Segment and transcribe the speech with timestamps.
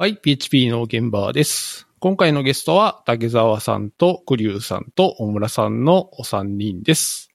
[0.00, 1.86] はい、PHP の現場です。
[1.98, 7.28] 今回のゲストは、竹澤さんと栗生さんと大村さんのお三人です。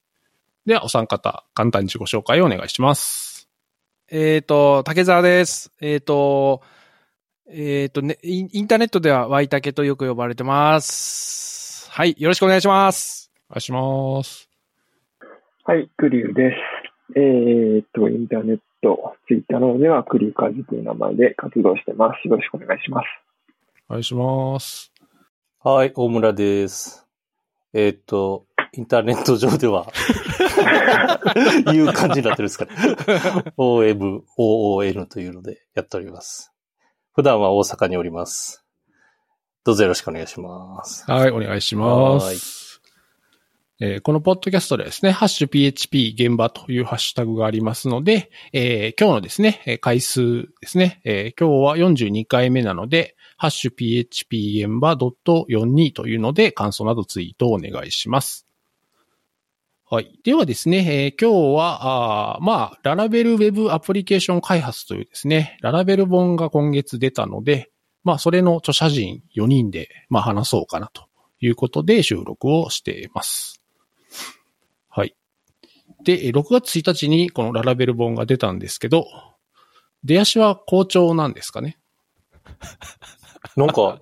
[0.65, 3.47] では、お三方、簡単に自己紹介をお願いします。
[4.09, 5.73] えっ、と、竹澤です。
[5.79, 6.63] えっ、と、
[7.47, 11.87] えっ、とねイン、インターネットではワイタケとよく呼ばれてます。
[11.91, 13.31] はい、よろしくお願いします。
[13.47, 14.49] お願いします。
[15.65, 16.55] はい、クリューです。
[17.15, 22.27] えーっと、インターネット、ツイッターなどではクリューカズという名前で活動してます。
[22.27, 23.05] よろしくお願いします。
[23.89, 24.93] お願いします。
[25.63, 27.07] はい、大村です。
[27.73, 29.87] えーっと、インターネット上では、
[31.73, 32.71] いう感じになってるんですかね。
[33.57, 36.53] OM、OON というのでやっております。
[37.13, 38.63] 普段は大阪におります。
[39.63, 41.09] どうぞよろしくお願いします。
[41.09, 42.64] はい、お願いします。
[43.81, 58.47] えーこのポッドキャストでですね、ハッシュ PHP 現場というハッシュタグがありますので、えー今日のですね、回数ですね、えー今日は42回目なので、ハッシュ PHP 現場 .42 というので、感想などツイートをお願いします。
[59.87, 60.19] はい。
[60.23, 67.71] ではですね、えー今日は、あまあ、ララベルウェブアプリケーション開発というですね、ララベル本が今月出たので、
[68.05, 71.09] まあ、それの著者陣4人で、まあ、話そうかなと
[71.41, 73.54] いうことで収録をしています。
[76.05, 76.17] はい。
[76.17, 79.05] で、えー6月1日にこのララベル本が出たんですけど、
[80.03, 81.77] 出足は好調なんですかね？
[83.57, 83.99] なんか、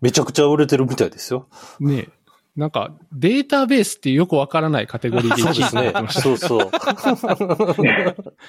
[0.00, 1.48] めちゃくちゃ売れてるみたいですよ。
[1.78, 2.20] ねえ
[2.56, 6.14] なんか、データベースってよくわからないカテゴリーで1位にそうですねなってまし。
[6.14, 6.20] た。
[6.22, 6.70] そうそう。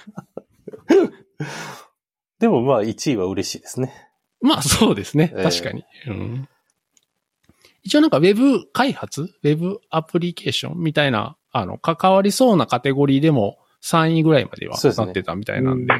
[2.39, 3.93] でもまあ1位は嬉しいですね。
[4.41, 5.31] まあそうですね。
[5.35, 5.83] ええ確かに。
[6.07, 6.49] うん、
[7.83, 10.77] 一応なんか Web 開発 ?Web アプリケーション？
[10.79, 15.93] みたいな、あの、関わりそうなカテゴリーでも3位ぐらいまではなってたみたいなんで。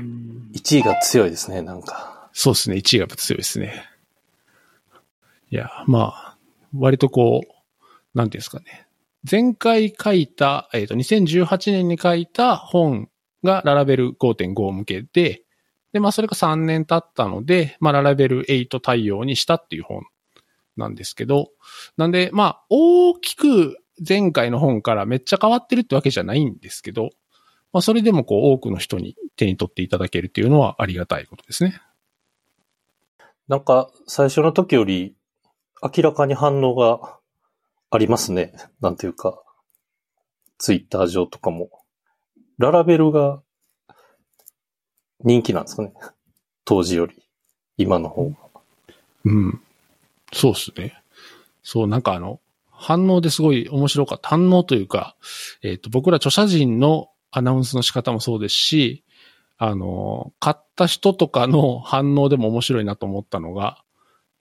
[0.53, 2.29] 1位が強いですね、なんか。
[2.33, 2.77] そうですね。
[2.77, 3.83] 1位が強いですね。
[5.49, 6.37] いや、まあ、
[6.77, 8.87] 割とこう、なんていうんですかね。
[9.29, 13.09] 前回書いた、えっ、と、2018年に書いた本
[13.43, 15.43] がララベル5.5向けで、
[15.91, 20.03] で、まあ、それが3年経ったので、まあ、ララベル8対応にしたっていう本
[20.77, 21.49] なんですけど、
[21.97, 27.09] なんで、まあ、大きく前回の本からめっちゃ変わってるってわけじゃないんですけど、
[27.73, 31.79] まあ、それでもこう、多くの人に手に取っていただけるっていうのはありがたいことですね。
[33.47, 35.15] なんか、最初の時より、
[35.81, 37.19] 明らかに反応が
[37.89, 38.53] ありますね。
[38.81, 39.41] なんていうか、
[40.57, 41.69] ツイッター上とかも。
[42.57, 43.41] ララベルが
[45.23, 45.93] 人気なんですかね。
[46.65, 47.15] 当時より、
[47.77, 48.35] 今の方が。
[49.25, 49.61] うん。
[50.33, 51.01] そうっすね。
[51.63, 52.39] そう、なんかあの、
[52.81, 54.29] 反応ですごい面白かった。
[54.29, 55.15] 反応というか、
[55.61, 59.05] えっ、と、僕ら著者陣のアナウンスの仕方もそうですし、
[59.57, 63.83] あの、買った人とかの反応でも面白いなと思ったのが、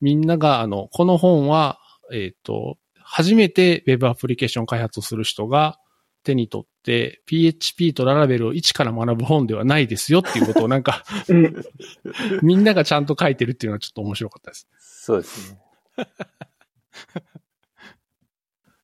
[0.01, 1.79] みんなが、あの、この本は、
[2.11, 5.79] えっ、と、初めて Web アプリケーション開発をする人が
[6.25, 11.63] 手に取って、PHP とララベルを一から学ぶ本ではないですよっていうことをなんか、うん
[12.43, 14.67] みんながちゃんと書いてるっていうのはちょっと面白かったです。
[14.79, 15.59] そうですね。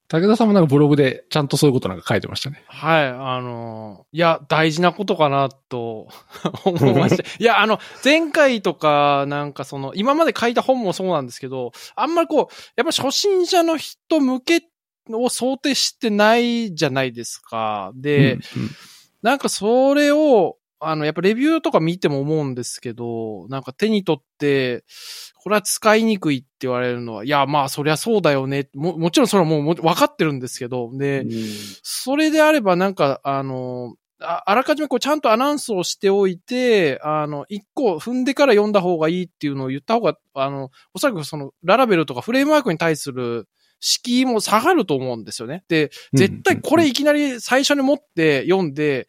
[0.09, 2.65] 武田さんもなんかブログでちゃんとそういうことなんか書いてましたね。
[2.69, 6.09] はい、あの、いや、大事なことかなと
[6.65, 7.25] 思いました。
[7.39, 14.63] いや、あの、前回とか、なんかその、今まで書いた本もそうなんですけど、あんまりこう、やっぱ初心者の人向け
[15.11, 17.93] を想定してないじゃないですか。
[17.95, 18.43] で、うん
[19.27, 24.85] なんかそれを、あの、やっぱレビューとか見ても思うんですけど、なんか手に取って、
[25.43, 28.69] これは使いにくいって言われるのは、いや、まあそりゃそうだよね。
[28.75, 31.25] も、もちろんそれはもうも分かってるんですけど、で、
[31.83, 43.47] それであればなんか、あの、ああらかじめこうちゃんとアナウンスをしておいて、あの、一個踏んでから読んだ方がいいっていうのを言った方が、あの、おそらくその、ララベルとかフレームワークに対する
[43.81, 45.65] 敷居も下がると思うんですよね。
[45.69, 49.09] で、絶対これいきなり最初に持って読んで、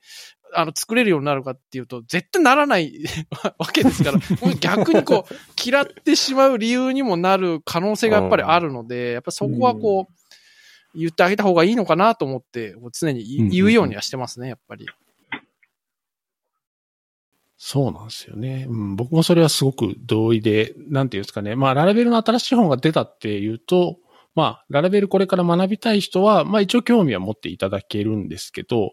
[0.54, 2.94] あの、作れるようになるかっていうと、絶対ならない
[3.58, 4.20] わけですから、
[4.60, 14.88] 逆にこう、嫌ってしまう理由にもなる可能性がやっぱりあるので、やっぱそこはこう、言ってあげた方がいいのかなと思って、常に言うようにはしてますね、やっぱり。
[17.58, 18.68] そうなんですよね。
[18.70, 21.56] うん、僕もそれはすごく同意で、なんていうんですかね。
[21.56, 23.98] まあ、ララベルの新しい本が出たっていうと、
[24.38, 28.92] まあ、ララベルこれから学びたい人は、まあ一応興味は持っていただけるんですけど、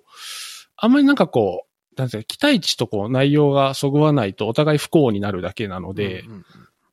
[0.77, 6.25] あんまりなんかこう、なんていうか、期待値とこう内容がそぐわないとお互い不幸になるだけなので、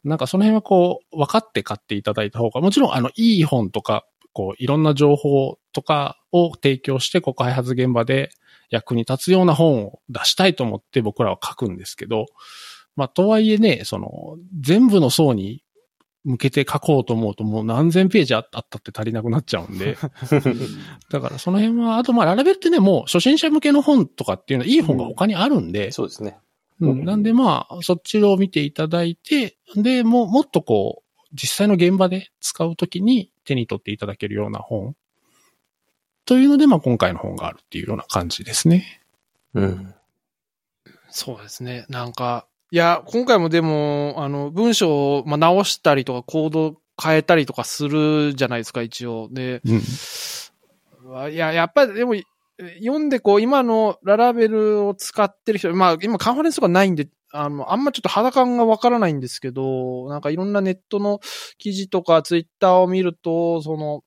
[0.04, 8.32] なんかその辺はこう、分かって買っていただいた方が、もちろんあの、いい本とか、こう、いろんな情報とかを提供して、こう、開発現場で
[8.70, 12.26] 役に立つような本を出したいと思って僕らは書くんですけど、
[12.96, 15.64] まあ、とはいえね、その、全部の層に
[16.24, 19.98] 向けて書こうと思うともう何千ページあったって足りなくなっちゃうんで。
[21.10, 26.38] だからその辺は、あとまあララベルってね、もう初心者向けの本とかっていうのはいい本が他にあるんで、そうですね。
[26.80, 34.96] うん、なんでまあ、そっちを見ていただいて、で、もう、もっとこう、実際の現場で使うときに手に取っていただけるような本。
[36.26, 39.02] というので、まあ今回の本があるっていうような感じですね。
[39.54, 39.94] うん。
[41.10, 41.86] そうですね。
[41.88, 49.28] なんか、いや、今回もでも、あの、文章を、まあ、直したりとか、コード変えたりとかするじゃないですか、一応。
[49.30, 51.34] で、うん。
[51.34, 52.14] いや、やっぱりでも、
[52.80, 61.20] 読んでこう、今のララベルを使ってる人、まあ今カンファレンスとかないんで、あの、あんまちょっと肌感がわからないんですけど、なんかいろんなネットの
[61.58, 64.04] 記事とかツイッターを見ると、その、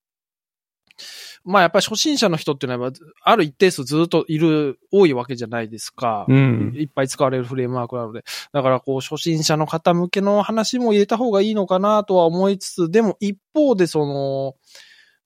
[1.44, 2.92] まあやっぱり初心者の人っていうのは、
[3.22, 6.24] ある一定数ずっといる、多いわけじゃないですか。
[6.28, 6.72] うん。
[6.76, 8.24] いっぱい使われるフレームワークなので。
[8.52, 14.54] だからこう、初心者の方向けの話も入れた方がいいのかなとは思いつつ、でも一方でその、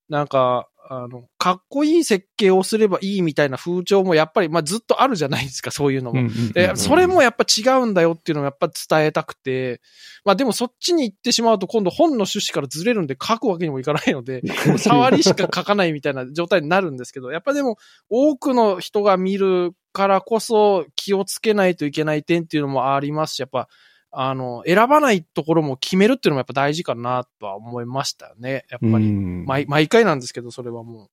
[0.09, 6.31] なんか、あの、かっこいい設計をすればいいみたいな風潮もやっぱり、まあずっとあるじゃないですか、そういうのも。
[6.55, 9.83] で、それもやっぱ違うんだよっていうのをやっぱ伝えたくて、
[10.25, 14.43] まあでもそっちに行ってしまうと今度本の趣旨からずれるんで書くわけにもいかないので、
[14.79, 17.77] 触りしか書かないみたいな状態になるんですけど、やっぱでも
[18.09, 23.69] 多くの人が見るからこそ気をつけないといけない点っていうのもありますし、やっぱ、
[24.11, 28.65] あの、選ばないところも決めるっていうのもやっぱ大事かなとは思いましたよね。
[28.71, 29.07] やっぱり。
[29.07, 31.09] うん毎毎回なんですけど、それはも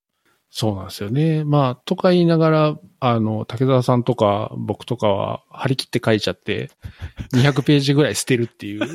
[0.57, 1.43] そうなんですよね。
[1.43, 6.69] まあ、とか言いながら、あの、竹澤さんとか僕とかは張り切って書いちゃって、
[7.33, 8.87] 200ページぐらい捨てるっていう。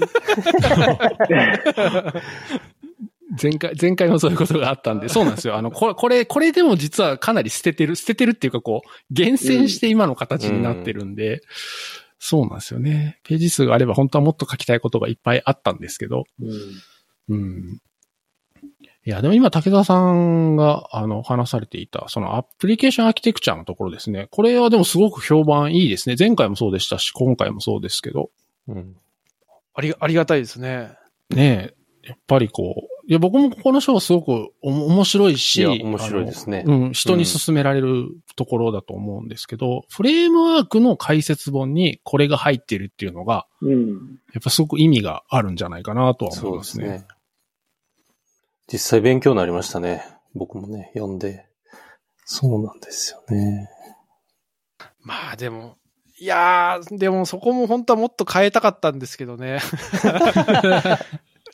[3.40, 5.54] 前回、前回もそういうことがあったんで、そうなんですよ。
[5.54, 11.42] あの、これ、これ、これでも実はかなり捨ててる、捨ててるっていうかこう、厳選して今の形になってるんで、
[12.22, 13.18] そうなんですよね。
[13.24, 16.50] ページ数があれば本当はもっと書きたいことがいっぱいあったんですけど、うん
[17.30, 17.80] うん。
[19.06, 24.28] いや、でも今、竹澤さんが、あの、話されていた、そのアプリケーションアーキテクチャのところですね。
[24.30, 26.16] これはでもすごく評判いいですね。
[26.18, 28.30] 前回もそうでしたし、今回もそうですけど。
[28.68, 28.76] うん。
[28.76, 28.96] う、
[29.72, 30.90] あり、ありがたいですね。
[31.30, 31.72] ね
[32.04, 36.62] え、やっぱりこう、いや、僕もここの章すごくおも面白いし、いや、面白いですね。
[36.64, 43.88] うん、人に勧められるところだと思うんですけど、フレームワークの解説本にこれが入ってるっていうのが、うん。
[44.32, 46.60] やっぱすごく意味があるんじゃないかなとは思そいうまね。
[46.60, 47.06] ですすね。
[48.72, 50.04] 実際勉強になりましたね。
[50.36, 51.46] 僕もね、読んで。
[52.24, 53.68] そうなんですよね。
[55.02, 55.78] まあでも、
[56.20, 59.58] いやー、でもそこも本当はもっと変えたかったんですけどね。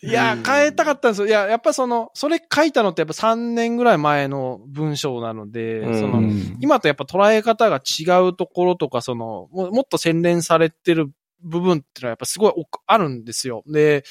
[0.06, 1.26] いやうん、変えたかったんですよ。
[1.26, 11.10] いや、やっぱその、それ書いたのってやっぱ3年ぐらい前の文章なので、うんその、うん今とやっぱ捉え方が違うところとか、その、ももっと洗練されてる
[11.42, 13.62] 部分っていうのはやっぱすごい奥あるんですよ。
[13.66, 14.04] で、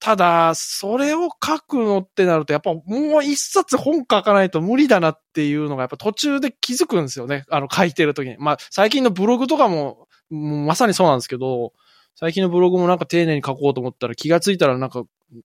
[0.00, 2.82] ただ、それを書くのってなると、やっぱも
[3.18, 7.44] う一冊本書かないと無理だなっていうのがやっぱ途中で気づくんですよね。
[7.50, 8.36] あの書いてる時に。
[8.38, 11.72] まあ、最近のブログとかも、もうまさにそうなんですけど、
[12.16, 15.02] 最近のブログもなんか丁寧に書こうと思ったら気がついたらなんか、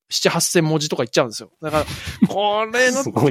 [0.09, 1.51] 七八千文字とかいっちゃうんですよ。
[1.61, 1.85] だから、
[2.29, 3.27] これの、こ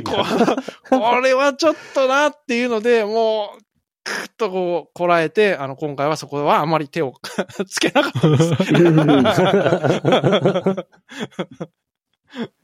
[1.21, 3.61] れはちょっとなっていうので、もう、
[4.03, 7.15] くっとこう、こらえて、あの、今回はそこはあまり手を
[7.69, 8.45] つけなかったです。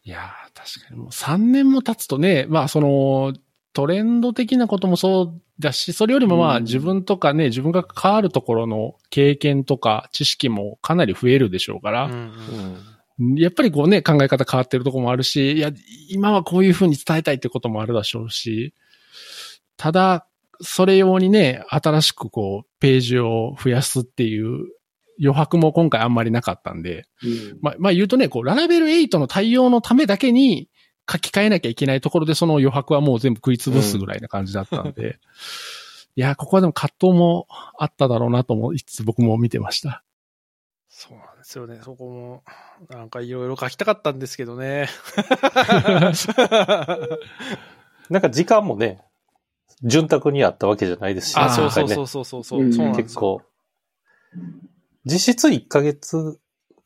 [0.05, 3.33] いやー、確かにもう3年も経つとね、まあその、
[3.75, 6.63] トレンド的なこともそうだし、それよりもまあうん。
[6.65, 12.05] 自分とかね、自分が関わるところの経験とか知識もかなり増えるでしょうから、
[13.19, 13.37] うん。
[13.37, 15.73] やっぱりこうね、考え方変わってるところもあるし、いや、
[16.09, 18.75] 今はこういうふうに伝えたいってこともあるでしょうし、
[19.77, 20.27] ただ、
[20.61, 24.69] それ用にね、新しくこう、ページを増やすっていう
[25.21, 27.59] 余白も今回あんまりなかったんで、うん。
[27.61, 30.69] まあ、まあ言うとね、こう、ララベル8の対応のためだけに
[31.11, 35.19] 書き換えなきゃいけないところでその余白はもう全部食い潰すぐらいな感じだったんで、
[36.17, 37.47] いや、ここはでも葛藤も
[37.77, 40.03] あっただろうなと思いつつ僕も見てました。
[40.89, 41.81] そうなんですよね。
[41.83, 42.45] そこも、
[42.89, 44.89] なんかいろいろ書きたかったんですけどね。
[48.09, 49.03] なんか時間もね、
[49.83, 52.97] 潤沢にあったわけじゃないですし、あ、そうそうそうそうそうそう、うん。
[52.97, 53.43] 結構、
[55.05, 56.39] 実質1ヶ月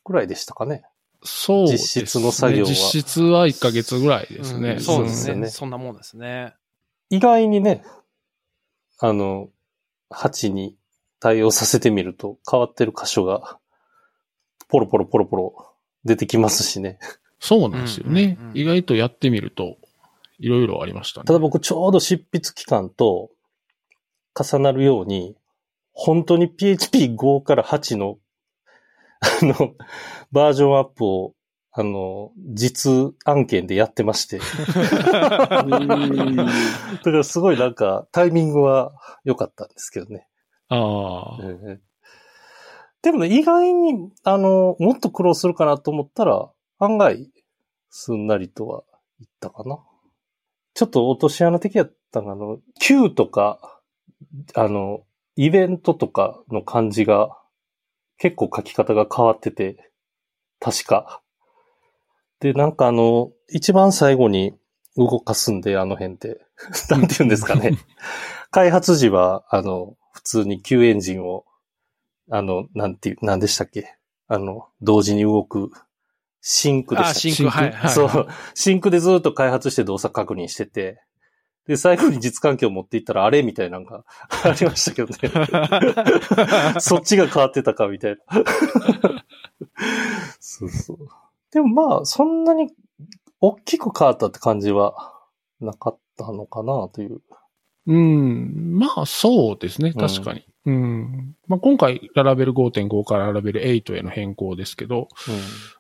[0.05, 0.85] ぐらいでしたかね。
[1.23, 2.03] そうですね。
[2.03, 4.73] 実質の作業は実質は1ヶ月ぐらいですね。
[4.73, 5.03] うんそうですね。
[5.03, 6.55] そうですよねそんなもんですね。
[7.11, 7.85] 意外にね、
[9.01, 9.49] あの、
[10.11, 10.77] 8に
[11.21, 13.59] 対応させてみると変わってる箇所が、
[14.69, 16.99] ポロポロポロポロ出てきますしね。
[17.41, 19.77] そうなんですよね、うんうんうん意外とやってみると、
[20.39, 21.25] いろいろありましたね。
[21.25, 23.31] ただ僕ちょうど執筆期間と
[24.35, 25.37] 重なるように、
[25.93, 28.19] 本当に PHP5 から8の
[29.21, 29.75] あの、
[30.33, 31.35] バージョンアップを、
[31.73, 32.91] あの、実
[33.25, 34.41] 案件でやってまして。
[34.69, 35.71] だか
[37.11, 38.93] らすごいなんか、タイミングは
[39.25, 40.27] 良かったんですけどね。
[40.69, 41.43] ああ。
[41.43, 41.89] ええ
[43.01, 47.31] でもね、意外に、あの、もっと苦労するかなと思ったら、案外、
[47.91, 48.83] すんなりとは
[49.21, 49.79] いったかな。
[50.75, 53.81] ちょっと落とし穴的やったのが、あの、Q とか、
[54.55, 55.05] あの、
[55.37, 57.37] イベントとかの感じが、
[58.19, 59.91] 結構書き方が変わってて、
[60.61, 61.23] 確か。
[62.41, 64.55] で、なんかあの、一番最後に
[64.97, 66.41] 動かすんで、あの辺って。
[66.91, 67.73] なんて言うんですかね。
[68.51, 71.45] 開発時は、あの、普通に Q エンジンを、
[72.31, 73.97] あの、なんていう、なんでしたっけ
[74.27, 75.71] あの、同時に動く、
[76.41, 77.91] sync でしたあ、っけ sync、はい、はい。
[77.91, 78.29] そう。
[78.55, 81.01] sync でずっと開発して動作確認してて、
[81.69, 84.03] で、最後に実環境を持っていったらあれみたいなのが
[84.43, 85.17] ありましたけどね。
[86.81, 88.23] そっちが変わってたかみたいな。
[90.41, 90.97] そうそう。
[91.53, 92.73] でもまあ、そんなに
[93.43, 95.13] 大きく変わったって感じは
[95.61, 97.21] なかったのかなという。
[97.87, 98.79] うん。
[98.79, 99.93] まあ、そうですね。
[99.93, 100.47] 確かに。
[100.65, 101.37] うん。
[101.49, 105.09] まあ、今回、ララベル5.5からララベル8への変更ですけど、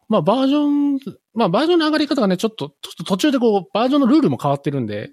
[0.08, 0.98] まあ、バージョン、
[1.32, 5.12] まあ、バージョンの上がり方がね、ちょっと、ちょっと途中でこう、バージョンのルールも変わってるんで、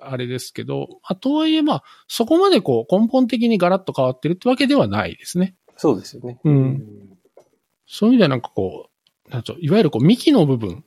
[0.00, 5.54] あれですけど、あとはいえ、まあ、そこまでこう、根本的にガラッと変わってるってわけではないですね。
[5.76, 6.38] そうですよね。
[6.44, 6.86] うん。
[7.86, 8.88] そういう意味ではなんかこ
[9.26, 10.84] う、なんといわゆるこう、幹の部分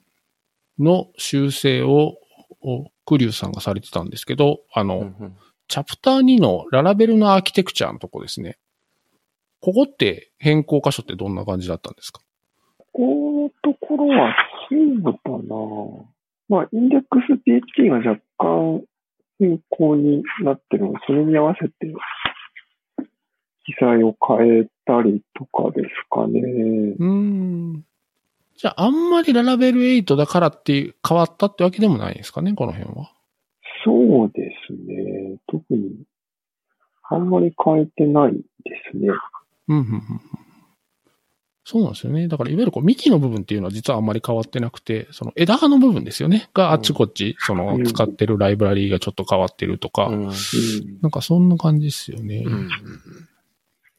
[0.79, 2.17] の修正を、
[2.61, 5.35] をクリューさんがされてたんですけど、あの、うんうん
[5.69, 8.59] チャプター2のララベルのアーキテクチャのとこですね。
[9.61, 12.21] ここって変更箇所ってどんな感じだったんですか？
[12.91, 14.35] このところは
[14.69, 16.05] そうかな。
[16.49, 18.83] まあ、インデックス PHP が若干
[19.43, 21.73] 変更になってるので、それに合わせて
[23.65, 26.39] 記載を変えたりとかですかね。
[26.39, 27.85] うーん。
[28.55, 33.11] じゃあ、あんまりララベル8だからっていう変わったってわけでもないんですかね、この辺は。
[33.83, 35.37] そうですね。
[35.47, 36.05] 特に
[37.09, 38.41] あんまり変えてないで
[38.91, 39.09] すね。
[39.67, 40.01] うん、うん、うん。
[41.65, 42.27] そうなんですよね。
[42.27, 46.49] だから、いわゆるこう、幹の部分っていうのは実はあんまり変わってなくて、その枝葉の部分ですよね。
[46.53, 50.33] があっちこっち、そのうん使ってるライブラリーがちょっと変わってるとか、うんうん。
[51.01, 52.43] なんかそんな感じですよね。
[52.45, 52.69] うん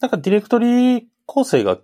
[0.00, 1.78] なんかディレクトリ構成が、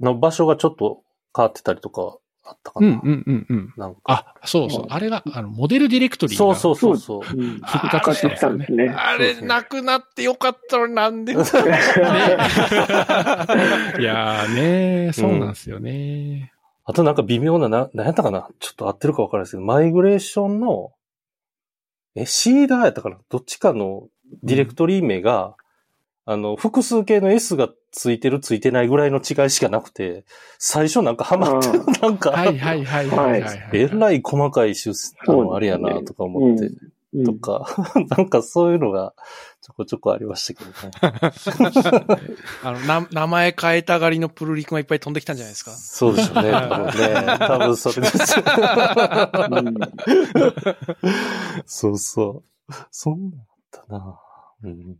[0.00, 1.02] の場所がちょっと
[1.34, 2.88] 変わってたりとかあったかな。
[2.88, 3.72] うん、うん、うん、うん。
[3.76, 4.00] なんか。
[4.06, 4.86] あ、そうそう。
[4.88, 6.38] あれが、あの、モデルディレクトリが。
[6.38, 7.22] そうそうそう。
[7.22, 8.88] 復活したんですよね復活したんですね。
[8.88, 11.32] あれ、なくなってよかったのになんで。
[11.32, 16.52] いやーねそうなんですよね。
[16.84, 20.92] あとなんか微妙な、な、なんやったかなちょっと合ってるか分からないですけど、マイグレーションの、
[22.16, 24.08] え、シーダーやったかなどっちかの
[24.42, 25.54] ディレクトリ名が、
[26.24, 30.24] あの、複数形の S がついてるついてないぐらいの違いしかなくて、
[30.58, 33.68] 最初なんかハマってう、なんか、はいはいはいはいはい、はい。
[33.74, 35.14] えらい細かい修正、
[35.54, 37.66] あれやな、とか思って、うんとか、
[38.16, 39.12] なんかそういうのが
[39.60, 40.90] ちょこちょこありましたけどね。
[42.64, 45.72] あの、な、名前変えたがりのプルリクがいっぱい飛んできたんじゃないですか？
[45.72, 47.36] そうでしょうね、多分ね。
[47.38, 48.34] 多分それです。
[48.40, 48.40] う
[49.60, 49.74] ん
[51.66, 52.72] そうそう。
[52.90, 54.18] そんなんだったな。
[54.64, 54.96] うん。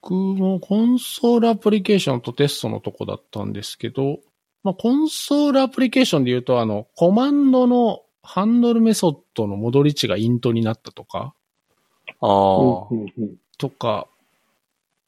[0.00, 4.20] 僕もコンソールアプリケーションとテストのとこだったんですけど、
[4.62, 11.34] まあ、コンソールアプリケーションで言うと、あの、コマンドのハンドルメソッドの戻り値がイントになったとか、
[12.20, 12.86] ああ。
[12.90, 14.06] うんうんとか、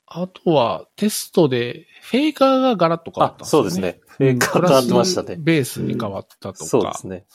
[0.06, 3.48] あとはテストでフェイカーがガラッと変わったね。
[3.48, 4.00] そうですね。
[4.08, 5.36] フェイカー変わってましたね。
[5.38, 7.26] ベースに変わったとか、そうですね。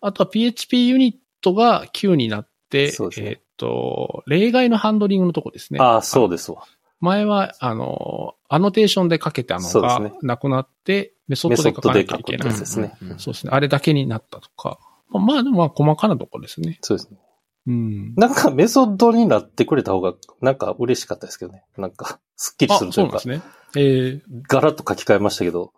[0.00, 5.80] あとは PHP ユニットが Q になって、そうですねえーっと、例外のハンドリングのとこですね。
[5.80, 6.64] ああ、そうですわ。
[7.04, 12.58] 前は、あの、アノテーションでかけたのがそうですねなくなって、メソッメドで書かソッドでなきゃいけない。
[12.58, 12.96] ですね。
[13.02, 13.50] うんそうですね。
[13.52, 14.78] あれだけになったとか。
[15.10, 16.78] まあ、でもまあ、細かなとこですね。
[16.82, 17.18] そうですね。
[17.66, 18.14] うん。
[18.16, 21.64] なんかメソッドになってくれた方が、なんか嬉しかったですけどね。
[21.76, 23.54] なんか、スッキリあする、というかそうなんです、ね。
[23.76, 25.72] ええガラッと書き換えましたけど、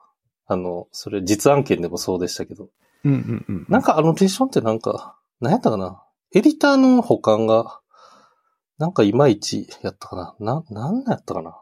[0.47, 2.69] あの、それ実案件でもそうでしたけど、
[3.05, 3.67] うんうんうん。
[3.69, 6.03] なんかアノテーションってなんか、何やったかな
[6.35, 7.81] エディターの保管が、
[8.79, 11.57] なんかいまいちやったかなな、なんやったかな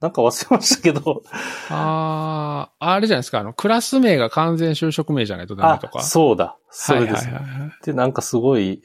[0.00, 1.22] なんか忘れましたけど。
[1.70, 3.38] ああ、あれじゃないですか。
[3.38, 6.00] あの、クラス名が完全就職名じゃないとダメとか。
[6.00, 6.56] あ、そうだ。
[6.70, 7.26] それです。
[7.26, 7.70] はいはいはいはい。
[7.84, 8.82] で、なんかすごい、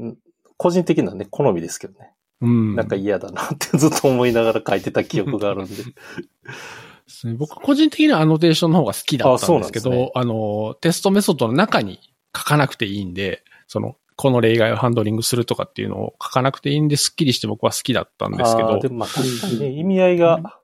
[0.00, 0.16] ん
[0.56, 2.10] 個人的なね、好みですけどね。
[2.40, 2.74] うん。
[2.74, 5.74] なんか嫌だなってずっと思いながら書いてた記憶があるんで。
[5.76, 5.82] で
[7.06, 12.00] すね僕個人的にはアノテーションの方が好きだったんですけど、あねの、テストメソッドの中に
[12.36, 20.60] 書かなくていいんで、その、この例外をハンドリングするとかっていうのを書かなくていいんで、スッキリして僕は好きだったんですけどでもまあ確かにね、意味合いが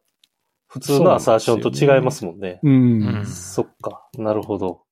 [0.69, 2.61] 普通のアサーションと違いますもんね。
[2.63, 3.03] うん。
[3.03, 4.07] うんそっか。
[4.17, 4.83] なるほど。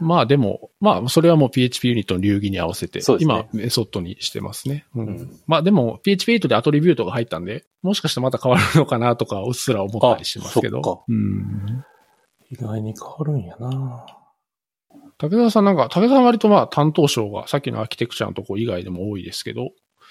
[0.00, 4.86] まあでも、まあそれはもう PHP ユニットの流儀に合わせて、今メソッドにしてますね。
[4.94, 10.80] うんうんまあでも PHP8 でアトリビュートが入ったんで、もしかしてまた変わるのかなとかうっすら思ったりしますけど。
[10.80, 11.84] あそっかうん。
[12.50, 14.06] 意外に変わるんやな
[15.20, 19.68] 武田さんなんか、武田さん割とまあ担当章がさっきのアーキテクチャのとこ以外でも多いですけど、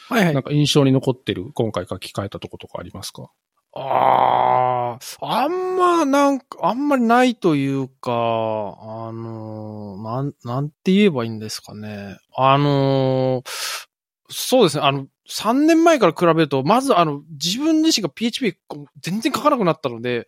[0.08, 0.44] はいはいなん。
[0.44, 3.32] か印象に残ってる今回書き換えたとことかありますか？
[3.74, 12.18] ああ、あんま、なんか、あんまりないというか、あのーなん、なんて言えばいいんですかね。
[12.36, 13.89] あのー
[14.32, 18.58] そうですね、あの、3年前から比べると、まずあの、自分自身が PHP
[19.00, 20.26] 全然書かなくなったので、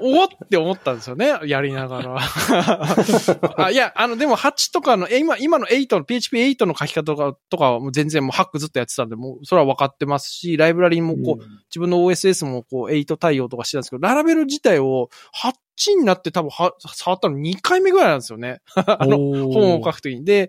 [0.00, 2.18] お、 おって思ったんですよね、やりながら。
[3.64, 15.10] あいや、あの、でも8とかの、え今、今の8の、PHP8 の書き方とか、とかはもう全然もうハックずっとやってたんで、もう、それは分かってますし、ライブラリもこう、自分の OSS もこう8対応とかしてたんですけど、ララベル自体を
[15.42, 18.60] 8になって多分は触ったの2回目ぐらいなんですよね。
[18.74, 20.24] あの、本を書くときに。
[20.24, 20.48] で、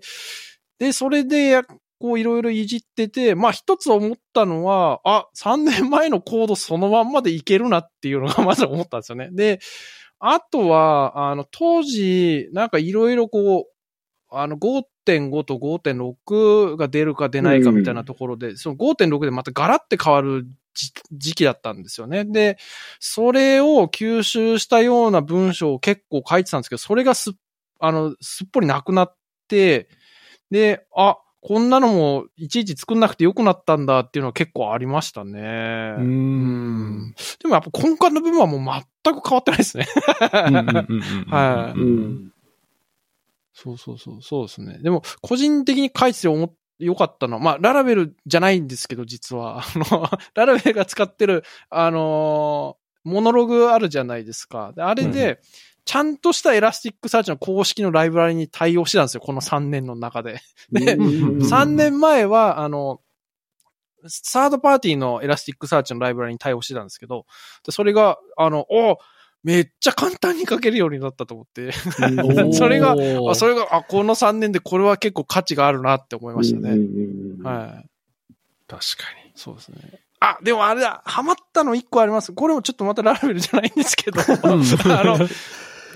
[0.78, 1.62] で、それでや、
[2.02, 9.28] こういろいろいじってて、まあ一つ思ったのは、あ、3年前のコードそのまんまでいけるなっていうのがまず思ったんですよね。
[9.30, 9.60] で、
[10.18, 22.24] あとは、あの、当時、なんかいろいろこう、あの、5.5と5.6が出るか出ないかみたいなところで、その5.6でまたガラって変わる時時期だったんですよね。
[22.24, 22.58] で、
[22.98, 27.34] それを吸収したような文章を結構書いてたんですけど、それがすっ、
[27.78, 29.16] あの、すっぽりなくなっ
[29.46, 29.88] て、
[30.50, 35.96] で、あ、こんなのもいちいち作んなくてよくなったんだっていうのは結構ありましたね。
[35.98, 36.00] う。
[36.00, 37.14] うんん。
[37.42, 39.86] でもやっぱ根幹の部分はもう全く変わってないですね。
[41.30, 42.32] はいうん。
[43.52, 44.78] そうそうそう、そうですね。
[44.78, 49.58] でも、個人的に書いてて思っよかったのは、まあ、 Laravel じゃないんですけど、実は。
[49.58, 54.72] あの、 Laravel が使ってる、あのー Monolog あるじゃないですか。
[54.76, 55.40] であれで、
[55.84, 60.40] ちゃんとした Elasticsearch の公式のライブラリに対応してたんですよ、この3年の中で。
[60.70, 63.00] でうん3 年前は、あの、
[64.06, 67.26] サードパーティーの Elasticsearch のライブラリに対応してたんですけど、
[67.64, 68.98] でそれが、あの、お
[69.44, 71.72] めっちゃ簡単に書けるようになったと思って、
[72.54, 72.94] それが
[73.28, 76.76] あそれが、あ、この3年でこれは結構価値があるなって思いましたね。
[76.76, 76.86] ね
[77.42, 77.88] はい。
[78.68, 78.78] 確か
[79.24, 79.32] に。
[79.34, 80.00] そうですね。
[80.20, 82.32] あ、でもあれだ、ハマったの1個あります。
[82.32, 85.18] これもちょっとまた Laravel じゃないんですけど、 あの、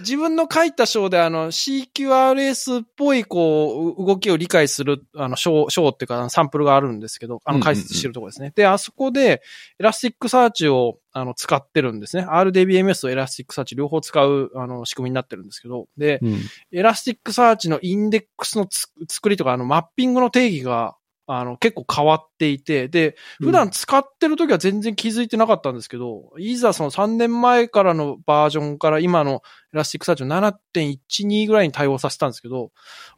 [0.00, 8.52] 自分の書いた章であの CQRS っぽいこう動きを理解するあの章、章っていうかサンプルがあるんですけど、あの解説してるところですね。
[8.54, 9.42] で、あそこで
[9.78, 12.26] Elasticsearch をあの使ってるんですね。
[12.26, 16.36] RDBMS とエラスティックサーチ両方使うあの仕組みになってるんですけど、で、うん
[16.72, 20.96] Elasticsearch のインデックスのつ作りとか、あの、マッピングの定義が、
[21.28, 29.42] あの、結構変わっていて、で、普段使ってる時は全然気づいてなかったんですけど、いざその3年前からのバージョンから今の
[29.74, 32.70] Elasticsearch の7.12ぐらいに対応させたんですけど、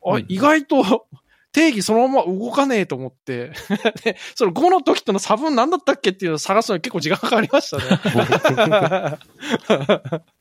[0.04, 1.06] あうん意外と
[1.52, 3.52] 定義そのまま動かねえと思って、
[4.04, 9.18] で、その5の時との差分何だったっけっていうのを探すのに結構時間かかりましたね。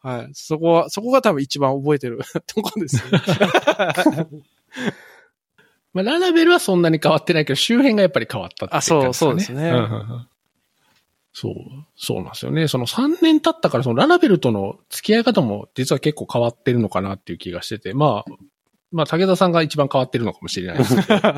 [0.00, 0.30] はい。
[0.32, 3.20] そこは、そこが多分一番覚えてるとこですね。
[5.94, 10.28] まあ、ララベルはそんなに変わってないけど、周辺がやっぱり変わったっていうあそう感じそうですねんんうん
[11.32, 11.54] そう、
[11.96, 12.66] そうなんですよね。
[12.66, 18.32] その3年経ったから、そのララベルとの付き合い方も実は結構変わってるのかなっていう気がしてて、まあ、
[18.90, 21.06] まあ、武田さんが一番変わってるのかもしれないですけど。
[21.20, 21.30] 武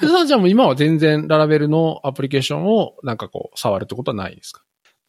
[0.00, 4.62] 田さんじゃあもう今は全然ララベルのアプリケーションをなんかこう、触るってことはないですか？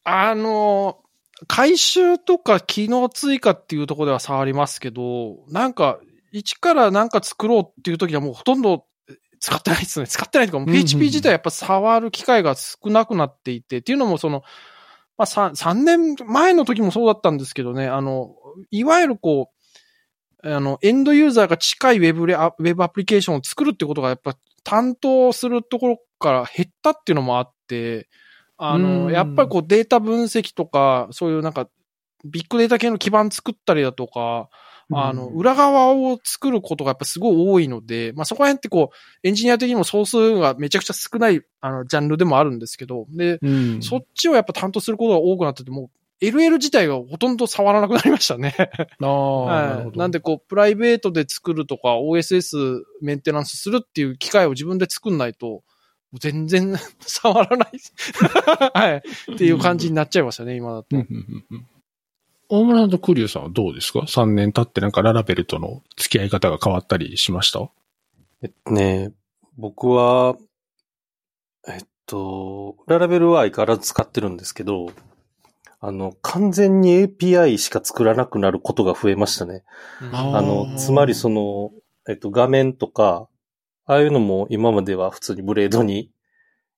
[0.03, 0.99] あの、
[1.47, 5.99] 回収とか機能追加っていうところでは触りますけど、なんか、
[6.31, 8.85] 一からなんか作ろうっていう時はもうほとんど
[9.39, 10.07] 使ってないですね。
[10.07, 14.43] 使ってないとか、PHP 自体やっぱ触る機会が少なくなっていて、っていうのもその、
[15.17, 18.35] まあ3、三年前の時もそうだったんですけどね、あの、
[18.71, 19.59] いわゆるこう、
[20.43, 28.09] あの、エンドユーザーが近いウェブレア、ウェブアプリケーションを作るってことがやっぱ担当するところから減ったっていうのもあって、
[28.57, 29.11] あうの、ん。
[29.11, 31.69] やっぱりこうデータ分析とか、そういうなんか、
[32.25, 34.49] ビッグデータ系の基盤作ったりだとか、
[34.91, 45.83] あの、裏側を作ることがやっぱすごい多いので、まあそこら辺ってこう、エンジニア的にも総数がめちゃくちゃ少ない、あの、ジャンルでもあるんですけど、で、うんそっちをやっぱ担当することが多くなってて、も
[46.21, 48.53] う、LL 自体がほとんど触らなくなりましたね。
[48.57, 49.83] ああ、なるはい。
[49.85, 49.99] ほど。
[49.99, 55.63] なんでこう、プライベートで作るとか、OSS メンテナンスするっていう機械を自分で作んないと、
[56.13, 57.69] 全然 触らない。
[58.73, 59.33] はい。
[59.33, 60.97] っていう感じになっちゃいましたね、今だと。
[62.49, 67.69] 大村とクリュウさんはどうですか ?3 年経ってなんかララベルとの付き合い方が変わったりしました？
[68.41, 69.11] えっとね、
[69.57, 70.35] 僕は、
[71.67, 74.91] えっと、ララベルは相変わらず使ってるんですけど、
[75.79, 79.63] あの、完全に API しか作らなくなることが増えましたね。
[80.11, 81.71] ああの、つまりその、
[82.07, 83.27] えっと、画面とか、
[83.85, 86.11] ああいうのも今までは普通にブレードに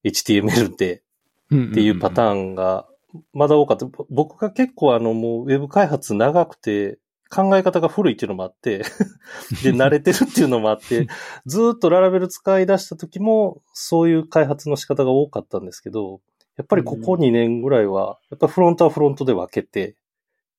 [0.04, 1.02] HTML で
[1.48, 2.88] っていうパターンが
[3.34, 3.86] まだ多かった。
[4.10, 8.80] 僕が結構あのもうウェブ開発長くて考え方が古いっていうのもあって
[9.64, 11.08] で、慣れてるっていうのもあって、
[11.46, 16.22] ずーっとララベル使い出した時もそういう開発の仕方が多かったんですけど、
[16.58, 19.96] やっぱりここ2年ぐらいは、やっぱフロントはフロントで分けて、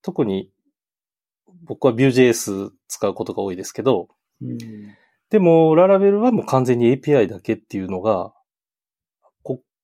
[0.01, 0.51] 特に
[1.65, 4.09] 僕は Vue.js 使うことが多いですけど、
[4.41, 4.59] うん
[5.33, 8.35] でも、ララベルはもう完全に API だけっていうのが、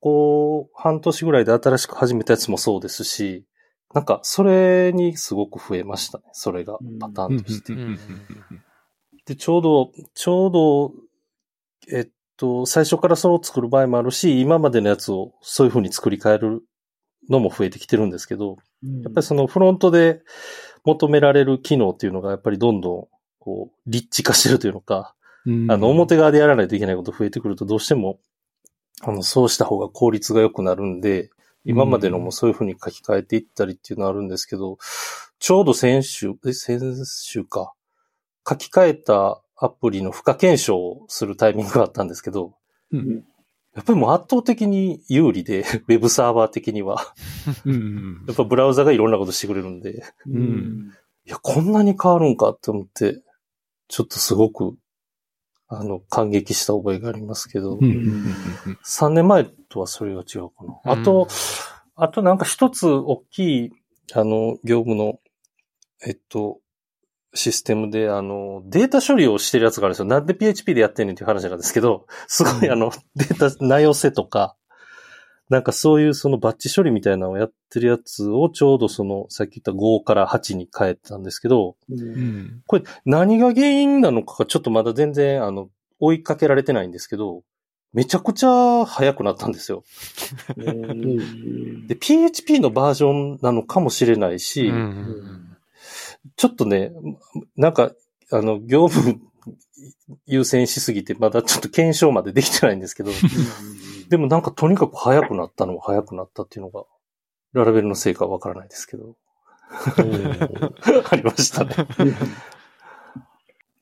[0.00, 3.44] ここ半年ぐらいで新しく始めたやつもそうですし、
[3.94, 6.24] なんかそれにすごく増えましたね。
[6.32, 7.74] それがパターンとして。
[9.26, 10.92] で、ちょうど、ちょうど、
[11.92, 16.62] えっと、最初からそう作る場合もあるし、今までのやつをそういう風に作り変える
[17.28, 18.56] のも増えてきてるんですけど、
[19.02, 20.22] やっぱりそのフロントで
[20.84, 23.08] 求められる機能っていうのがやっぱりどんどん
[23.38, 25.14] こう、立地化してるというのか、
[25.46, 28.18] あの、表側でやらないといけないこと増えてくると、どうしても、
[29.02, 31.30] あの、そうした方が効率が良くなるんで、
[31.64, 34.78] 今までのもそういうふうに書き換えていったりっていうのはあるんですけど、
[35.38, 37.72] ちょうど先週、え、先週か、
[38.48, 42.54] 書き換えたアプリの負荷検証をするタイミングがあったんですけど、
[42.92, 43.24] うん。
[43.74, 47.14] やっぱりもう圧倒的に有利で、 ウェブサーバー的には。
[47.64, 48.24] うん。
[48.26, 50.92] やっぱブラウザがいろんなことしてくれるんで、うん。
[51.26, 53.22] いや、こんなに変わるんかって思って、
[53.88, 54.76] ちょっとすごく、
[55.68, 58.34] あの、感激した覚えがありますけど、うんうん
[58.84, 60.92] 3年前とはそれが違うかな。
[60.92, 61.28] あと、
[61.94, 63.70] あとなんか一つ大きい、
[64.14, 65.20] あの、業務の、
[66.06, 66.60] えっと、
[67.34, 70.04] システムで、あの、データ処理をしてるやつがあるんですよ。
[70.06, 74.56] なんで PHP でやってんねんっていう話なんですけど、すごいあの、データ、内寄せとか、
[75.48, 82.62] なんかそういうそのバッチ処理みたいなのをやってるやつをちょうどその、さっき言った5から8に変えたんですけど、うん。
[82.66, 87.42] これ何が原因なのかがちょっとまだ全然、あの、追いかけられてないんですけど、
[87.92, 89.82] めちゃくちゃ速くなったんですよ。
[91.88, 94.70] で、PHP のバージョンなのかもしれないし、
[96.36, 96.92] ちょっとね、
[97.56, 97.92] なんか、
[98.30, 99.18] あの、業務
[100.26, 103.10] 優先しすぎて、まだちょっと検証までできてないんですけど、
[104.08, 106.84] でもなんかとにかく速くなったのは速くなったっていうのが、
[107.52, 109.16] ララベルのせいかわからないですけど、
[111.10, 111.74] ありましたね。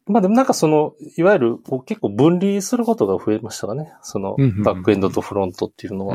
[0.06, 3.92] まあでもなんかその、いわゆるこう結構分離することが増えましたかね。
[4.02, 6.14] そのバックエンドとフロントっていうのは。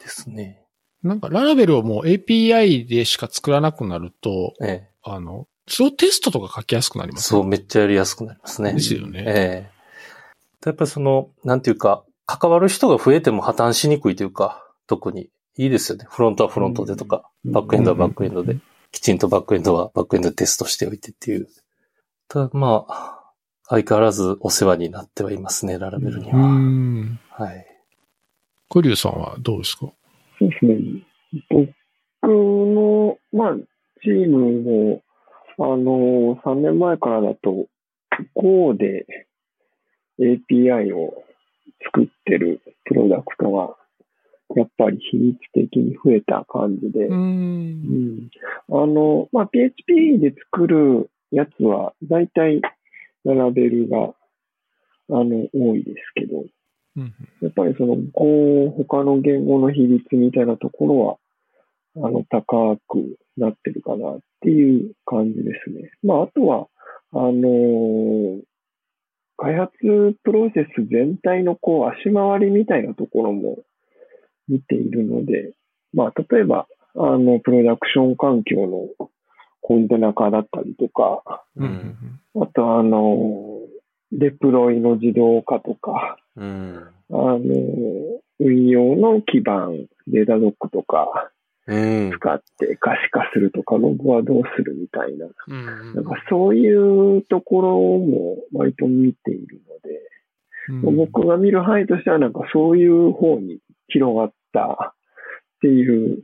[0.00, 0.64] ですね。
[1.02, 4.90] なんかララベルをもう API でしか作らなくなると、ええ。
[5.02, 8.74] あの、そうテストとか書きやすくなりますそう、めっちゃやりやすくなりますね。
[8.74, 9.24] ですよね。
[9.26, 9.79] ええ
[10.64, 16.06] やっぱりその、なんていうか、関わる人が増えても破綻しにくいというか、特にいいですよね。
[16.08, 18.58] フロントはフロントでとか、バックエンドはバックエンドで、
[18.92, 21.48] きちんとバックエンドはバックエンドでテストしておいてっていう。
[22.28, 23.16] ただまあ、
[23.68, 26.46] 相変わらずお世話になってはいますね、ララベルにうは。
[26.48, 27.18] ん。
[27.30, 27.66] はい。
[28.68, 29.86] クリュウさんはどうですか？
[30.38, 31.06] そうですね。
[31.50, 33.56] 僕の、まあ、
[34.02, 35.02] チームも、
[35.58, 37.66] あの、3年前からだと、
[38.34, 39.06] Go で
[40.20, 41.24] API を
[41.84, 43.76] 作ってるプロダクトが、
[44.56, 47.12] やっぱり比率的に増えた感じで、う。
[47.12, 48.30] うんん
[48.68, 52.60] あの、まあ、PHP で作るやつは、だいたい
[53.24, 56.44] ララベルが、あの、多いですけど、
[56.96, 60.98] うんやっぱりその、こう、他の言語の比率みたいなところ
[62.02, 65.90] は、あの、高くなってるかなっていう感じですね。
[66.02, 66.66] まあ、あとは、
[67.12, 68.40] あのー
[69.40, 69.72] 開発
[70.22, 73.58] プロセス全体のこう、足回りみたいなところも
[74.48, 75.54] 見ているので、
[75.94, 79.08] まあ、例えば、あの、プロダクション環境の
[79.62, 81.22] コンテナ化だったりとか、
[81.56, 82.20] ううんん。
[82.42, 83.60] あとあの、
[84.12, 86.88] デプロイの自動化とか、うん。
[87.10, 87.40] あの、
[88.40, 91.30] 運用の基盤、データドックとか
[91.66, 92.10] うん。
[92.12, 100.00] 使って可視化するとか、ログはどうするみたいな、うんなんかそういうところも割と見ているので、
[100.86, 104.94] うん僕が見る範囲としてはなんかそういう方に広がったっ
[105.62, 106.22] ていう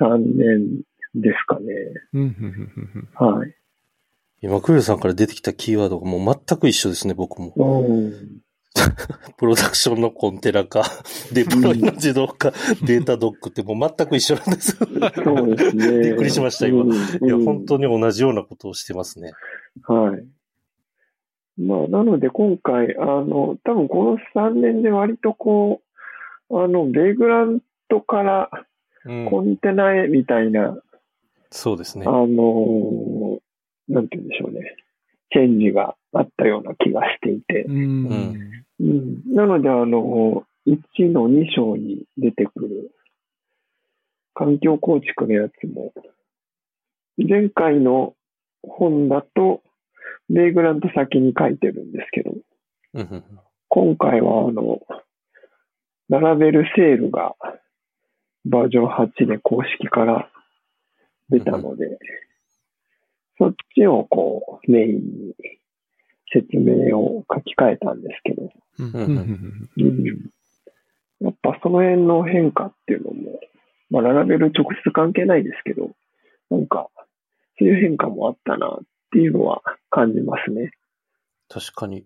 [0.00, 0.82] 3年
[1.14, 1.64] ですかね。
[2.12, 3.54] うんうんうんうんはい。
[4.42, 7.54] 今、クリュウさんから出てきたキーワードがもう全く一緒ですね、僕も。
[7.56, 8.43] うん
[9.36, 10.82] プロダクションのコンテナ化、
[11.32, 12.50] デプロイの自動化、
[12.84, 14.88] データドックってもう全く一緒なんですよ。
[15.24, 15.98] そうですね。
[16.00, 16.94] びっくりしました今うんい
[17.28, 19.32] や、本当に同じようなことをしてますね。
[19.82, 20.24] はい。
[21.60, 25.82] まあ、なので今回、あの、多分この3年で割とこ
[26.50, 28.50] う、あの、ベイグラントから
[29.04, 30.78] うんコンテナへみたいな、
[31.50, 32.10] そうですねあ。
[32.10, 33.38] の、
[33.88, 34.76] なんて言うんでしょうね。
[35.34, 37.64] チェンジがあったような気がしていて。
[37.64, 38.62] うん。
[38.80, 42.92] うん、なので、あの、1の2章に出てくる
[44.34, 45.92] 環境構築のやつも、
[47.18, 48.14] 前回の
[48.62, 49.62] 本だと、
[50.30, 52.32] ベイグラント先に書いてるんですけど、
[52.94, 53.24] うんうん
[53.70, 54.78] 今回はあの、
[56.08, 57.34] 並べるセールが
[58.44, 60.30] バージョン8で公式から
[61.28, 61.98] 出たので、
[63.38, 65.34] そっちをこうメインに
[66.32, 69.18] 説明を書き換えたんですけど、うんうんうんうん
[69.78, 70.30] うん
[71.20, 73.40] やっぱその辺の変化っていうのも、
[73.88, 75.90] まあ、ララベル直接関係ないですけど、
[76.50, 76.88] なんか、
[77.58, 78.78] そういう変化もあったなっ
[79.10, 80.72] ていうのは感じますね。
[81.48, 82.04] 確かに。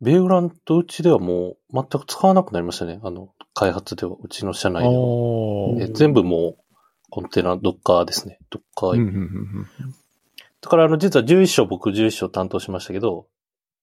[0.00, 2.98] ベイグラントうちではもう全く使わなくなりましたね。
[3.04, 5.88] あの、開発では、うちの社内では。
[5.94, 6.74] 全部もう、
[7.10, 8.38] コンテナ、ドッカーですね。
[8.50, 10.01] ドッカー。
[10.62, 13.26] うんうんうんだからあの、実は11章僕11章担当しましたけど、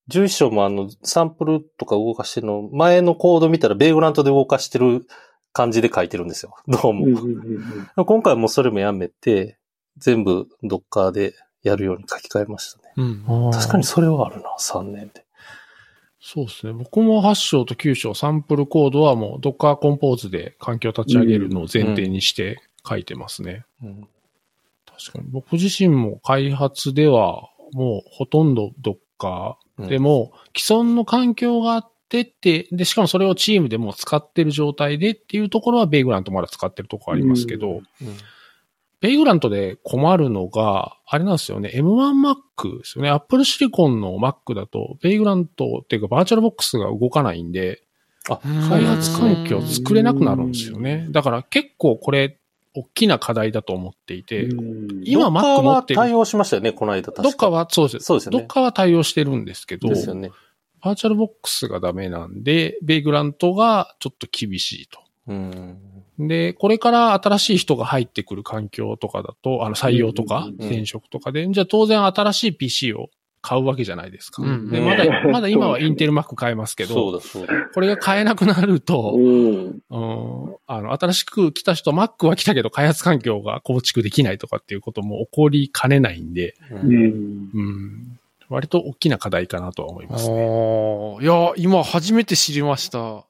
[0.09, 5.05] 11章もあの、サンプルとか動かしてるの、前のコード見たらベイグラントで動かしてる
[5.51, 6.55] 感じで書いてるんですよ。
[6.67, 7.05] どうも。
[7.05, 9.59] うんうんうんうん今回はもうそれもやめて、
[9.97, 12.93] 全部ドッカーでやるように書き換えましたね。
[13.27, 15.25] うん確かにそれはあるな、3年で。
[16.21, 16.73] そうですね。
[16.73, 23.65] 僕も8章と9章サンプルコードはもう Docker コンポーズで環境を立ち上げるのを前提にして書いてますね。
[23.83, 24.07] うん
[24.99, 25.25] 確かに。
[25.29, 29.55] 僕自身も開発ではもうほとんど Docker
[29.87, 37.83] でも既存の環境があってって、で、しかもそれをチームでもう使ってる状態でっていうところはベイグラントまだ使ってるところありますけど、うんうん
[39.01, 43.09] ベイグラントで困るのが、あれなんですよね、M1Mac ですよね。
[43.09, 47.81] Apple Silicon の Mac だと、ベイグラントっていうかバーチャルボックスが動かないんで、
[48.29, 51.07] あ、開発環境作れなくなるんですよね。
[51.11, 52.39] だから結構これ、
[52.75, 57.23] 大きな課題だと思っていて、うん今 Mac 持ってるは対応しましたよね、この間確か。
[57.23, 58.05] どっかはそうです。
[58.05, 60.31] そうですよねどっかは対応してるんですけど、ですよね。
[60.81, 64.99] バーチャルボックスがダメなんで、ベイグラントがちょっと厳しいと。
[65.27, 65.77] うん。
[66.19, 73.09] で、これから新しい人が入ってくる環境とかだと、あの採用とかうん転職とかで、じゃあ当然新しい PC を
[73.41, 74.43] 買うわけじゃないですか。
[74.43, 77.53] うんで、うんまだ、 まだ今はインテル Mac 買えますけど、そうだ、そうだ。
[77.73, 79.97] これが買えなくなると、うんう
[80.49, 90.35] ん、あの、新しく来た人、Mac は来たけど開発環境が構築できないとかっていうことも起こりかねないんで、ううんんうん、割と大きな課題かなとは思いあますね。
[90.35, 93.25] ーいや、今初めて知りました。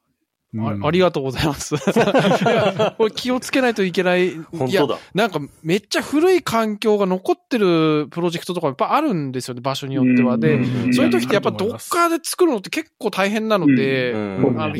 [0.57, 1.75] あありがとうございます。
[1.77, 4.29] いやこれ気をつけないといけない。
[4.29, 4.97] いや本当だ。
[5.13, 10.37] なんかめっちゃ古い環境が残ってるプロジェクトとかいっぱいあるんですよね、場所によっては。
[10.37, 14.75] で、うんそういう時ってやっぱドあると思いますッカーで作るのって結構大変なので、うんあの、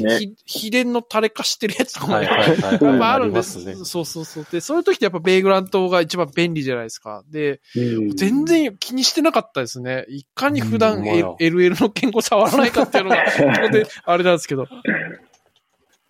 [0.45, 2.83] 秘伝の垂れ化してるやつとかもはいやっぱはいはい。
[2.83, 3.37] やっぱあるんりで。
[3.37, 3.75] ますすね。
[3.83, 4.47] そうそうそう。
[4.51, 7.23] で、そういう時ってやっぱベイグラントが一番便利じゃないですか。
[7.29, 10.05] で、うん全然気にしてなかったですね。
[10.09, 14.67] いかに普段 LL の言語触らないかっていうのが、 ここであれなんですけど。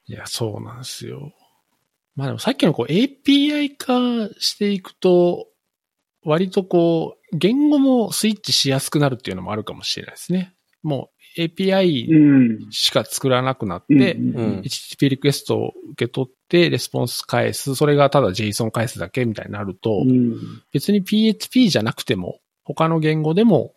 [0.09, 1.31] いや、そうなんですよ。
[2.15, 3.93] まあでもさっきのこう API 化
[4.39, 5.47] していくと、
[6.25, 10.55] 割とこう、言語もスイッチしやすくなるっていうのもあるかもしれないですね。
[10.81, 17.75] もう API うんしか作らなくなって、HTTP リクエストを受け取って、レスポンス返す。
[17.75, 23.75] それがただ JSON 返すだけみたいになると、うん別に PHP じゃなくても、他の言語でも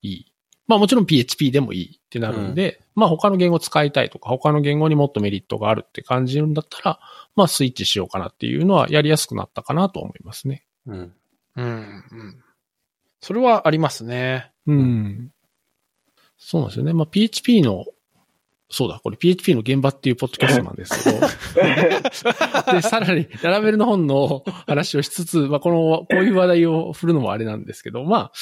[0.00, 0.32] いい。
[0.68, 7.00] まあもちろん PHP でもいいってなるんで、まあ他の言語使いたいとか、他の言語にもっとメリットがあるって感じるんだったら、
[7.34, 10.64] まあスイッチしようかなっていうのはやりやすくなったかなと思いますね。
[10.86, 11.12] うん。
[11.56, 12.44] うん、うん。
[13.20, 14.52] それはありますね。
[14.66, 15.32] うん。
[16.36, 16.92] そうなんですよね。
[16.92, 17.86] まあ PHP の、
[18.70, 21.20] そうだ、これ PHP の現場っていうポッドキャストなんですけど、
[22.72, 28.32] で、さらに、ララベルの本の話をしつつ、まあ、この、こういう話題を振るのもあれなんですけど、まあ、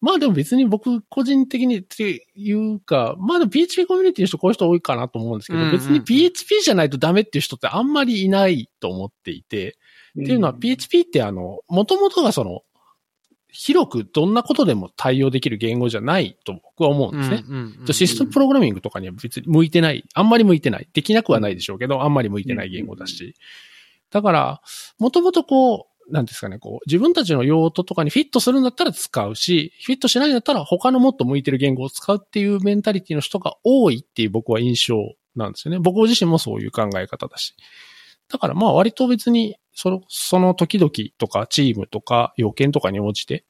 [0.00, 9.76] まあでも別に僕個人的にっていうか、まあでも PHP コミュニティの人こういう人多いかなと思うんですけど、うんうん別に PHP じゃないとダメっていう人ってあんまりいないと思っていて、
[10.18, 12.62] っていうのは PHP ってあの、元々がその、
[13.52, 17.44] 広くどんなことでも対応できる言語じゃないと僕は思うんですね。
[17.92, 20.04] システムプログラミングとかには別に向いてない。
[20.14, 20.88] あんまり向いてない。
[20.92, 23.34] できなくはないでしょうけど、あんまり向いてない言語だし。
[24.10, 24.60] だから、
[24.98, 34.96] もともとこう、なんですかね、こう、自分たちの用途とかにフィットするんだったら使うし、フィットしないんだったら他のもっと向いてる言語を使うっていうメンタリティの人が多いっていう僕は印象
[35.36, 35.80] なんですよね。
[35.80, 37.54] 僕自身もそういう考え方だし。
[38.28, 43.44] だからまあ割と別に、その、その時々とかチームとか要件とかに応じて、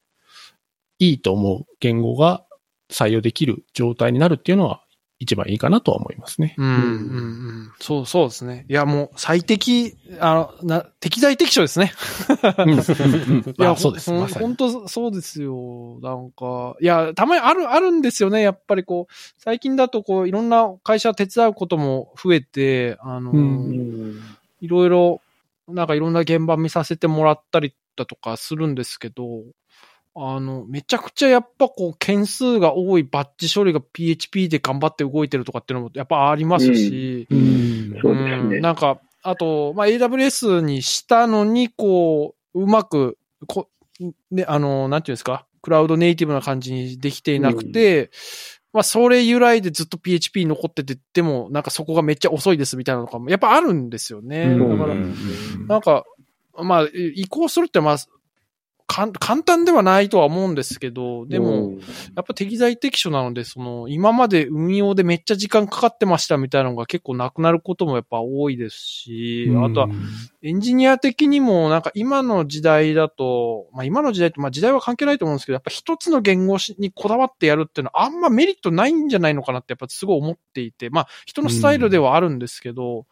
[0.99, 2.45] いいと思う言語が
[2.91, 4.85] 採用できる状態になるっていうのは
[5.21, 6.55] 一番いいかなとは思いますね。
[6.57, 7.73] うん、うん、うん。
[7.79, 8.65] そう、そうですね。
[8.71, 11.93] いや、もう、最適、あの、な、適材適所ですね。
[12.33, 14.11] いや、まあそうです。
[14.11, 15.99] 本当そうですよ。
[16.01, 18.41] なんか、いや、たまにある、あるんですよね。
[18.41, 23.35] やっぱりこう、最近だとこう、いろんな会社手伝うことも増えて、あの。
[24.63, 25.21] いろいろ、
[25.69, 29.43] なんかいろんな現場見させてもらったりだとかするんですけど、
[30.15, 37.29] あの、めちゃくちゃやっぱこう、件数が多いバッジ処理が PHP で頑張って動いてるとかっていうのもやっぱありますし、
[38.61, 43.69] なんか、あと、まあ、AWS にしたのに、こう、うまく、こ、
[44.31, 48.11] ね、あの、なんていうんですか、クラウドネイティブな感じにできていなくて、
[48.73, 54.45] まあ、それ由来でずっと PHP 残ってて、でも、なんかそこがめっちゃ遅いですみたいなのとかも、やっぱあるんですよね。
[54.45, 54.79] うん。
[54.79, 55.67] だから、うん。
[55.67, 56.05] なんか、
[56.63, 57.97] まあ、移行するって、まあ、
[58.91, 59.13] 簡
[59.45, 69.89] 単ではないとは思うんですけど、でも、うん、やっぱ適材適所なので、その、今まで運用でめっちゃ時間かかってましたみたいなのが結構なくなることもやっぱ多いですし、あとは、
[70.43, 83.07] エンジニア的にもなんか今の時代だと、まあ今の時代って、まあ時代は関係ないと思うんですけど、やっぱ一つの言語にこだわってやるっていうのはあんまメリットないんじゃないのかなってやっぱすごい思っていて、まあ人のスタイルではあるんですけど、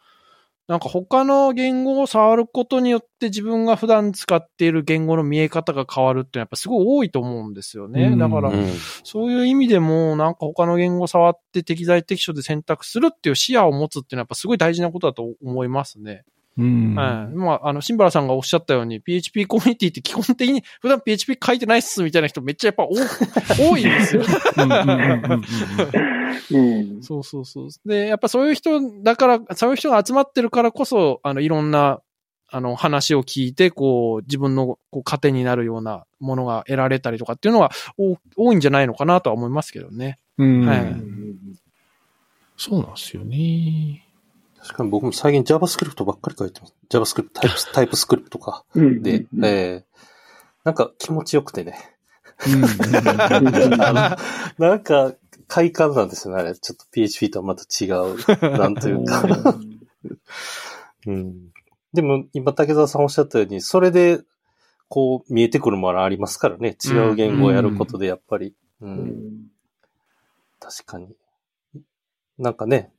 [0.69, 8.09] なんか他の言語を触ることによって自分が普段使っている言語の見え方が変わるっていうのはやっぱすごい多いと思うんですよね。
[8.09, 8.67] うんだからう、ん
[9.03, 16.23] そういう意味でも、なんか他の言語を触って適材適所で選択するっていう視野を持つっていうのはやっぱすごい大事なことだと思いますね。
[16.59, 16.93] うん。
[16.93, 17.35] はい。
[17.35, 22.89] まあ、あの、シンバラさんがおっしゃったように、PHP コミュニティって基本的に普段 PHP 書いてないっすみたいな人めっちゃやっぱ多
[23.71, 24.23] 多いんですよ。
[26.51, 27.03] うん。
[27.03, 27.69] そうそうそう。
[27.85, 32.01] で、やっぱそういう人だから、そういう人が集まってるからこそ、あの、いろんな、
[32.51, 40.17] あの、話を聞いて、こう、自分のこう糧になるようなものが得られたりとかっていうのはお多いんじゃないのかなとは思いますけどね。
[40.37, 40.95] うんはい
[42.57, 44.05] そうなんですよね。
[44.59, 46.73] 確かに僕も最近 JavaScript ばっかり書いてます。
[46.89, 48.65] JavaScript、タイプ、タイプスクリプトか。
[48.75, 49.89] うんで、うんえー
[50.65, 51.79] なんか気持ちよくてね。
[52.47, 52.63] うん
[53.81, 54.17] あ
[54.59, 55.13] のなんか
[55.49, 56.55] 快感なんですよね、あれ。
[56.55, 58.15] ちょっと PHP とはまた違う。
[58.57, 59.25] なんというか。
[61.07, 61.49] うん。
[61.91, 64.21] でも、今竹澤さんおっしゃったように、それで、
[64.87, 66.77] こう、見えてくるものありますからね。
[66.85, 68.55] 違う言語をやることで、やっぱり。
[68.81, 68.85] う。
[68.85, 69.51] うんん
[70.59, 71.15] 確かに。
[72.37, 72.91] なんかね、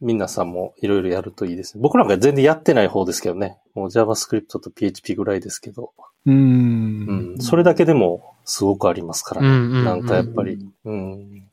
[0.00, 1.82] 皆さんもいろいろやるといいですね。
[1.82, 3.58] 僕なんか全然やってない方ですけどね。
[3.74, 5.92] もう JavaScript と PHP ぐらいですけど。
[6.26, 6.30] う。
[6.30, 7.38] うんん。
[7.40, 9.48] それだけでもすごくありますからね。
[9.48, 10.58] うんうんうんなんかやっぱり。
[10.84, 11.45] うん。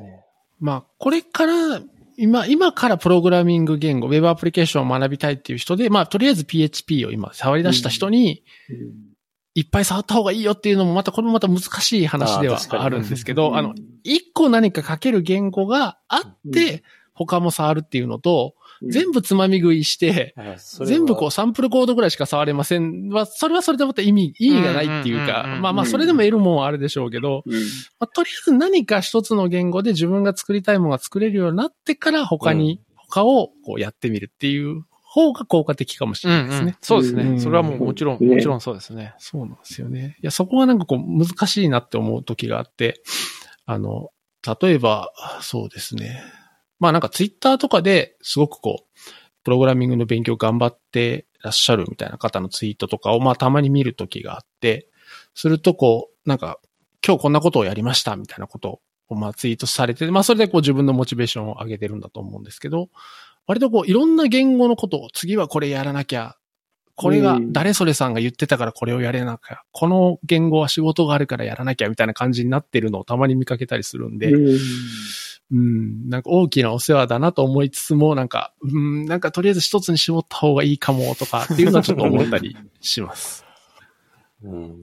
[0.00, 0.24] ね。
[0.60, 1.80] まあ、これから、
[2.16, 8.42] 今、今からプログラミング言語、ウェブアプリケーションを学びたいっていう人で、まあ、とりあえず PHP を今触り出した人に、
[9.54, 16.82] いっぱい触った方がいいよっていうのもまた、これもまた難しい話ではあるんですけど、あの、一個何か書ける言語があって、
[17.12, 20.34] 他も触るっていうのと、全部つまみ食いして、
[20.84, 27.58] 全部こうサンプルコードぐらいしか触れませんは、それはそれでまた意味、意味がないっていううんうんうんかう、んまあまあそれでも得るもんはあるでしょうけど、うんま
[28.00, 36.76] あ、とりあえず何か一つの言語で自分が作りたいものが作れるようになってから他に、他をこうやってみるっていう方が効果的かもしうんうんれないですね。
[36.82, 37.22] そうですね。
[37.24, 39.14] うんそれはもうもちろん、ねもちろんそうですね。
[39.18, 40.16] そうなんですよね。
[40.22, 43.02] いや、そこがなんかこう難しいなって思う時があって、
[43.64, 44.10] あの、
[44.60, 45.10] 例えば、
[45.40, 46.22] そうですね。
[46.78, 49.00] まあなんかツイッターとかですごくこう、
[49.44, 54.88] プログラミングの勉強頑張ってらっしゃるみたいな方のツイートとかをまあたまに見る時があって、
[55.34, 56.58] するとこう、なんか、
[57.06, 62.88] 今日こんなことをやりましたみたいなことをまあツイートされて、まあそれでこう自分のモチベーションを上げてるんだと思うんですけど、
[63.46, 66.36] 割とこういろんな言語のことを次はこれやらなきゃ、
[66.94, 74.58] これが誰それさんが言ってたからこれをやれなきゃ、この言語は仕事があるからやらなきゃみたいな感じになってるのをたまに見かけたりするんで、うん、
[75.50, 83.44] なんか大きなお世話だなと思いつつも、なんか、うん、なんかとりあえず一つに絞った方がいいかもとかっていうのはちょっと思ったりします。
[84.44, 84.76] うん。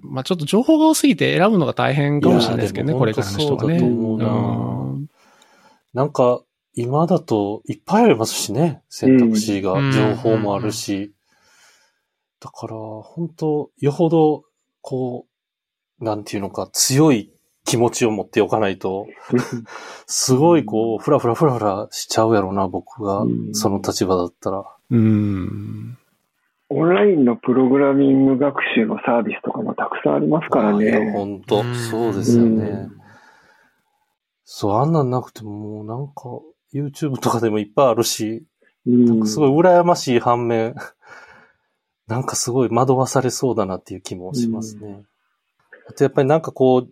[0.00, 3.78] まあちょっと情報が多すぎて選ぶのが大変かもしれないですけどね、これからの人はね。
[3.80, 5.06] そうだと思うなうん
[5.92, 6.42] なんか、
[6.74, 8.82] 今だといっぱいありますしね。
[8.88, 11.12] 選択肢が、うん情報もあるし。
[12.40, 14.44] だから、本当よほど、
[14.80, 15.26] こ
[16.00, 17.31] う、なんていうのか、強い
[17.64, 19.06] 気持ちを持っておかないと、
[20.06, 24.64] すごいこう、ふらふらふらふらしちゃうやろうな、僕がう、んその立場だったら。
[24.90, 25.98] うん。
[26.68, 31.12] オンラインのプログラミング学習のサービスとかもたくさんありますからね。
[31.12, 32.64] 本当うんそうですよね。
[32.64, 33.02] うん
[34.54, 36.24] そう、あんなんなくても、もうなんか、
[36.74, 38.44] YouTube とかでもいっぱいあるし、
[38.86, 40.74] うんすごい羨ましい反面、
[42.06, 45.04] なんかすごい惑わされそうだなっていう気もしますね。
[45.88, 46.88] あとやっぱりなんかこう、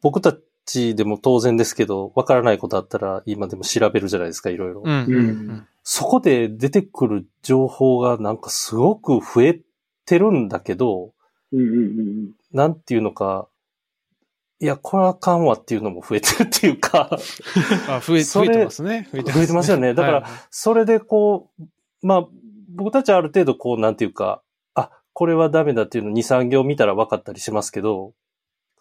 [0.00, 4.82] 僕たちでも当然ですけど、わからないことあったら今でも調べるじゃないですか、いろいろ。
[4.84, 4.92] うん。
[4.92, 5.66] うん。
[5.82, 9.60] そこで出てくる情報がなんかすごく増え
[10.04, 11.12] てるんだけど、
[11.52, 13.48] うんうんうんなんていうのか、
[14.60, 17.10] いや、これはあかんわっていうのも増えてるっていうか、
[17.88, 19.08] あ、増え、増えてますね。
[19.12, 22.28] 増えて増えてますよねだからはいそれでこう、まあ、
[22.74, 24.42] 僕たちはある程度こう、なんていうか、
[24.74, 28.14] あ、これはダメだっていうのを2、3行見たら分かったりしますけど、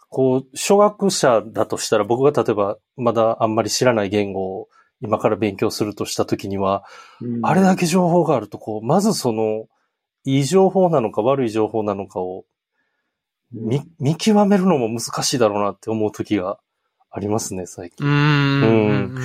[0.09, 4.69] こう、初学者だとしたら僕が例えばまだあんまり知らない言語を
[5.01, 6.83] 今から勉強するとしたときには、
[7.21, 7.45] うん。
[7.45, 9.67] あれだけ情報があると、こう、まずその、
[10.23, 12.45] いい情報なのか悪い情報なのかを
[13.51, 16.59] 見、見極めるのも難しいだろうなって思う時が
[17.11, 18.05] ありますね、最近。
[18.05, 18.61] うーん。
[18.61, 19.15] うんうん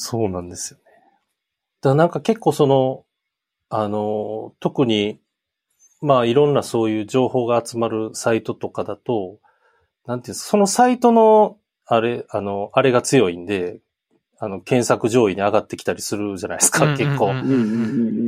[0.00, 0.84] そうなんですよね。
[0.84, 3.04] だからなんか結構その、
[3.68, 5.18] あの、特に、
[6.00, 9.40] まあいろんなそういう情報が集まるサイトとかだと、
[10.08, 13.78] なんていうんですそのサイトの、あれ、あの、あれが強いんで、
[14.38, 17.34] あの、検索上位に上がってきたりするじゃないですか、結構。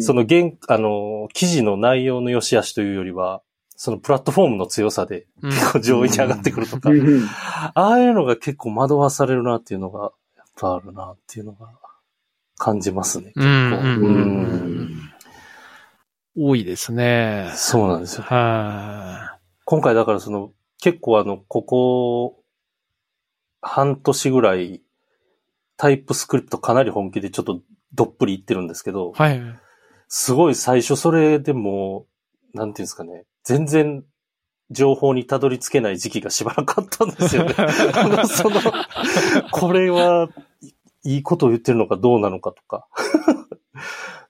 [0.02, 3.40] その原、あの、記事の内容の良し悪しというよりは、
[3.76, 6.90] そのプラットフォームの強さでうん結構上位に上がってくるとか
[7.74, 11.70] ああいうのが結構惑わされるなっていうのが、やっぱあるなっていうのが
[12.58, 13.32] 感じますね。
[13.34, 15.10] うんうんうんううんん
[16.36, 17.50] 多いですね。
[17.54, 18.24] そうなんですよ。
[18.24, 20.50] は今回だからその、
[20.80, 22.42] 結構あの、ここ、
[23.62, 24.82] 半年ぐらい、
[25.76, 27.60] タイプスクリプトかなり本気でちょっと
[27.94, 29.60] どっぷりいってるんですけどい。、はい。
[30.08, 32.06] すごい最初それでも、
[32.52, 34.04] なんていうんですかね、全然
[34.70, 37.54] 情報にたどり着けない時期がしばらくあったんですよね。
[37.94, 38.60] あのその、
[39.52, 40.28] これは
[41.04, 42.86] いいことを言ってるのかどうなのかとか。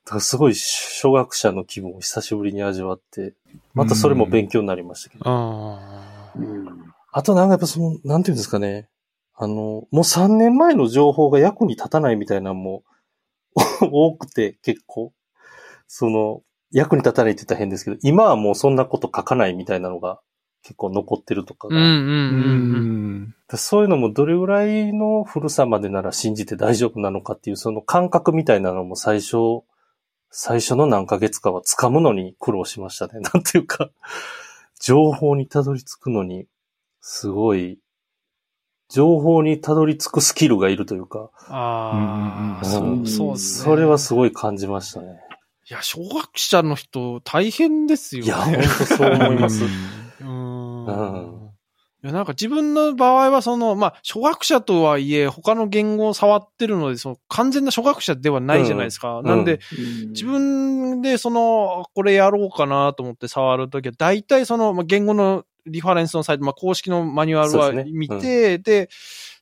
[0.05, 3.35] だからすごい初学者の気分を久しぶりに味わって、
[3.75, 5.25] またそれも勉強になりましたけど。
[7.13, 8.89] あとなんかやっぱその、なんていうんですかね。
[9.35, 12.85] あの、もう3年前の情報が役に立たないみたいなのも
[13.91, 15.13] 多くて結構、
[15.87, 16.43] その、
[16.73, 20.21] 役に立たないって言ったら変ですけど、今はもうそんなこと書かないみたいなのが
[20.63, 21.75] 結構残ってるとかが、
[23.57, 29.63] そういうのもどれぐらいの古さまでなら信じて大丈夫なのかっていうその感覚みたいなのも最初、
[30.31, 33.21] 最初の何ヶ月かは掴むのに苦労しましたね。
[33.21, 33.91] なんていうか、
[34.81, 36.47] 情報にたどり着くのに、
[37.01, 37.79] すごい、
[38.89, 43.65] 情報にたどり着くスキルがいるというか、ああ、うんそう、そうですね。
[43.65, 45.21] それはすごい感じましたね。
[45.71, 48.27] いや、小学者の人大変ですよね。
[48.27, 49.65] いや、本当そう思います。
[50.21, 50.87] うん。
[50.87, 51.51] うん
[52.03, 59.21] いや、なんか自分の場合はその、まあ、初学者とはいえ、他の言語を触ってるので、その、完全な初学者ではないじゃないですか。
[59.21, 67.93] んなんで、うん自分でその、これやろうかなと思って触るときは、大体その、まあ、言語のリファレンスのサイト、まあ、公式のマニュアルはそうですね。
[67.93, 68.89] 見て、で,、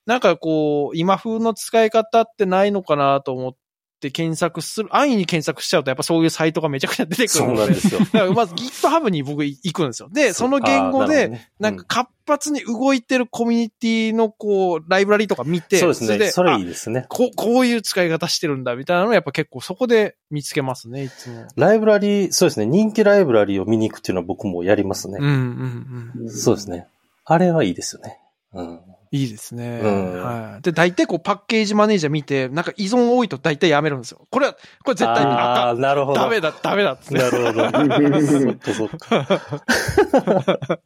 [0.06, 3.56] なんかこう、今風の使い方ってないのかなと思っ
[3.98, 7.66] て検索する、安易に検索しちゃうと、やっぱそういうサイトがめちゃくちゃ出てくそうるので。
[7.66, 8.00] なんですよ。
[8.12, 10.08] だからまず GitHub に僕行くんですよ。
[10.12, 16.30] で、その言語で、なんか活発に動いてるコミュニティのこう、ライブラリとか見て、そうですね。
[16.30, 17.06] それいあいですね。
[17.08, 21.46] こう、こういう使い方してるんだみたいなのをやっぱ結構そこで見つけますね、いつも。
[21.56, 22.66] ライブラリー、そうですね。
[22.66, 25.26] 人気ライブラリーを見に行くっていうのは僕もやりますねうん。
[25.26, 26.30] うんうん。
[26.30, 26.86] そうですね。
[27.24, 28.18] あれはいいですよね。
[28.54, 28.80] うん。
[29.10, 29.80] いいですね。
[29.82, 30.62] うんはい。
[30.62, 34.26] で、大体こうパッケージマネージャー見て、なんか依存多いと大体やめるんですよ。
[34.30, 34.52] これは、
[34.84, 36.14] これ絶対あかあなるほん。
[36.14, 36.20] ど。
[36.20, 37.14] ダメだ、ダメだっつって。
[37.14, 38.20] なるほど。
[38.20, 40.80] そっかそっか。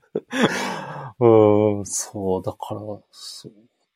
[1.20, 3.52] うん、そう、だから、そう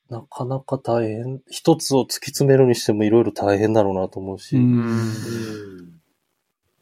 [0.09, 1.41] なかなか大変。
[1.49, 4.55] 一つを突き詰めるにしてもいろいろ大変だろうなと思うし。
[4.55, 5.93] うん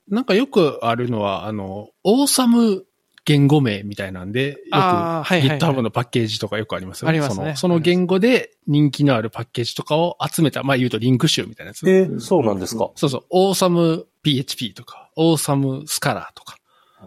[0.08, 2.86] なんかよくあるのは、あの、オーサム
[3.26, 5.60] 言語名みたいなんで、よくああ、はいはい、はい。
[5.60, 11.90] GitHub のパッケージとかよくありますよありますねその言語で人気のあるパッケージとかを集めた、まあ言うとリンク集みたいなやつ。
[11.90, 12.92] えーそうなんですか？
[12.96, 16.58] そうそう、オーサム PHP とか、オーサムスカラーとか。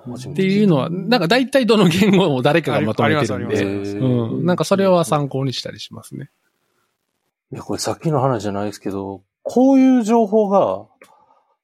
[0.09, 4.45] っていうのは、なんか大体どの言語も誰かがまとめてるんで、うん。
[4.45, 6.31] なんかそれは参考にしたりしますね。
[7.53, 10.87] いや、これさっきの話じゃないですけど、こういう情報が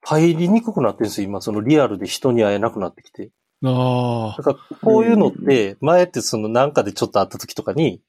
[0.03, 1.29] 入りにくくなってるんですよ。
[1.29, 3.31] 今、そのリアルで人に会えなくなってきて。
[3.65, 4.43] ああ。
[4.43, 8.03] だから、こういうのって、前ってそのなんかでちょっと会った時とかに、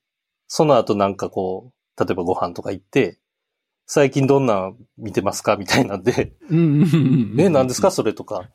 [0.48, 3.20] その後なんかこう、例えばご飯とか行って、
[3.88, 6.34] 最近どんなん見てますかみたいなんで。
[7.38, 7.92] え、何ですか？
[7.92, 8.50] それとか。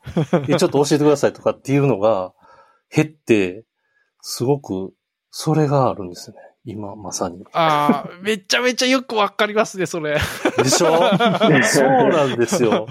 [0.49, 2.33] え、ちょっと教えてくださいとかっていうのが
[2.93, 3.63] 減って、
[4.21, 4.93] すごく、
[5.29, 6.41] それがあるんですよね。
[6.65, 7.45] 今、まさに。
[7.53, 10.19] ああ、めちゃめちゃよくわかりますね、それ。
[10.57, 10.87] でしょ？
[11.63, 12.85] そうなんですよ。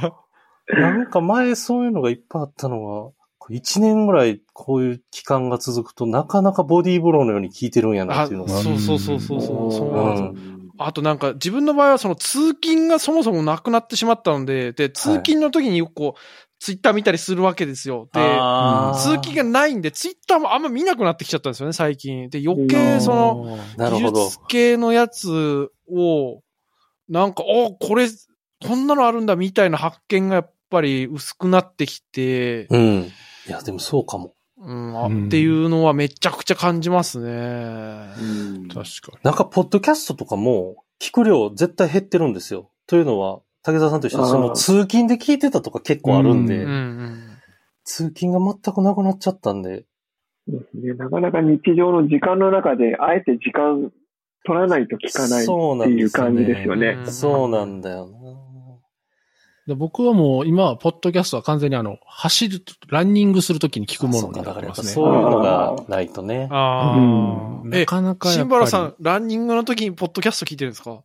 [0.69, 3.11] なんか前そういうのがいっぱいあったのが、
[3.49, 8.51] 一年ぐらいこういう期間が続くと、なかなかボディーブローのように効いてるんやなあっていうのが。
[8.51, 9.73] そうそうそうそうそう。
[9.73, 16.21] そうなんですようんあとなんか自分の場合はその通勤がそもそもなくなってしまったので、で、通勤の時によくこう、
[16.59, 18.09] ツイッター見たりするわけですよ。
[18.15, 18.21] で、
[18.95, 22.31] 通勤がないんで、ツイッターもあんま見なくなってきちゃったんですよね、最近。
[22.31, 23.43] で、余計その、
[23.77, 24.25] 技なるほど。
[24.25, 26.41] 術系のやつを、
[27.11, 28.09] なんか、おこれ、
[28.67, 33.13] こんなのあるんだみたいな発見がやっぱり薄くなってきて、うん。
[33.47, 34.35] いや、でもそうかも。
[34.59, 37.31] うん、あうんっていうのはめちゃくちゃ感じますね。
[37.31, 39.19] うん確かに。
[39.23, 42.71] なんか、ポッドキャストとかも、聞く量絶対減ってるんですよ。
[42.87, 47.31] というのは、竹澤さんと一緒に、その通勤で聞いてたとか結構あるんで、ううんうん。
[47.85, 49.85] 通勤が全くなくなっちゃったんで、
[50.47, 50.95] そうですね。
[50.95, 53.91] なかなか日常の時間の中で、あえて時間
[54.45, 56.97] 取らないと聞かないそうなんですっていう感じですよね。
[56.99, 58.50] うんそうなんだよな。
[59.67, 64.89] で僕はもう今はポッドキャストは完全にあの、走る、ランニングするときに聞くものになってますね。
[64.89, 66.49] そういうのがないとね。
[66.51, 66.97] ああ。
[66.97, 67.01] う
[67.69, 71.03] んえなかなかやシっぱりンバラさん、ランニングの時にポッドキャスト聞いてるんですか？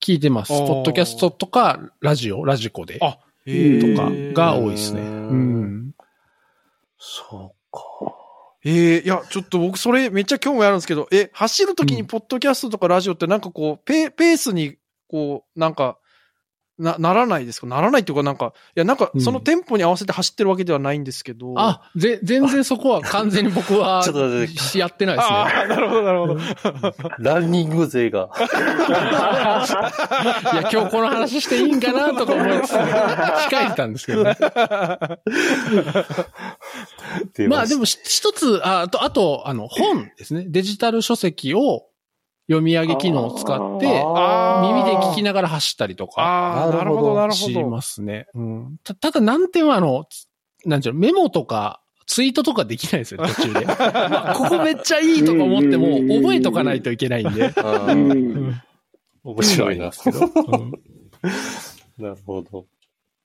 [0.00, 0.48] 聞いてます。
[0.48, 2.98] ポッドキャストとか、ラジオ、ラジコで。
[3.02, 5.00] あ、えとかーが多いですね。
[5.00, 5.92] ううんん。
[6.98, 7.80] そうか。
[8.64, 14.76] ええいや、ちょっと僕それめっちゃ興味あるんですけど、え、走る時にポッドキャストとかラジオってなんかこう、ペペースに、
[15.08, 15.98] こう、なんか、
[16.78, 17.66] な、ならないですか？
[17.66, 21.54] ならないっていうかなんか、いや、なんかうんそのテンポに合わせて走ってるわけではないんですけど。
[21.56, 25.34] あ、ぜ、全然そこは完全に僕は ちょっと待ってやってないですね。
[25.36, 26.36] あーなるほど、なるほど。
[27.18, 28.28] ランニング勢が。
[30.52, 34.36] いや、今日この話していいんかなとか思いつつ、控えてたんですけどね。
[37.48, 40.44] まあでもし一つ、ああと、あと、あの、本ですね。
[40.48, 41.82] デジタル書籍を
[42.48, 47.68] 読み上げ機能を使って、あー耳で聞きながら走ったりとかああ、なるほど、なるほしど。
[47.68, 48.26] ますね。
[48.34, 48.76] うん。
[48.82, 50.26] たただ難点はあの、つ
[50.64, 53.66] なんちゅうの、メモとか、ツイートとかできないですよ、途中で。
[53.68, 57.52] まあここめっちゃいいとか思っても、覚えとかないといけないんで。
[59.24, 59.90] 面白いな。
[59.90, 60.20] けど。
[60.20, 60.72] うん
[61.98, 62.64] なるほど。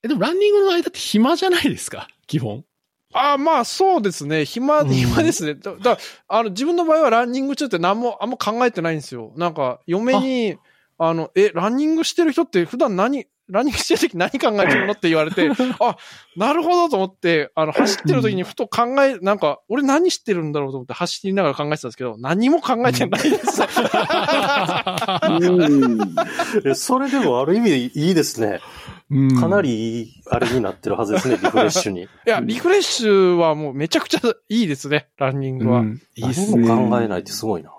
[0.03, 2.65] えでもランニングの間って暇じゃないですか基本。
[3.13, 4.45] ああ、まあそうですね。
[4.45, 5.55] 暇、うん暇ですね。
[5.55, 5.97] だ、だ
[6.27, 9.31] あの、自分の場合はランニング中って何も、あんま考えてないんですよ。
[9.35, 10.57] なんか、嫁に、
[10.97, 15.47] あの、え、ランニングしてる人って普段何、ランニングしてる時何考えてるのって言われて、
[15.79, 15.95] あ、
[16.35, 23.61] なるほどと思って、あの、走ってる時にふと考え、なんか、俺何してるんだろうと思って走りながら考えてたんですけど、何も考えてないです。
[25.29, 26.15] うん
[26.65, 28.59] えそれでもある意味いいですね。
[29.11, 32.03] うんかなりいいあれになってるはずですね、リフレッシュに。
[32.03, 35.81] いや、リフレッシュはもうめちゃくちゃいいですね、ランニングは。
[35.81, 36.67] うんいいっすね。
[36.67, 37.69] 何も考えないってすごいな。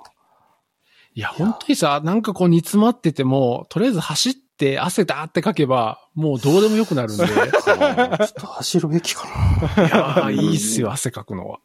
[1.17, 4.44] いや、本当にさ、なんかこう煮詰まってても、とりあえず走って
[4.81, 7.25] 汗だーってかけば、もうどうでもよくなるんで。
[7.25, 9.27] いちょっと走るべきか
[9.77, 9.83] な。
[9.83, 11.59] やーいいっすよ、汗かくのは。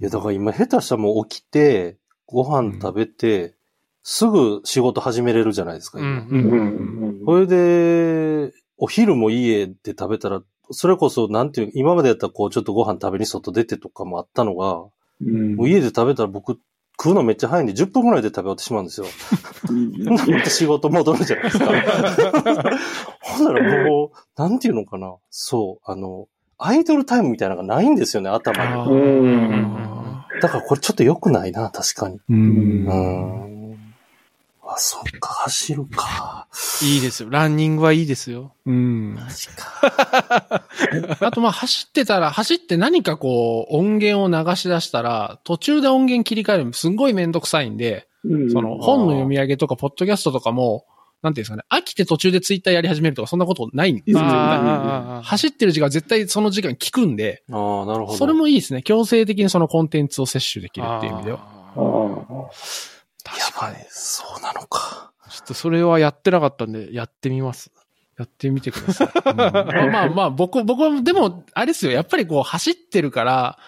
[0.00, 3.54] いや、だから今下手したらもう起きて、ご飯食べて、
[4.02, 6.08] すぐ仕事始めれるじゃないですか、今。
[6.08, 14.84] うんうんうんそれで、お昼も家で食べたら、それこそ、なんていう、今までやったらこう、ちょっとご飯食べに外出てとかもあったのが、
[15.20, 16.60] うんもう家で食べたら僕、
[16.98, 19.06] 食うのめっちゃ早いんで、10分ぐらいで食べ終わってしまうんですよ。
[19.68, 21.66] うんまた仕事戻るじゃないですか。
[23.20, 25.14] ほんならもう、なんていうのかな。
[25.30, 26.28] そう、あの、
[26.58, 28.92] アイドルタイムみたいなのがないんですよね、頭に。
[28.92, 29.76] うん
[30.40, 32.16] だからこれちょっと良くないな、確かに。
[32.16, 32.22] う。
[32.28, 33.55] うんん。
[34.68, 36.48] あ、そっか、走るか。
[36.82, 37.30] いいですよ。
[37.30, 38.54] ランニングはいいですよ。
[38.66, 39.14] うん。
[39.14, 40.66] マジか。
[41.20, 50.84] あとまあ走ってたら、走って何かこう音源を流し出したら、途中で音源切り替えるのすんごいめんどくさいんで、うんその本の読み上げとか、ポッドキャストとかも、
[51.22, 54.18] なんていうんですかね、飽きて途中でツイッターやり始めるとか、そんなことないんですよ。
[54.18, 58.18] 走ってる時間絶対その時間聞くんで、ああ、なるほど。
[58.18, 58.82] それもいいですね。
[58.82, 61.38] 強制的にそのコンテンツを摂取できるっていう意味では。
[61.76, 62.50] あーあ
[63.26, 63.76] 確かに。
[63.88, 65.12] そうなのか。
[65.28, 67.72] ちょっとそれはやってなかったんで、やってみます。
[68.16, 69.08] やってみてください。
[69.30, 71.92] うんまあまあまあ、僕、僕は、でも、あれですよ。
[71.92, 73.58] やっぱりこう走ってるから、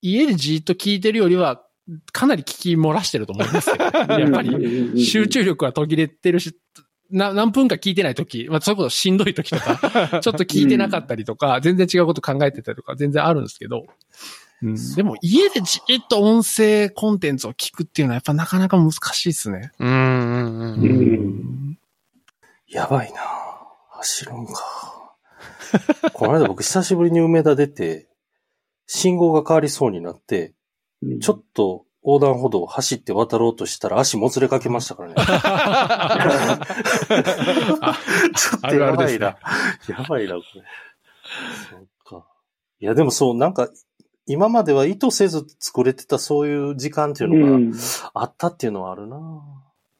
[0.00, 1.62] 家でじーっと聞いてるよりは、
[2.12, 3.84] かなり聞き漏らしてると思いますけど。
[3.84, 6.56] あ やっぱり、集中力は途切れてるし、
[7.10, 13.86] な、何分か聞いてないとき、まあ、それこそしんどいときとか、 ちょっと聞いてなかったりとか、全然違うこと考えてたりとか、全然あるんですけど、
[14.62, 19.72] うん、でも家でじーっと音声コンテンツを聞くっていうのはやっぱなかなか難しいですね。
[19.78, 19.96] うんうんう
[20.76, 20.84] ん。
[20.84, 21.60] うん
[22.70, 23.20] やばいな。
[23.88, 24.52] 走るんか。
[26.14, 28.08] この間僕久しぶりに梅田出て、
[28.86, 30.54] 信号が変わりそうになって、
[31.20, 35.14] ちょっと横断歩道を走って渡ろうとしたら足もつれかけましたからね。
[38.36, 39.26] ちょっとやばいな。
[39.26, 39.36] や
[40.08, 40.62] ばいな、これ。
[41.70, 42.26] そうか。
[42.80, 43.68] いや、でもそう、なんか、
[44.26, 47.72] 今までは意図せず作れてたそういう時間っていううのがん。
[48.14, 49.18] あったっていうのはあるな、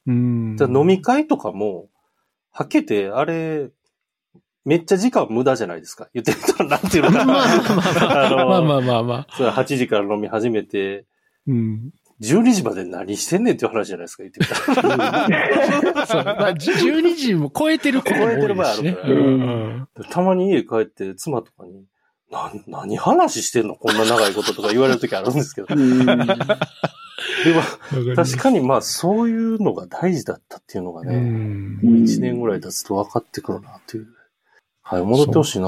[0.07, 0.57] うん。
[0.59, 1.89] 飲み会とかも、
[2.51, 3.69] はけて、あれ、
[4.63, 6.07] めっちゃ時間無駄じゃないですか。
[6.13, 7.25] 言ってみたら、なんていうのかな。
[7.25, 9.27] まあまあまあまあまあまあまあ。
[9.35, 11.05] それ8時から飲み始めて、
[11.47, 11.91] うん。
[12.21, 16.05] 12時まで何してんねんっていう話じゃないですか、言ってみたら。
[16.05, 16.23] そう。
[16.23, 18.43] まあ、じ12時も超えてる子も多いですしね。
[18.43, 19.17] 超えてる場合あるからう
[19.79, 19.87] ん。
[20.11, 21.83] たまに家帰って妻とかに、
[22.31, 23.75] な、何話してんの？
[23.75, 25.67] こんな長いこととか言われるときあるんですけど。
[25.67, 26.05] でうん。
[26.07, 26.15] も、
[28.15, 31.79] 確かにまあそういうのが大事だったっていうのがうね、ん。
[31.83, 34.07] うん1年ぐらい経つと分かってくるなっていう。
[34.81, 35.67] はい、戻ってほしいな。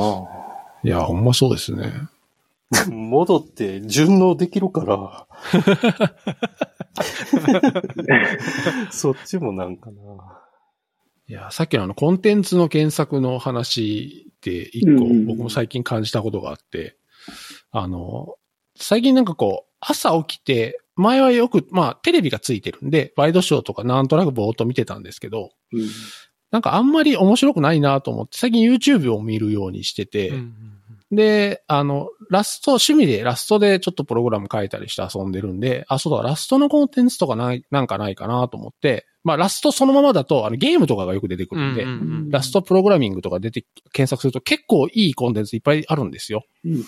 [0.84, 1.92] いや、ほんまそうですね。
[2.90, 5.28] 戻って順応できるから。
[8.92, 10.43] そっちもなんかな。
[11.28, 16.98] いや、さっきのあの、コンテンツの検索の話で一個うんうん僕も最近感じたことがあって、
[17.72, 18.36] あの、
[18.76, 25.88] 最近なんかこう、朝起きて、前はよく、まあ、テレビがついてるんで、ワイドショーとかなんとなくぼーっと見てたんですけど、うん。
[26.52, 30.54] なんかあんまり面白くないなと思って、最近 YouTube を見るようにしてて、うん
[31.16, 46.46] で、あの、ラスト、趣味でラストでちょっとプログラム書いたりして遊んでるんで、あ、そうだ、ラストのコンテンツとかない、なんかないかなと思って、まあラストそのままだと、あのゲームとかがよく出てくるんで、うんうんラストプログラミングとか出て、検索すると結構いいコンテンツいっぱいあるんですよ。
[46.66, 46.84] うんうん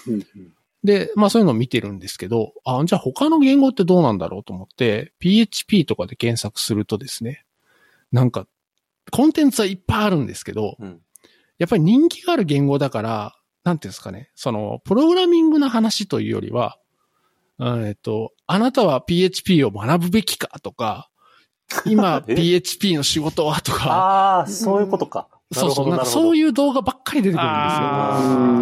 [0.84, 7.43] で、まあそういうのを見てるんですけど、あ、じゃあ他の言語ってどうなんだろうと思って、PHP とかで検索するとですね、
[8.11, 8.47] なんか、
[9.11, 11.01] コンテンツはいっぱいあるんですけど、うん。
[11.57, 13.36] やっぱり人気がある言語だから、
[13.66, 16.78] なんていうんですかね、その、プログラミングの話というよりは、
[17.57, 21.09] うんえっと、あなたは PHP を学ぶべきかとか、
[21.88, 25.28] 今え？PHP の仕事はとか、ああ、そういうことか。
[25.51, 26.38] そうそう、なんかそうう。
[26.38, 27.53] いう動画ばっかり出てくるん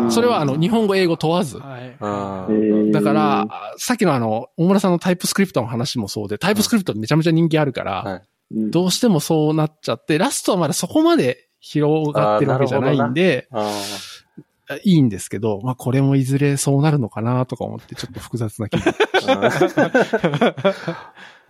[0.06, 0.12] ですよ。
[0.12, 1.58] それはあの、日本語、英語問わず。
[1.58, 2.92] はい。
[2.92, 13.68] だから、、あさっきのあの、大村さんのタイプスクリプトの話もそうで、タイプスクリプトめちゃめちゃ人気あるから、はいうんどうしてもそうなっちゃって、ラストはまだそこまで広がってるわけじゃないんで、あ
[14.78, 18.92] いいんですけど、まあこれもいずれそうなるのかなとか思ってちょっと複雑な気分。
[18.92, 20.56] ー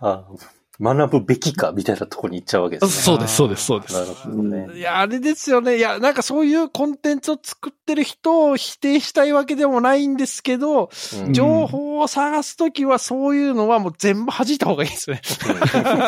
[0.00, 0.64] あー。
[0.80, 3.02] 学ぶべきかみたいなとこに行っちゃうわけですね。
[3.02, 3.94] そうです、そうです、そうです。
[3.94, 4.76] なるほどね。
[4.76, 5.76] いや、あれですよね。
[5.76, 10.90] いや、なんかそういうコンテンツを作ってる人を否定したいわけでもないんですけど、
[11.26, 15.20] うん情報を探すときはそういうのはもう全部弾いた方がいいですね。
[15.24, 15.58] そう、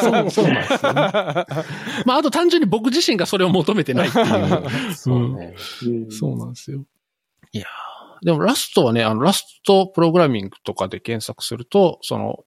[0.00, 0.66] そうなんですよね。
[2.04, 4.94] まああと単純に僕自身がそれを求めてないっていう。
[4.94, 5.54] そうね。
[5.86, 6.84] うんそうなんですよ。
[7.57, 8.24] いやー。
[8.24, 12.44] でもラストはね、あの、ラストプログラミングとかで検索すると、その、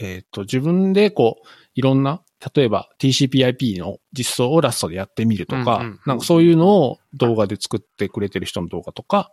[0.00, 2.22] えっ、と、自分でこう、いろんな、
[2.54, 9.30] 例えば TCPIP の実装をラストでやってみるとか、うんうんなんかそういうのを動画で作ってくれてる人の動画とか、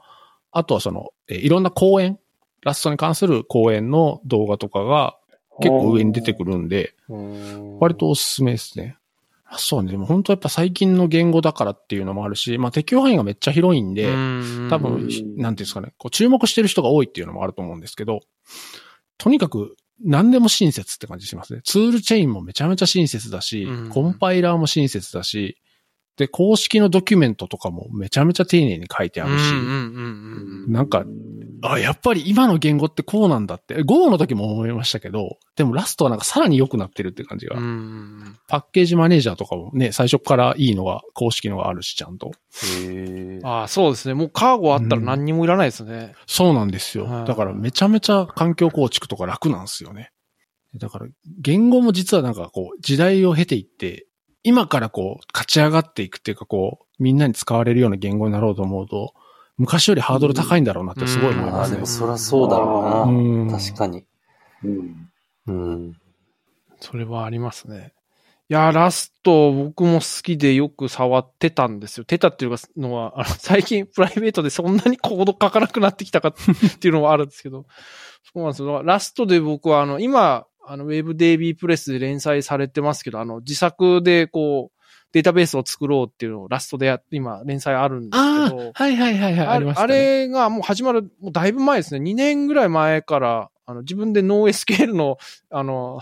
[0.52, 2.20] あとはその、えーいろんな講演、
[2.62, 5.18] ラストに関する講演の動画とかが
[5.60, 8.99] 結構上に出てくるんで、うん割とおすすめですね。
[9.52, 9.92] あそうね。
[9.92, 14.06] でも本当やっぱ最近の言語だからっていうのもあるし、まあ適用範囲がめっちゃ広いんで、
[14.70, 18.20] 多分、うんなんていうんですかね、こう注目してる人が多いっていうのもあると思うんですけど、
[19.18, 21.62] とにかく何でも親切って感じしますね。
[21.64, 25.58] ツールチェーンもめちゃめちゃ親切だし、うんコンパイラーも親切だし、
[26.20, 31.06] で、公式のドキュメントとかもめちゃめちゃ丁寧に書いてあるし、うんうんうんうんなんか、
[31.62, 37.58] あ、やっぱり今の言語ってこうなんだって、Go の時も思いましたけど、でもラストはなんかさらに良くなってるって感じが。
[37.58, 42.32] うんうんパッケージマネージャーとかもね、最初からいいのが、公式のがあるし、ちゃんと。
[42.84, 44.14] へーああ、そうですね。
[44.14, 46.16] もうカーゴあったら何にもいらないですね。
[46.28, 47.06] そうなんですよ。
[47.06, 50.12] はいだからめちゃめちゃ環境構築とか楽なんですよね。
[50.76, 51.08] だから、
[51.42, 54.08] 言語も実はなんかこう、時代を経ていって、
[54.44, 59.14] 今からこう、勝ち上がっていくっていうかこう、みんなに使われるような言語になろうと思うと、
[59.58, 61.88] 昔よりハードル高いんだろうなってすごい思いますねでも。
[61.88, 63.60] そらそうだろううんな。
[63.60, 64.06] 確かに。
[64.64, 65.10] うん。
[65.48, 65.94] うん。
[66.80, 67.94] それはありますね。
[68.52, 72.06] いや、ラスト僕も好きでよく触ってたんですよ。
[72.08, 76.34] 出たっていうかのは、あの最近プライベートでそんなにコード書かなくなってきたかっ
[76.80, 77.66] ていうのはあるんですけど。
[78.34, 78.82] そうなんですよ。
[78.82, 84.80] ラストで僕はあの、今、あの、WebDB プレスで連載されてますけど、あの、自作でこう、
[85.12, 88.62] データベースを作ろうっていうのをラストでや今、連載あるんですあけど。
[88.62, 89.94] あ、はいはいはいはい、ありましたあね。
[89.96, 92.00] れがもう始まる、もうだいぶ前ですね。
[92.00, 95.18] 2年ぐらい前から、あの、自分で NoSQL の、
[95.50, 96.00] あの、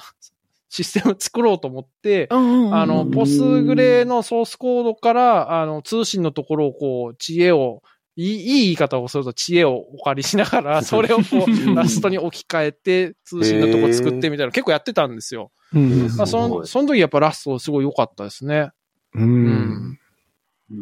[0.69, 7.81] システム作ろうと思って、うんうんうん、あの、ポスグレのソースコードから、あの、通信のところをこう、知恵を、
[8.17, 15.51] いいいい言い方をすると知恵をお借りしながら、 それをこう、ラストに置き換えて、通信のとこ作ってみたいなの結構やってたんですよ。
[15.73, 18.71] うんうんまあ、その、その時やっぱラストすごい良かったですね。
[19.13, 19.99] うん。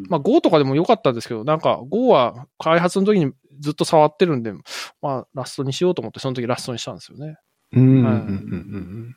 [0.09, 4.53] まあ Go とかでも良かったんですけど、なんか Go は開発の時にずっと触ってるんで、
[5.01, 7.35] まあラストにしようと思って、その時ラストにしたんですよね。
[7.73, 9.15] うんうんうんはいうん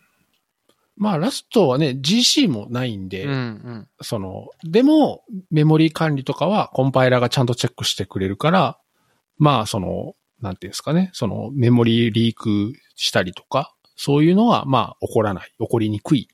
[0.98, 3.88] まあ、ラストはね、GC もないんで、うんうん。
[4.02, 8.78] その、でも、メモリ管理とかはコンパイラーがちゃんとチェックしてくれるから、
[9.38, 16.28] まあ、その、なんていうんですかね、その、メモリリークしたりとか、そういうのは、まあ、起こらない、起こりにくい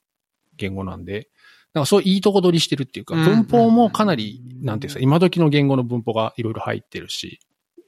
[0.57, 1.29] 言語なんで、
[1.75, 7.41] なんかそういいとこ取りしてるっていうか、うん文法もかなり、なんていうんですか、今時の言語の文法がいろいろ入ってるし、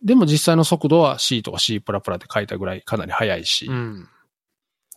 [0.02, 1.84] でも実際の速度は C とか C++ で
[2.32, 4.08] 書いたぐらいかなり速いし、うん。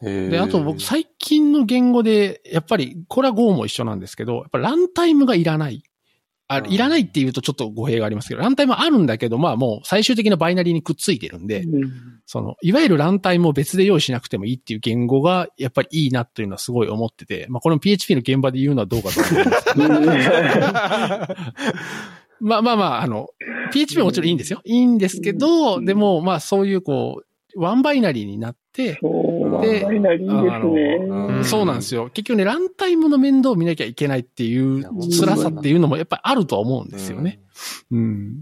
[0.02, 5.84] でで、あと僕最近の言語で、やっぱり、これは Go も一緒なんですけど、やっぱランタイムがいらない。
[6.48, 11.92] あ、うんいらないっていうとちょっと語弊がありますけど、ランタイムはあるんだけど、まあもう最終的なバイナリーにくっついてるんで、うん。
[12.26, 20.66] その、いわゆるランタイムを別で用意しなくてもいいっていう言語が、やっぱりいいなというのはすごい思ってて、まあこの PHP の現場で言うのはどうかと思うんですけど、
[22.42, 23.28] まあまあまあ、あの、
[23.72, 24.62] PHP はもちろんいいんですよ。
[24.66, 25.86] いいんですけど、うん。
[25.86, 29.00] でも、まあそういうこう、ワンバイナリーになっで
[29.62, 29.86] で
[31.44, 32.10] そうなんですよ。
[32.14, 34.84] 結局ね、ランタイムの面倒を見なきゃいけないっていう
[35.20, 37.40] 辛さっていうのもやっぱりあるとは思うんですよね。
[37.92, 38.42] うん。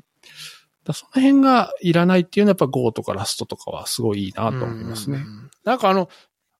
[0.83, 5.23] だその辺がいらないっていうのはやっぱ Go とかラストとかはすごいいいなと思いますねうん。
[5.23, 5.51] うんうん。
[5.63, 6.09] なんかあの、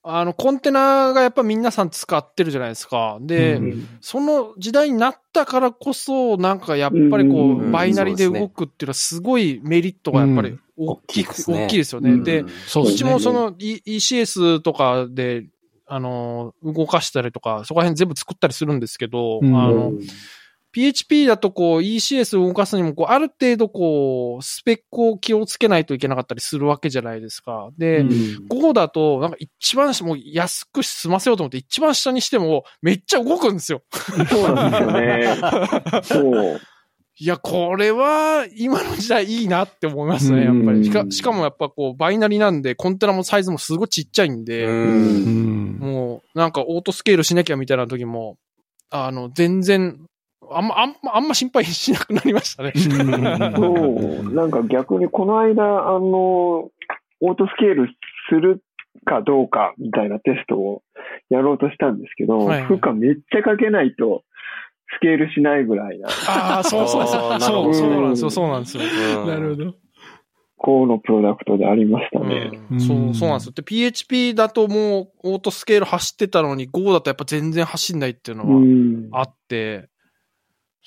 [0.10, 3.18] あの、コンテナがやっぱ皆さん使ってるじゃないですか。
[3.22, 3.88] で、うん。
[4.00, 7.70] その時代になったからこそ、なんかやっぱりこうん。
[7.70, 11.66] う、バイナリで動くっていうのはすごいメリットがやっぱり大きく、大きいですね。
[11.66, 12.18] 大きいですよね。
[12.24, 12.94] で、そうですね。
[12.94, 13.20] うちも。
[13.20, 15.48] その E- ECS とかで、
[15.86, 19.56] あの、動かしたりとか、そこら辺全部作ったりするんですけど、うん。
[19.62, 19.92] あの、
[20.78, 27.70] PHP だとこう ECS を動かすにも、こう、ある程度こう、スペックを気をつけないといけなかったりするわけじゃないですか。
[27.80, 33.82] で、うんここだと、なんか一番下、もう安く済ませようと思って一番下にしても、めっちゃ動くんですよ。
[34.30, 36.02] そうなんですよね。
[36.04, 36.62] そう。
[37.20, 40.86] いや、これは、今の時代いいなって思いますね、やっぱり。
[40.86, 48.38] しかしかもやっぱこう、バイナリなんで、コンテナもサイズもすごいちっちゃいんで、うんもう、なんかオートスケールしなきゃみたいな時も、
[48.92, 50.00] あの、全然、
[50.52, 52.72] あんま、あんま、あんま心配しなくなりましたね。
[52.76, 54.34] そう。
[54.34, 57.88] なんか逆にこの間、あの、オートスケール
[58.30, 58.62] する
[59.06, 60.84] かどうかみたいなテストを
[61.30, 64.24] やろうとしたんですけど、はい負荷めっちゃかけないと
[64.96, 67.40] スケールしないぐらいな、ああ、そうそうそう。
[67.42, 69.26] そう、そうなんですよ、そうなんですよ。
[69.26, 69.74] なるほど。
[70.60, 72.52] このプロダクトでありましたね。
[72.72, 73.52] うんそう、そうなんですよ。
[73.54, 79.10] で、PHP だともう、オートスケール走ってたのに、Go だとやっぱ全然走んないっていうのは、うん。
[79.12, 79.90] あって、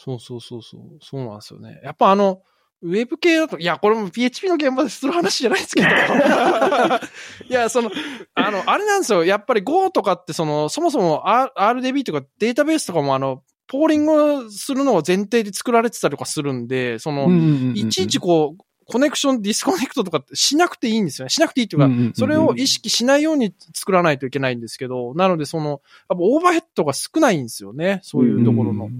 [0.02, 1.78] そうそうそうそう、そうなんですよね。
[1.84, 2.40] やっぱあの、
[2.82, 5.88] ウェブ系だと、いや、これも PHP の現場でする話じゃないですけど。
[7.48, 7.90] いや、その、
[8.34, 9.26] あの、あれなんですよ。
[9.26, 17.28] やっぱり Go とかって、その、そもそも RDB とかデータベースとかもあの、プーリングするのを前提で作られてたりとかするんで、その、
[17.74, 21.30] いちいちこう、コネクション、 disconnect とかってしなくていいんですよね。
[21.30, 25.78] しなくていいっていうか、それを意識しないように作らないといけないんですけど、なのでその、やっ
[26.08, 28.00] ぱオーバーヘッドが少ないんですよね。
[28.02, 28.90] そういうところの。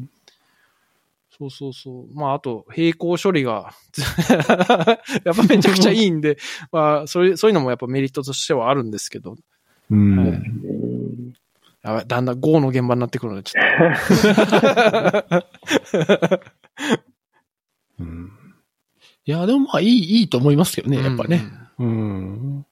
[1.41, 2.14] そうそうそう。
[2.14, 3.72] まあ、あと、並行処理が、
[5.24, 6.36] やっぱめちゃくちゃいいんで、
[6.70, 9.38] まあ、そういう、そういうのもやっぱメリットとしてはあるんですけど、
[9.91, 11.32] うんはいうん
[11.82, 13.64] やばいだんだん GO の現場になってくるので、ちょっ
[18.01, 18.30] うん
[19.24, 20.95] いや、でもまあいい、いいと思いますけどと。
[20.95, 21.43] ね、やっぱね。
[21.78, 22.66] うん。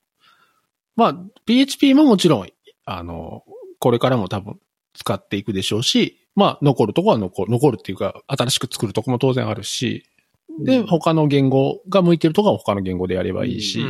[0.95, 1.15] まあ、
[1.47, 2.49] PHP ももちろん、
[2.85, 3.45] あの、
[3.79, 4.61] これからも多分
[4.93, 10.05] 使っていくでしょうし、まあ、残るとこは残る、残るっていうか、新しく作るとこも当然あるし、
[10.61, 13.85] で、他の言語が向いてるとこは他の言語でやればいいし、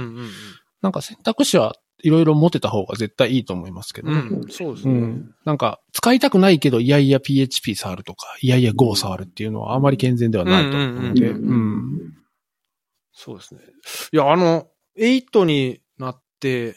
[0.80, 4.10] なんか選択肢はいろいろ持てた方が絶対いいと思いますけど
[4.50, 4.94] そうですね。
[4.94, 5.34] うん。
[5.44, 11.34] なんか、使いたくないけど、いやいや PHP 触るとか、いやいや Go 触るっていうのはあまり健全ではないと思うので。
[13.12, 13.60] そうですね。
[14.12, 14.68] いや、あの、
[14.98, 16.76] 8になって、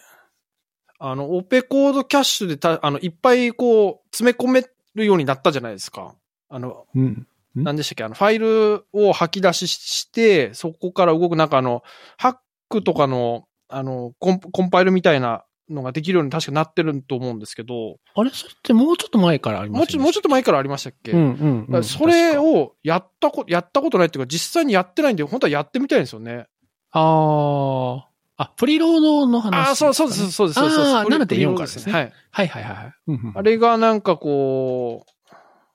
[1.03, 4.65] あの、オペコードキャッシュでた、あの、いっぱいこう、詰め込め
[4.95, 6.15] るようになったじゃないですか。
[6.49, 7.03] あの、うん。
[7.03, 7.27] ん。
[7.55, 8.03] 何でしたっけ？
[8.03, 11.83] あの、ファイルを吐き出しして、そこから動く、なんかあの、
[12.17, 12.35] ハッ
[12.69, 18.29] クとかの、あの、コンコンパイルみたいなのができるように確かなってると思うんですけど、あれ？
[18.31, 26.47] それってもうちょっと前からありますもうちょ、もうちょっと前からありましたっけ、うんうん、だからそれ、をやったこ、やったことないっていうか、実際にやってないんで、本当はやってみたいんですよね。
[26.91, 28.07] ああ、
[28.41, 30.79] あ、プリロードの話、ああ、そうそうです、そうです、そうです。
[30.79, 31.93] あープリ7.4からですね。
[31.93, 32.13] はい。
[32.31, 32.93] はいはいはい
[33.35, 35.11] あれがなんかこう、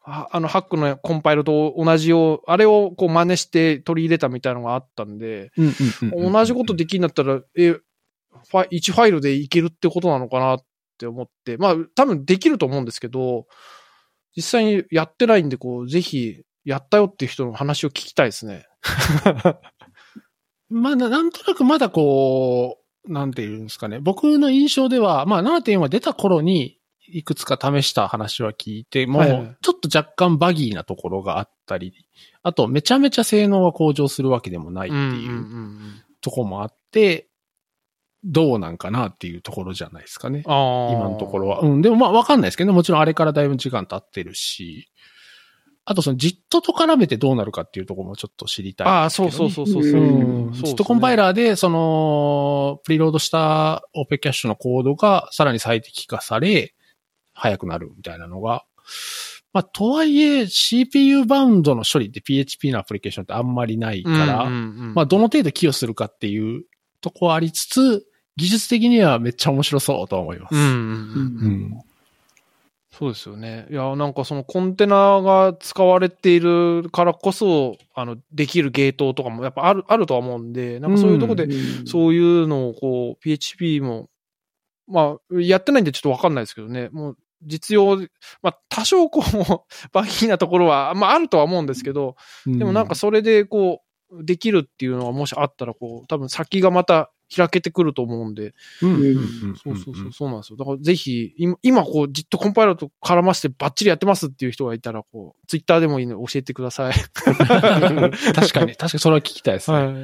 [0.03, 5.53] ああの、ハックのコンパイルと同じを、あれをこう真似して取り入れたみたいなのがあったんで、
[6.13, 10.59] 同じことできるんだったら、え、ファ1ファイルでいけるってことなのかなっ
[10.99, 13.47] て思って、まあ多分できると思うんですけど、
[14.35, 18.67] 実際にやってないんで、こう、ぜひやったよっていう人の話を聞きたいですね。
[20.69, 24.01] まあ、ななんとなくまだこう、なんていうんですかね。
[24.01, 31.93] 僕の印象では、まあ7.4は出た頃に、いくつか試した話は聞いて、もう、ちょっと若干バギーなところがあったり、
[32.43, 34.99] あと、めちゃめちゃ性能が向上するわけでもないってい
[35.29, 37.29] ううんところもあって、
[38.25, 40.43] どうなんかなっていうところじゃないですかね。
[40.45, 41.61] 今のところは。
[41.61, 41.81] うん。
[41.81, 42.75] でもまあわかんないですけどね。
[42.75, 44.91] もちろんあれからだいぶ時間経ってるし、
[45.89, 49.85] あとその JIT と絡めてどうなるかっていうところもちょっと知りたい、ああ、そうそうそうそう。
[49.85, 50.01] そう。
[50.01, 50.05] う
[50.49, 56.75] ん JIT コンパイラーで、その、プリロードした OP キャッシュのコードがさらに最適化され、
[57.35, 58.65] 速くなるみたいなのが、
[59.53, 64.95] まあ、とはいえ CPU バウンドの処理って PHP のアプリケーションってあんまりないから、うんうんうん。
[64.95, 66.65] まあ、どの程度寄与するかっていう
[67.01, 68.05] とこはありつつ、
[68.37, 70.55] 技術的にはめっちゃ面白そうとは思います。
[70.57, 70.77] うんうんうん。
[70.77, 71.81] うん
[72.99, 73.67] そうですよね。
[73.71, 84.09] いや、なんかそのコンテナが使われているからこそ、あの、できるゲートとかもやっぱある、あるとは思うんで、なんかそういうところで、うんそういうのをこう、PHP も、
[84.89, 86.89] まあ、やってないんでちょっとわかんないですけどね。
[86.91, 87.99] もう、実用、
[88.41, 92.17] まあ、多少こう、 バギーなところは、まあ、あるとは思うんですけど、
[92.47, 99.09] でもなんかそれでこう、できるっていうのがもしあったら、こう、多分先がまた開けてくると思うんで、うんうんう
[99.53, 100.57] んそうそうそう、そうなんですよ。
[100.57, 106.95] だからぜひ、今、今こう、じっとコンパイラーと絡ませてバッチリやってますっていう人がいたら、こう、ツイッターでもいいので教えてください。
[107.15, 109.77] 確かに、確かにそれは聞きたいですね。
[109.77, 109.95] はい。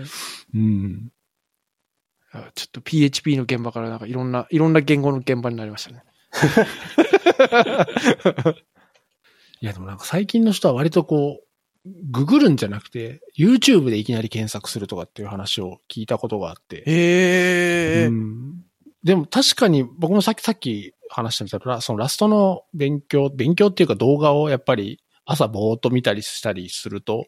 [0.55, 1.13] うん。
[2.55, 6.03] ちょっと PHP の現場からなんかいろんな、いろんな言語の現場になりましたね。
[9.61, 11.47] いや、でもなんか最近の人は割とこう、
[11.85, 16.85] ググるんじゃなくて、YouTube でいきなり検索するとかっていう話を聞いたことがあって。
[16.87, 18.07] へえ。
[18.07, 18.65] うん
[19.05, 27.27] でも確かに僕もさっきさっき話したみたいな、そのラストの勉強、勉強っていうか動画をやっぱり朝ぼーっと見たりしたりすると、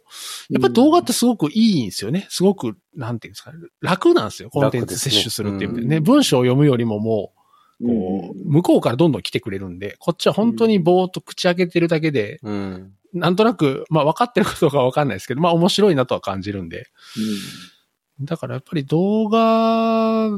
[0.50, 2.26] やっぱり動画ってすごくいいんですよね。
[2.30, 3.58] すごく、なんていうんですかね。
[3.80, 4.50] 楽なんですよ。
[4.50, 6.00] コンテンツ摂取するっていう意味でね。
[6.00, 7.32] 文章を読むよりもも
[7.80, 12.92] う、こう、向こうからどんどん来てくれるんで、こっちは本当にぼーっと口開けてるだけで、うん。
[13.14, 16.88] なんとなく、まあ分かってることか分かんないですけど、まあ面白いなとは感じるんで。
[18.20, 20.30] だからやっぱり動画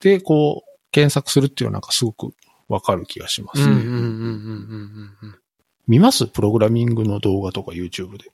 [0.00, 2.34] でこう、検索するっていうのはなんかすごく
[2.68, 3.66] 分かる気がしますね。
[3.66, 5.38] うんうんうんうんうんうん
[5.86, 6.26] 見ます？
[6.26, 8.30] プログラミングの動画とか YouTube で。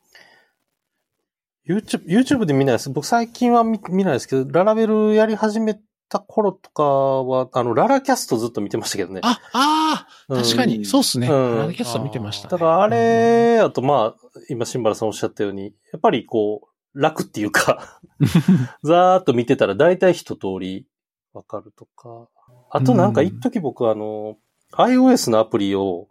[1.66, 2.90] YouTube、YouTube で見ないです。
[2.90, 5.78] 僕最近は見見ないですけど、ララベルやり始め
[6.08, 9.20] た頃とかは、あの、ララキャストずっと見てましたけどね。
[9.22, 11.28] あ、ああうん確かに、そうっすね。
[11.28, 12.52] うんララキャスト見てました、ね。
[12.52, 18.00] だからあれ、あとまあ、今、新原さんおっしゃったように、やっぱりこう、楽っていうか、
[18.82, 20.86] ざーっと見てたら大体一通り
[21.34, 22.28] わかるとか。
[22.70, 24.36] あとなんか一時僕あの、
[24.72, 26.08] iOS のアプリを、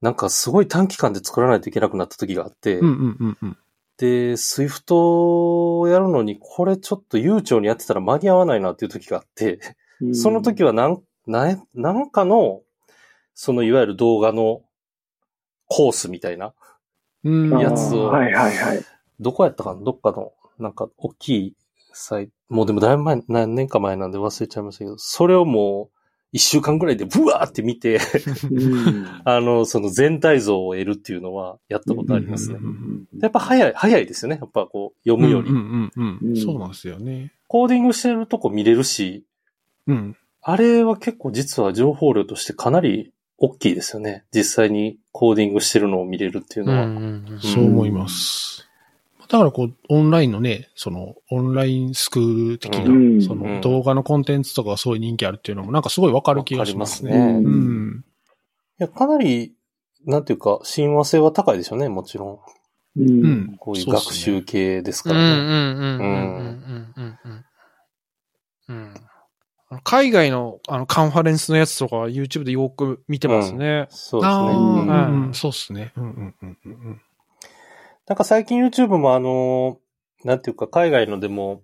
[0.00, 3.58] なんかすごい短期間で作らないといけなくなった時があって、うんうんうんうん。
[3.96, 9.60] で、Swift をやるのに、これちょっと悠長にやってたら間に合わないなっていう時があって、
[10.12, 12.62] その時はなん、な、なんかの、
[13.34, 14.62] そのいわゆる動画の
[15.66, 16.54] コースみたいな、
[17.22, 17.58] うん。
[17.58, 18.84] やつをはいはいはい。
[19.20, 19.82] どこやったかな？
[19.82, 21.56] どっかの、なんか、大きい
[21.92, 25.98] サイト、もうでもだいぶ前、何年か前なんで忘れちゃいましたけど、それをもう、
[26.34, 28.00] 一週間ぐらいでブワーって見て、
[28.50, 32.58] うんあの、その全体像を得るっていうのは、やったことありますね
[33.20, 34.38] やっぱ早い、早いですよね。
[34.40, 36.40] やっぱこう、読むより。
[36.40, 37.30] そうなんですよね。
[37.46, 39.24] コーディングしてるとこ見れるし、
[39.86, 40.16] うん。
[40.42, 44.24] あれは結構実は情報量としてかなり大きいですよね。
[44.34, 46.84] 実際にコーディングしてるのを見れるっていうのは。
[46.84, 48.63] うんそう思います。
[49.34, 53.20] だからこう、オンラインのね、その、オンラインスクール的な、うん。
[53.20, 57.10] その動画のコンテンツとかがすごい人気あるっていうのもなんかすごいわかる気がしますね。
[57.10, 57.50] わかりますね。
[57.50, 58.04] うん。
[58.78, 59.56] いや、かなり、
[60.06, 62.44] なんていうか、親和性は高いでしょうね、もちろ
[62.96, 63.00] ん。
[63.00, 63.24] うん。
[63.24, 63.56] うん。
[63.58, 65.16] こういう学習系ですうん。
[65.16, 65.18] うん。
[65.18, 65.40] からね。
[65.40, 65.46] うん。
[65.46, 66.36] うん。
[66.36, 66.94] うん。
[66.96, 67.44] うん。
[68.68, 68.94] うん。
[69.72, 69.80] うん。
[69.82, 73.88] 海外のあのカンファレンスのやつとかは YouTube でよく見てますね。
[73.90, 74.46] そうですね。
[74.50, 75.26] うんうん。
[75.26, 75.34] うん。
[75.34, 75.92] そうっすね。
[75.96, 76.34] うんうん。
[76.40, 76.58] うん。
[76.64, 76.72] うん。
[76.72, 77.00] うん。
[78.06, 79.78] なんか最近 YouTube もあの、
[80.24, 81.62] なんていうか、海外のでも、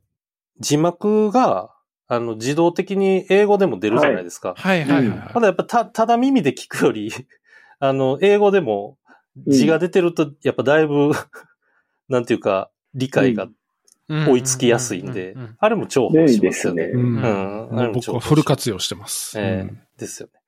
[0.59, 1.75] 字幕が、
[2.09, 4.55] あの、自動的に英語でも出るじゃないですか。
[4.57, 5.33] はいはいはいうんはい。
[5.33, 7.13] ただやっぱた、ただ耳で聞くより、
[7.79, 8.99] あの、英語でも
[9.47, 11.13] 字が出てると、やっぱだいぶ、
[12.09, 13.49] なんていうか、理解が
[14.09, 16.87] 追いつきやすいんでうんうんうんうん、あれも重宝しますよね。
[16.89, 17.79] 便利ですうんうん。
[17.79, 19.39] あれも重宝僕はフル活用してます。
[19.39, 20.41] ええうんですよね。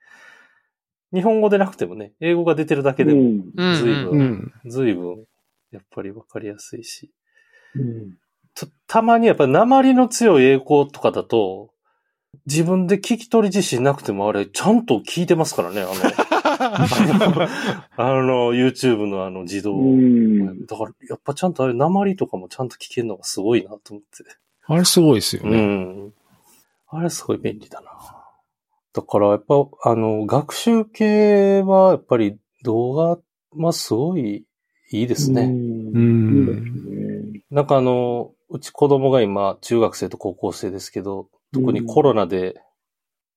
[1.13, 4.53] 日本語でなくてもね、英語が出てるだけでも、うんうん随分、うん。
[5.73, 7.11] やっぱりわかりやすいし。
[7.75, 8.19] うん
[8.55, 11.71] たたまにやっぱり鉛の強い英語とかだと、
[12.47, 15.93] 自分で聞き取り自身なくてもあれ、ちゃんと聞いてますからね、あの、
[17.97, 19.77] あの、YouTube のあの自動。
[19.77, 20.67] うん。
[20.67, 24.25] だから、やっぱちゃんとあれ、鉛とかもちゃんと聞けるのがすごいなと思って。
[24.67, 25.61] あれすごいですようね。
[25.61, 26.13] ん。
[26.89, 27.91] あれすごい便利だな。
[28.95, 29.55] だから、やっぱ、
[29.85, 33.19] あの、学習系は、やっぱり動画、
[33.55, 34.45] まあ、すごい
[34.99, 35.43] いいですね。
[35.45, 35.49] う
[35.99, 37.43] ん。
[37.51, 42.61] なんかあの、うち子供が今、中学生と高校生ですけど、特にコロナで、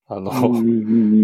[0.08, 0.32] あの、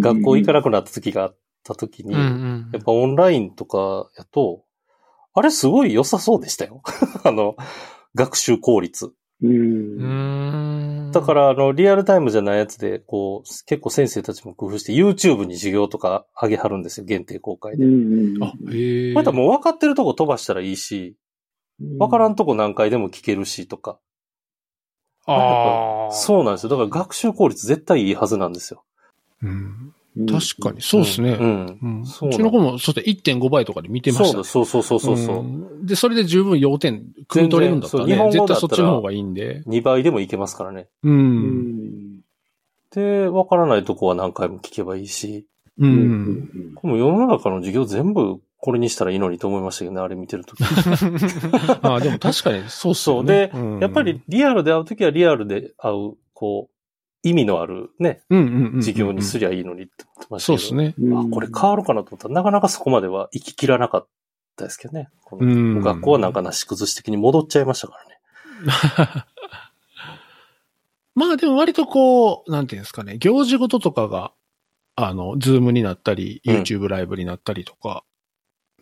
[0.02, 4.64] 学校行かなくなった時があった時に、やっぱオンラインとかやと、
[5.34, 6.82] あれすごい良さそうでしたよ。
[7.24, 7.56] あの、
[8.16, 9.06] 学習効率。
[9.06, 9.14] う。
[9.44, 10.04] うんん。、
[11.12, 17.86] だからら、あの、リアルタイムじゃないやつで、こう、結構先生たちも工夫して YouTube に授業とか上げはるんですよ、限定公開で。
[17.86, 18.44] うん。
[18.44, 19.14] あ、へえ。
[19.14, 21.16] これ多分もう分かってるとこ飛ばしたらいいし、
[21.80, 24.00] 分からんとこ何回でも聞けるしとか。
[25.26, 26.14] ああ。
[26.14, 26.70] そうなんですよ。
[26.70, 28.84] だから学習効率絶対いいはずなんですよ。
[29.42, 29.94] うん。
[30.18, 30.26] うん。
[30.26, 31.32] 確かに、そうですね。
[31.32, 31.80] うん。
[31.82, 32.02] うん。
[32.02, 34.44] うちの子も、そうですね、1.5倍とかで見てましたね。
[34.44, 35.44] そうだ、そうそうそうそうそう。
[35.44, 39.64] んで、それで十分要点、組み取れるんだったらね、そう日本語だったら絶対そっちの方がいいんで。
[39.68, 40.88] 2倍でもいけますからね。
[41.04, 41.10] う。
[41.10, 42.22] うんん。
[42.94, 45.48] で、分からないとこは何回も聞けばいいし。
[45.78, 45.86] う。
[45.86, 46.74] うんん。
[46.76, 50.64] この世の中の授業全部これにしたらいいのにと思いましたけどね、あれ見てるとき。
[51.82, 53.16] あでも確かにそうそう。
[53.18, 53.48] よね。
[53.48, 56.81] で、うんやっぱり、リアルで会うときはリアルで会う、こう、
[57.24, 58.82] 意味のあるね、うんうんうんうん。
[58.82, 60.60] 授業にすりゃいいのにって思ってましたけど。
[60.60, 61.16] そうですね。
[61.16, 64.08] あ、これ変わるかなと思ったら、なかなかそこまでは行ききらなかっ
[64.56, 65.10] たですけどね。
[65.24, 69.26] このうん学校はなんかなし崩し的に戻っちゃいましたからね。
[71.14, 74.32] まあでも割とこう、なんていうんですかね、行事ごととかが、
[74.96, 78.04] あの、ズームになったり、うん YouTube ライブになったりとか、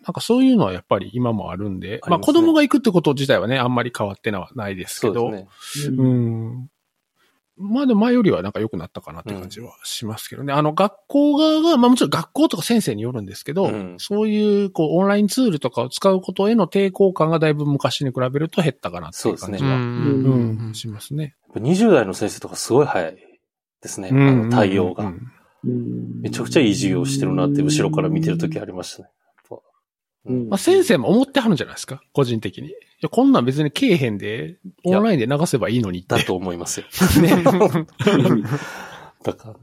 [0.05, 5.97] なんかそういうのはやっぱり今もあるんで、ありますねまあ子供が行くってこと自体はね、あんまり変わってのはないですけど、そうですね。
[5.97, 6.69] うん。
[7.60, 10.53] まあでも前よりはなんか良くなったかなって感じはしますけどね。
[10.53, 20.62] あの学校側が、まあもちろん学校とか先生によるんですけど、うんそういうこうオンラインツールとかを使うことへの抵抗感がだいぶ昔に比べると減ったかなっていう感じうは、ん。
[20.68, 21.36] うんしますね。
[21.47, 23.16] やっぱ20代の先生とかすごい早い
[23.82, 24.10] ですね。
[24.12, 25.05] あの対応が。
[25.05, 25.20] うん
[25.62, 29.10] めちゃくちゃいい授業してるなって後ろから見てるときありましたね。
[30.26, 32.01] まあ、先生も思ってはるんじゃないですか？
[32.13, 32.70] 個人的に。
[32.70, 36.15] いや、こんなん別にけえへんで、オンラインで流せばいいのにって。
[36.15, 36.86] だと思いますよ。
[37.22, 37.43] ね。
[39.24, 39.59] だからね。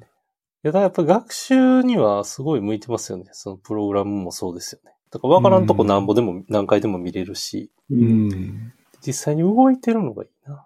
[0.64, 3.26] いや、だからやっぱ学習にはすごい向いてますよね。
[3.32, 4.92] そのプログラムもそうですよね。
[5.10, 8.72] だから分からんとこなんぼでも何回でも見れるし、うん。
[9.06, 10.54] 実際に動いてるのがいいな。
[10.54, 10.64] やっ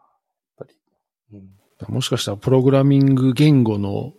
[0.57, 0.75] ぱり。
[1.33, 4.15] うん、もしかしたらプログラミング言語の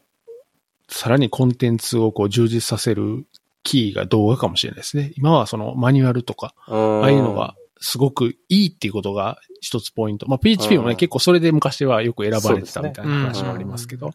[0.89, 3.25] さらにコンテンツをこう充実させる
[3.63, 5.11] キーが動画かもしれないですね。
[5.15, 10.27] 今はそのマニュアルとか、あああいうのがすごくいいっていうことが一つポイント。
[10.27, 14.11] まあ PHP もね、うん結構それで昔はよく選ばれてたみたいな話もありますけど、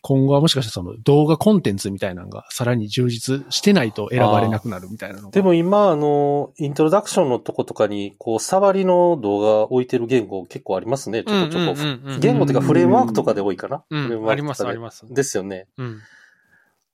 [0.00, 5.30] 今後はもしかしたらその動画コンテンツみたいなのがさらに充実してないと選ばれなくなるみたいなのが。
[5.30, 12.18] でも今、あの、イントロダクションのとことかに、こう、触りの動画置いてる言語結構ありますね、ちょこちょこ。
[12.20, 13.84] 言語っていうかフレームワークとかで多いかな。
[14.30, 15.66] ありますありますですよね。
[15.76, 15.98] うん。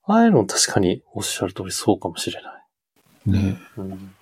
[0.07, 2.59] ああいうの確かにおっしゃる通りそうかもしれな
[3.27, 3.31] い。
[3.31, 3.57] ね。
[3.77, 4.15] うん。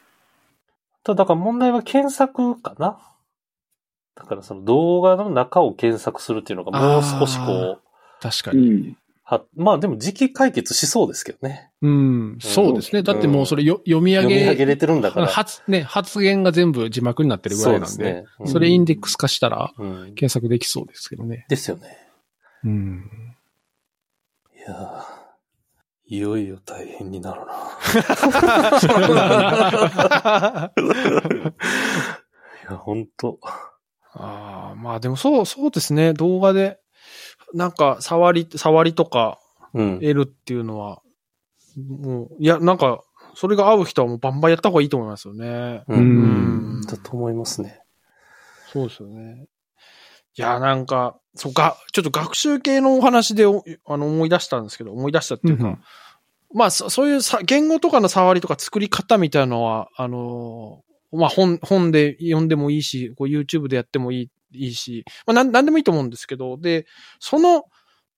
[1.03, 2.99] ただ、だから問題は検索かな。
[4.15, 7.81] だからその動画の中を検索するっていうのがもう少しこう、
[8.21, 8.69] 確かに。
[8.69, 8.97] うん。
[9.23, 11.71] は、まあでも時期解決しそうですけどね。
[11.81, 13.03] うん、そうですね。
[13.03, 15.27] だってもうそれよ読み上げ、読み上げれてるんだから。
[15.27, 20.03] 発、ね、発言が全部字幕になってるぐらいなんで、そそうですねれインデックス化したらうん。
[20.15, 21.45] 検索できそうですけどね。
[21.49, 21.97] ですよね。
[22.63, 23.35] うん。
[24.55, 25.22] いやー
[26.13, 27.49] いよいよ大変になるな。
[32.69, 33.39] いや、ほんと。
[34.13, 36.13] ああ、まあでもそう、そうですね。
[36.13, 36.79] 動画で、
[37.55, 39.39] なんか、触り、触りとか
[39.73, 39.95] うん。
[40.01, 41.01] 得るっていうのは、
[41.75, 43.01] もう、いや、なんか、
[43.33, 45.83] それが合う人はもうバンバンやった方がいいと思いますよね。
[45.87, 45.95] う。
[45.95, 46.85] うんん。
[46.85, 47.81] だと思いますね。
[48.71, 49.47] そうですよね。
[50.35, 55.79] いや、なんか、そうか、ちょっと学習系のお話でおあの思い出したんですけど、思い出したっていうか、うん
[56.53, 66.85] まあ、そそういうさ言語とかの触りとか作り方みたいなのは、あのーまあ本、本で読んでもいいし、こう YouTube でやってもいいいいし、まあなん、なんでもいいと思うんですけど、で、
[67.19, 67.65] その、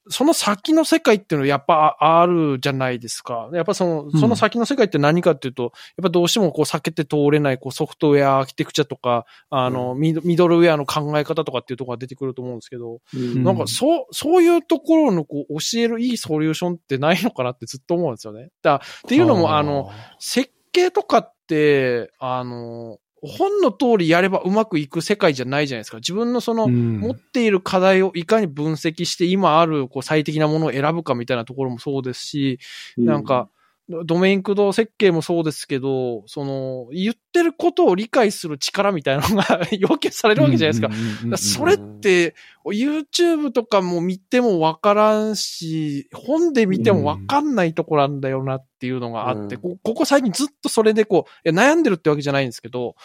[0.07, 3.49] その先の世界っていうのはやっぱああるじゃないですか。
[3.53, 5.71] やっぱその、その先の世界って何かっていうと、やっ
[6.03, 18.49] ぱどうしてもこう避けて通れないこうソフトウェアアーキテクチャとか、あの、ミドミドルウェアの考え方とかっていうところが出てくると思うんですけど、うんなんかそう、そういうところのこう教えるいいソリューションってないのかなってずっと思うんですよね。
[18.61, 25.97] だっていうのも、あの、、設計とかって、あの、本の通りやればうまくいく世界じゃないじゃないですか。
[25.97, 32.59] 自分のその、うん持っている課題をいかに分析して今あるこう最適なものを選ぶかみたいなところもそうですし、
[32.97, 33.49] なんか、
[33.87, 41.37] ドメイン駆動設計もそうですけど、その、言ってることを理解する力みたいなのが 要求されるわけじゃないですか。
[41.37, 42.33] それって、
[42.65, 52.95] YouTube とかも見てもわからんし、本で見てもわかんないとこなんだよなっていうのがあって、うんこここ最近ずっとそれでこう、悩んでるってわけじゃないんですけど、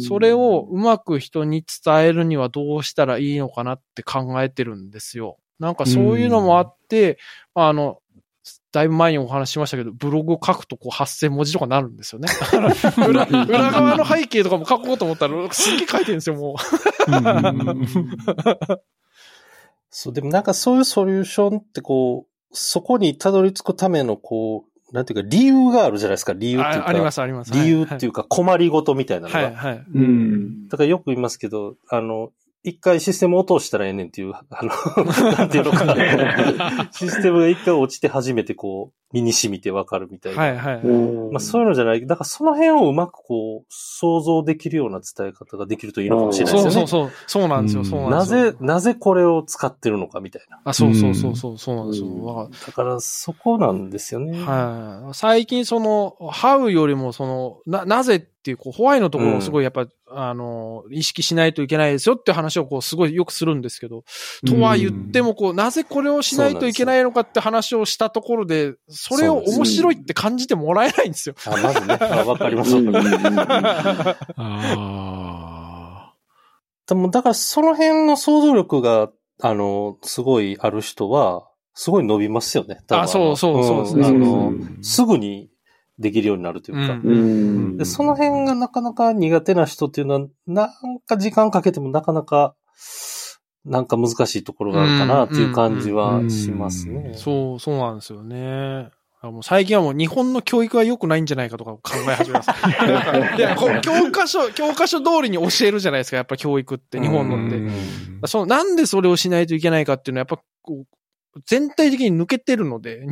[0.00, 5.38] それをうまく人に伝えるにはどうしたらいいのかなって考えてるんですよ。
[5.60, 7.18] なんかそういうのもあって、
[7.54, 8.00] あの、
[8.72, 12.28] だいぶ前にお話ししましたけど、ブログを書くとこう8000文字とかなるんですよね。
[13.08, 16.56] 裏裏側の背景とかも書こうと思ったら、すっげえ書いてるんですよ、も
[19.90, 26.58] そう、でもなんかそういうソリューションってこう、そこにたどり着くためのこう、なんていうか理由があるじゃないですか、理う。
[26.58, 26.86] 由っていうか。
[26.86, 27.52] ああります、あります。
[27.52, 29.38] 理由っていうか困りごとみたいなのが。
[29.38, 29.72] はい、はい。
[29.72, 30.68] はいうん。
[30.68, 32.30] だからよく言いますけど、あの、
[32.66, 34.70] 一回システム落としたらええねんっていう、あの、
[35.36, 36.88] なんていうのか。
[36.92, 40.42] システムが一回落ちて初めてこう、身に染みてわかるみたいな。
[40.42, 40.84] はい、はい。
[41.30, 42.06] まあそういうのじゃない。
[42.06, 46.74] だからその辺をうまくこう、想像できるような伝え方ができるといいのかもしれないですよね。
[46.74, 47.12] そうそうそう。
[47.26, 48.52] そうなんですよ、そうなんですよ。
[48.52, 50.60] ぜ、なぜこれを使ってるのかみたいな。
[50.64, 52.50] あ、そうそうそうそう、そうなんですよ。
[52.66, 54.42] だからそこなんですよね。
[54.42, 55.14] はい。
[55.14, 64.04] 最近その、how よりもその、な、なぜっていう、こう、ホワイのところをすごいやっぱ、あの、意識しないといけないですよって話をこう、すごいよくするんですけど、
[64.46, 71.36] とは言ってもこう、なぜこれをしないといけないのかって話をしたところで、それを面白いって感じてもらえないんですよ。
[71.46, 72.76] あまずね、あわかります。
[72.76, 72.92] うん。
[74.36, 76.12] あ
[76.86, 82.80] でも、だからその辺の想像力が、あの、すごいある人は、すごい伸びますよね。
[82.90, 84.02] あそうそうそうですね。
[84.02, 84.04] ん。
[84.04, 84.78] あうの、ん。
[84.82, 85.48] すぐに
[85.98, 86.94] できるようになるというか。
[86.94, 92.54] うんうんで、その辺がなかなか苦手な人っていうのは、なんか時間かけてもなかなか、
[93.64, 97.14] なんか難しいところがあるかなっていう感じはしますうんね。
[97.14, 98.90] そう、そうなんですよね。
[99.26, 101.80] あもう最近はもう日本の教育は良くないんじゃないかとか考
[102.10, 102.50] え始めます。
[103.38, 107.56] いや、教科書、教科書通りに教えるじゃないですか、やっぱ教育って、日本のって。
[107.56, 113.10] ーその、なんでそれをしないといけないかっていうのは、やっぱ、こう、全体的に抜けてるので、う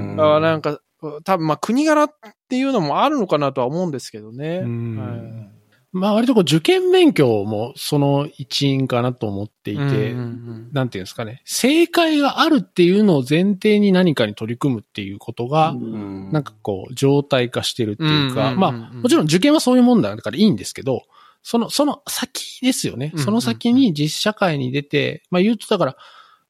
[0.00, 0.80] ん あなんか、
[1.24, 2.12] 多分まあ国柄っ
[2.48, 4.62] ていうのもあるのかなとは思うんですけどね。
[4.64, 4.96] うん。
[4.96, 5.60] はい。
[5.92, 9.92] まあ割とこう受験勉強もその一員かなと思っていて、うんう
[10.22, 16.30] んなんていうんですかね、正解があるっていうのを前提に何かに取り組むっていうことが、うん。
[16.30, 18.80] なんかこう、状態化してるっていうか、うんうんうんうん。
[18.80, 21.02] まあ、もちろん受験はそういうもんだからいいんですけど、
[21.42, 23.10] その、その先ですよね。
[23.12, 23.24] うんうん。
[23.24, 25.96] その先に実社会に出て、まあ言うとだから、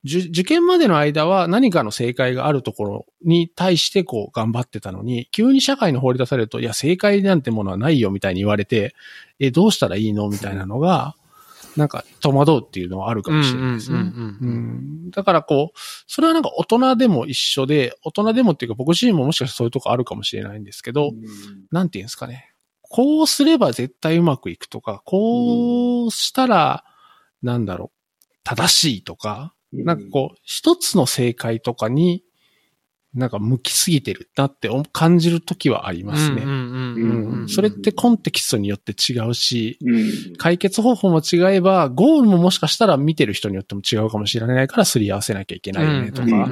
[0.05, 8.95] 受受験までの間は何かの正解があるところに対してこう頑張ってたのに、急に社会に放り出されると、いや、正解なんてものはないよみたいに言われて、
[9.39, 11.15] え、どうしたらいいのみたいなのが、
[11.77, 13.99] なんか戸惑うっていうのはあるかもしれないですね。
[13.99, 21.13] うんうんうんうんうんだからこう、それはなんか大人でも一緒で、大人でもっていうか僕自身ももしかしたらそういうとこあるかもしれないんですけど、
[21.71, 22.53] なんていうんですかね。
[22.83, 26.85] こうすれば絶対うまくいくとか、こうしたら、
[27.43, 32.25] なんだろう、正しいとか、なんかこう、一つの正解とかに、
[33.13, 36.45] なんか向きすぎてるなって感じるときはありますね。
[37.49, 40.37] それってコンテキストによって違うし、うん。
[40.37, 46.49] 解決方法も違えば、ゴールももしかしたら見てる人によっても違うかもしれないから、すり合わせなきゃいけないよねとか、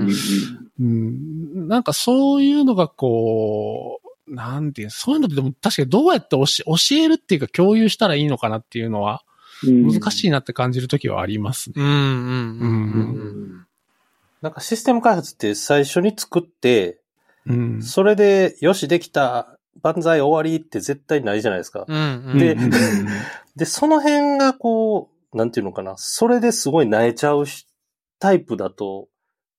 [0.78, 6.46] なんかそういうのがこう、なんていう、そういうのってでも確かにどうやって教
[6.96, 9.22] えるっていうか共有したらいいのかなっていうのは
[9.64, 11.74] 難しいなって感じるときはありますね。
[11.76, 13.66] うんうんうん。
[14.40, 17.00] なんかシステム開発って最初に作って、
[17.46, 17.82] うん。
[17.82, 21.85] それで、よし、できた、万歳終わりって絶対ないじゃないですか。
[21.86, 22.56] うんうんで
[23.56, 27.66] で、その辺がこう、なんていうのかな、それですごい萎えちゃうし
[28.18, 29.09] タイプだと、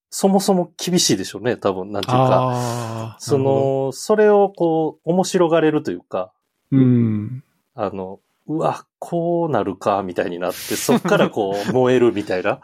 [0.09, 3.17] そもそも厳しいでしょうね、多分、なんていうか。
[3.19, 6.31] その、それをこう、面白がれるというか、
[6.71, 7.43] うん。
[7.75, 8.19] あの、
[8.49, 12.59] うわ、こうなるか、みたいになって、そっからこう、 燃えるみたいな。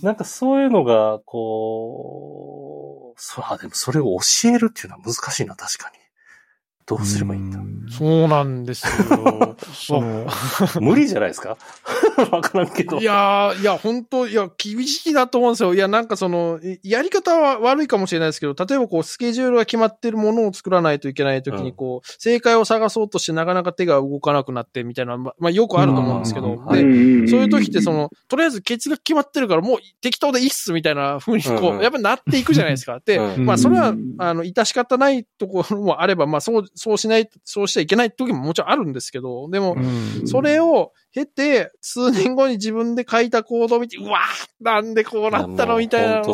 [0.00, 6.01] なんかそういうのが、こう、そう、あ、でもそれを教えるっていうのは難しいな、確かに。
[6.86, 7.58] どうすればいいんだ？
[7.90, 9.56] そうなんですよ。
[9.74, 10.26] その、
[10.80, 11.56] 無理じゃないですか？
[12.32, 12.98] わからんけど。
[12.98, 15.74] いやー、いや、本当いや、厳しいなと思うんですよ。
[15.74, 33.00] いや、なんかその、いやり方は悪いかもしれないですけど、例えばこう、スケジュールが決まってるものを作らないといけないときうんに、こう、正解を探そうとしてなかなか手が動かなくなってみたいな、ままあ、よくあると思うんですけど、うんで、んそういう時ってそ、の、とりあえずケツが決まってるからもう適当でいいっすみたいな風にこうんうんう、やっぱなっていくじゃないですか。
[33.04, 40.26] で、うんまあそれはうん、あの、致し方ないところもあれば、まあそうそうしない、そうしちゃいけない時ももちろんあるんですけど、でも、うん。
[40.26, 46.30] それを経て、数年後に自分で書いたコードを見て、うわーなんでこうなったのみたいなの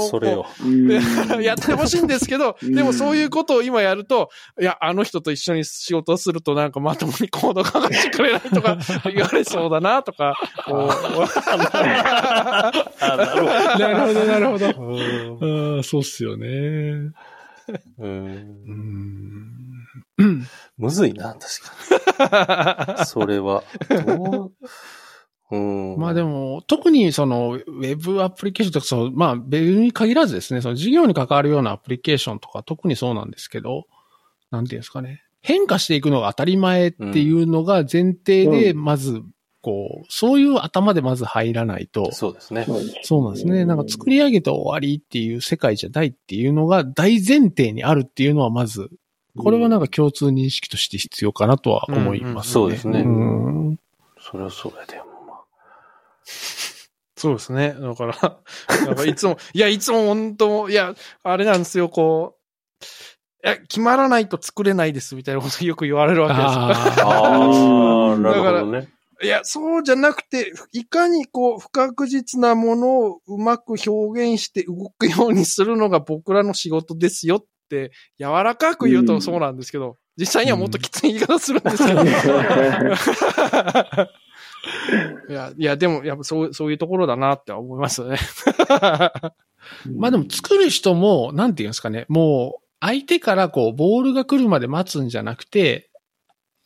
[1.37, 2.75] を やってほしいんですけど、うん。
[2.75, 8.79] でもそういうことを今やると、いや、あの人と一緒に仕事をするとなんかまともにコード書かせてくれないとか
[9.13, 10.35] 言われそうだなとか、
[10.67, 10.89] こう
[13.01, 13.47] あ、なるほ
[13.79, 14.97] なるほど、なるほ
[15.37, 15.83] ど。
[15.83, 17.13] そうっすよね。
[17.99, 19.68] うん
[20.77, 23.05] むずいな、確かに。
[23.07, 23.63] それは。
[24.07, 24.53] どう？
[25.51, 25.57] う
[25.97, 25.99] ん。
[25.99, 33.87] まあでも、特にその、ウェブアプリケーションとか、その、まあ、ベルに限らずですね、その事業に関わるようなアプリケーションとか、特にそうなんですけど、
[34.51, 35.23] なんていうんですかね。
[35.41, 39.23] 変化していくのが当たり前っていうのが前提で、うまず、
[39.63, 42.65] こう、そういう頭でまず入らないと、そうですね。
[42.65, 43.65] そうですそうなんですね。
[43.65, 48.91] なんか作り上げて終わりっていう世界じゃないっていうのが大前提にあるっていうのはまず、
[49.39, 52.53] これはなんか共通認識として必要かなとは思いますね。
[52.53, 53.01] そうですね。
[53.01, 53.79] うん
[54.21, 55.01] それはそうやで。
[57.17, 57.75] そうですね。
[57.75, 58.41] だから、
[58.87, 60.95] なんかいつも、いや、いつも本当いや、
[61.25, 62.85] あれなんですよ、こう、
[63.45, 67.07] いや、決まらないと作れないですみたいなことよく言われるわけですよ。
[67.07, 68.89] あああ、なるほどね。
[69.21, 77.47] いや、そうじゃなくて、いかにこう、不確実なものをうまく表現して動くようにするのが僕らの仕事ですよって、
[78.19, 82.03] 柔らかく言うとそうなんですけど、実際にはもっときつい言い方するんですけど。
[85.29, 88.19] いや、いや、でも、やっぱそう、そういうところだなって思いますよね。
[89.97, 95.91] まあでも作る人も、なんていうんですかね、もう相手からこうボールが来るまで待つんじゃなくて、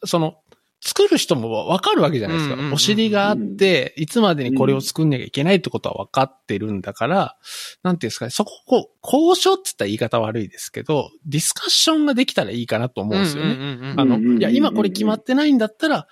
[0.05, 0.41] その、
[0.85, 2.55] 作る人もわかるわけじゃないですか。
[2.55, 7.37] うんうんうんお尻があって、いつまでにこれを作んなきゃいけないってことは分かってるんだから、
[7.83, 13.55] なんていうんですかね、そこ、こう、交渉って言ったら言い方悪いですけど、ディスカッションができたらいいかなと思うんですよね。
[13.55, 16.09] ねあの、うんうんうんうんいや、今これ決まってないんだったら、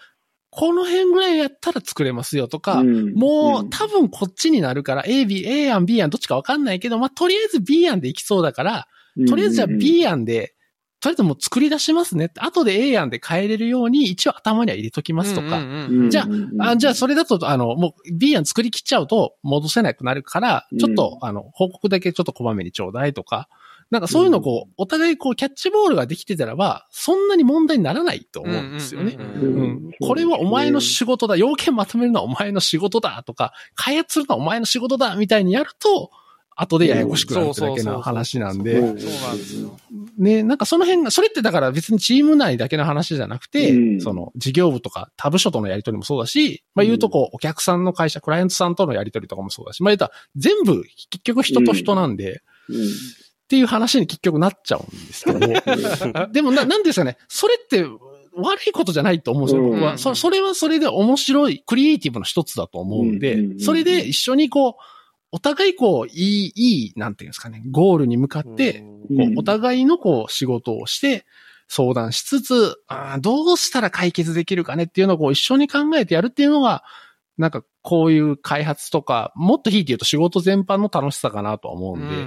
[0.51, 8.89] この辺ぐらいやったら作れますよとか、もう多分こっちになるから A、B、A 案、B 案どっちかわかんないけど、まあ、とりあえず B 案でいきそうだから、
[9.29, 10.55] とりあえずじゃあ B 案で、
[11.01, 12.41] とりあえずもう作り出しますねって。
[12.41, 15.63] 後で A 案で変えれるように一応頭には入れときますとか。
[16.11, 16.27] じゃ
[16.59, 23.49] あ、じゃあそれだと、あの、もう B 案作り切っちゃうと戻せなくなるから、ちょっと、うあの、報告だけちょっとこまめにちょうだいとか。
[23.91, 29.17] なんかそういうのをこう、お互いこう、キャッチボールができてたらば、そんなに問題にならないと思うんですよね。
[30.01, 31.37] これはお前の仕事だ。
[31.37, 36.11] 要件まとめるのはお前の仕事だとか、開発するのはお前の仕事だみたいにやると、
[36.61, 39.01] 後でややこしくなるってだけの話なんで、うん。
[39.01, 39.79] そうなんですよ。
[40.19, 44.01] ね、なんかその辺が、それってだから別にチーム内だけの話じゃなくて、うん。
[44.01, 57.85] その事業部とか他部署とのやりとりもそうだし、まあ言うとこう、お客さんの会社、クライアントさんとのやりとりとかもそうだし、まあ言うたら全部結局人と人なんで、っていう話に結局なっちゃうんですけど、 でもな、なんですかね、それって
[58.35, 59.93] 悪いことじゃないと思うんですよ、僕は。
[59.93, 64.75] うんそそれはそれで面白い、クリエイティブの一つだと思うんでうん、それで一緒にこう、
[65.33, 68.85] お互いこう、いい、いい、なんていうんですかね、ゴールに向かって、
[69.37, 71.25] お互いのこう仕事をして、
[71.69, 76.83] 相談しつつ、あーどうしたら解決できるかねっていうのをこう一緒に考えてやるっていうのが、
[77.39, 82.27] なんかこういう開発とか、もっと引いて言うと仕事全般の楽しさかなとは思うんで、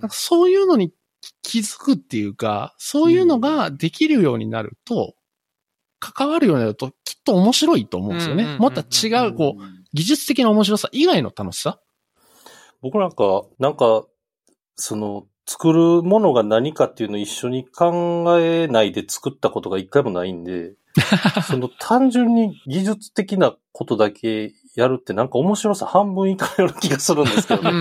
[0.00, 0.92] なんかそういうのに
[1.42, 5.14] 気づくっていうか、そういうのができるようになると、
[5.98, 8.44] 関わるようになるときっと面白いと思うんですよね。
[8.44, 8.62] うんうんうんうん。
[8.62, 9.62] もっと違う、こう、
[9.94, 11.80] 技術的な面白さ以外の楽しさ
[12.82, 14.04] 僕なんか、なんか、
[14.76, 20.74] その、作るものが何かっていうのを一緒に考えないで作ったことが一回もないんで、
[21.48, 27.72] その単純に技術的なことだけやるってなんか面白さ半分いかないような気がするんですけどね。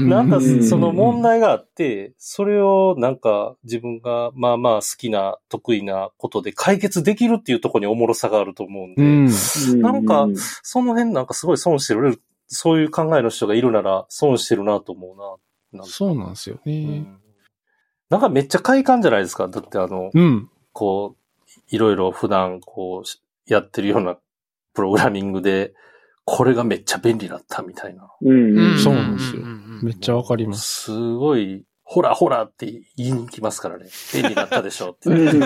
[0.00, 9.02] なんかうんその問題があって、それをなんか自分がまあまあ好きな得意なことで解決できるっていうところにおもろさがあると思うんで、
[9.76, 9.80] ん。
[9.80, 10.26] なんか
[10.62, 15.14] その辺なんかすごい損してる、そういう考えの人がいるなら損してるなと思
[15.72, 15.82] うな。
[15.82, 17.00] なそうなんですようね。
[17.00, 17.18] ん
[18.08, 19.48] なんかめっちゃ快感じゃないですか。
[19.48, 20.48] だってあの、うん。
[20.72, 24.16] こう、いろいろ普段こうしやってるような
[24.74, 25.74] プログラミングで、
[26.24, 28.08] これがめっちゃ便利だったみたいな。
[28.20, 28.78] うん。
[28.78, 29.42] そうなんですよ
[29.82, 30.84] めっちゃわかります。
[30.84, 33.86] すごい、ほらほらって言いに来ますからね。
[34.12, 35.08] 便利だったでしょって。
[35.08, 35.18] うん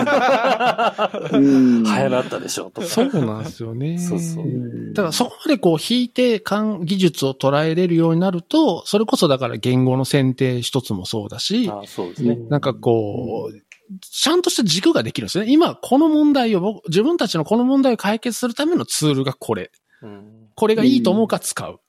[1.31, 2.87] うん早なったでしょとか。
[2.87, 3.99] そうなんですよね。
[3.99, 4.45] そうそう
[4.93, 12.37] だからそこまでこう引いて感技術を捉えれるようになると、それこそだから言語の選定一つもそうだし、あそうですね。
[12.49, 13.59] なんかこう、
[14.01, 15.51] ちゃんとした軸ができるんですよね。
[15.51, 19.71] 今、この問題を僕、自分たちのこの問題を解決するためのツールがこれ。
[20.01, 21.79] うんこれがいいと思うか使う。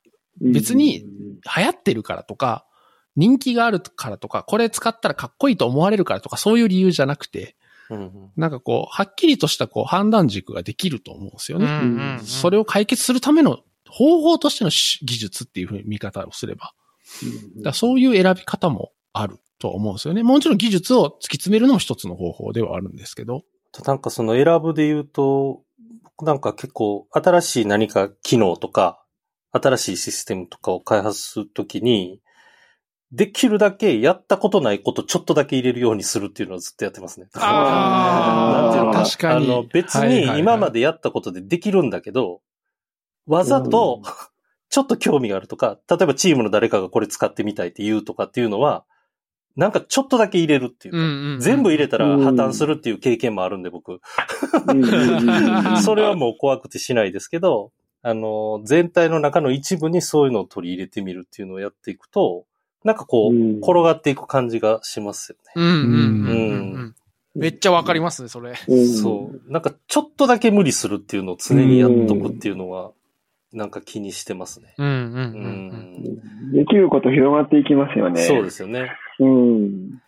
[0.40, 2.64] 別に流行ってるからとか、
[3.16, 7.56] 人気があるからとか、これ使ったらかっこいいと思われるからとか、そういう理由じゃなくて、
[7.90, 11.66] うんなんかこう、はっきりとしたこう判断軸ができると思うんですよね。
[11.66, 16.74] うんうんそれを解決するための方法としてのし技術っていうふうに見方をすれば。
[17.62, 20.22] だそういう選び方もあると思うんですよね。
[20.22, 23.42] もちろん技術を突き詰めるのも一つの方法ではあるんですけど。
[23.84, 25.62] なんかその選ぶで言うと、
[26.04, 29.04] 僕なんか結構新しい何か機能とか、
[29.50, 32.21] 新しいシステムとかを開発するときに、
[33.12, 37.26] できるだけやったことないことちょっとだけ入れるようにするっていうのをずっとやってますね。
[37.34, 38.62] あー。
[38.62, 39.04] なんていうのかな。
[39.04, 42.40] 確かにあの、別に今までやったことでできるんだけど、
[43.26, 44.12] わざとうん、
[44.70, 48.84] ちょっと興味があるとか、例えばチームの誰かがこれ使ってみたいって言うとかっていうのは、
[49.56, 54.00] なんかちょっとだけ入れるっていうか、うんうん全部入れたら破綻するっていう経験もあるんで、僕。
[55.82, 62.46] それはもう怖くてしないですけど、あの、全体の中の一部にそういうのを取り入れてみるっていうのをやっていくと、
[62.84, 65.52] なんかこう、うん転がっていく感じがしますよね。
[65.56, 66.94] うんうんうんうんううん。
[67.34, 68.54] めっちゃわかりますね、それ。
[68.56, 69.52] そう。
[69.52, 72.92] なんかちょっとだけ無理するっていうのを常にやっとくっていうのは、
[73.52, 74.74] なんか気にしてますね。
[74.78, 76.50] うんうんううんうん。
[76.50, 76.52] ん。
[76.52, 78.22] できること広がっていきますよね。
[78.22, 78.92] そうですよね。
[79.18, 80.00] うん。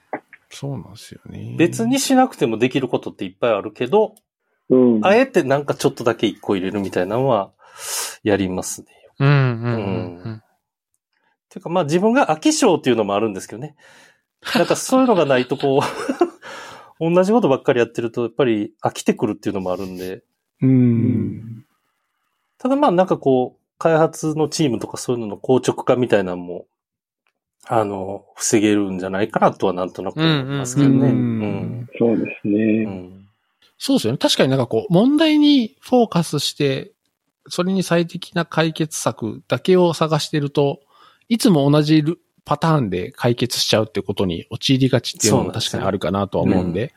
[0.51, 1.55] そうなんですよね。
[1.59, 4.15] 別にしなくてもできることっていっぱいあるけど、
[4.71, 5.07] うん。
[5.07, 7.51] あえてなんかちょっとだけ一個入れるみたいなのは、
[8.23, 8.89] やりますね。
[9.19, 10.43] うんうんうん
[11.55, 13.77] ていうかまあ自分が飽き性っていうのもあるんですけどね。
[14.55, 15.81] なんかそういうのがないとこう、
[17.15, 20.23] 同じことばっかりやってるとやっぱり飽きてくるっていうのもあるんで。
[20.61, 21.65] うん。
[22.59, 26.67] ただまあなんかこう、開発のチームとかそういうのの硬直化みたいなのも、
[27.67, 30.95] あの、防げるんじゃないかなとはなんとなく思いますけどね。
[30.95, 31.21] うんうんううん
[31.83, 31.89] ん。
[31.99, 32.85] そうですうね。
[32.85, 33.27] ん。
[33.79, 34.19] そうですよね。
[34.19, 36.93] 確かになんかこう、問題にフォーカスして、
[37.49, 40.81] それに最適な解決策だけを探してると、
[41.29, 46.93] いつも同じルパターンで解決しちゃうってことに陥りがちっていうのも確かにあるかなとは思うんで、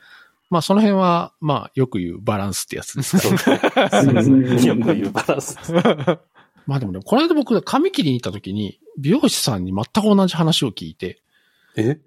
[0.49, 4.59] まあその辺は、まあよく言うバランスってやつですそううん。
[4.63, 5.57] よく言うバランス。
[6.67, 11.21] まあでもね、この間僕、髪切りに行った時に、美容師さんに全く同じ話を聞いて、
[11.77, 11.99] え？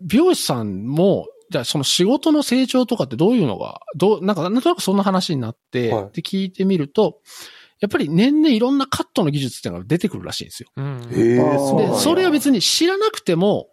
[0.00, 6.10] 美容師さんも、じゃあその仕事の成長とかってどういうのが、どう、なんかなんとなくそんな話になって、はい。
[6.12, 7.18] で聞いてみると、
[7.80, 10.68] やっぱり年々いろんなカットの技術っていうのが出てくるらしいんですよ。
[10.76, 11.38] うんで、
[11.98, 13.68] それは別に知らなくても、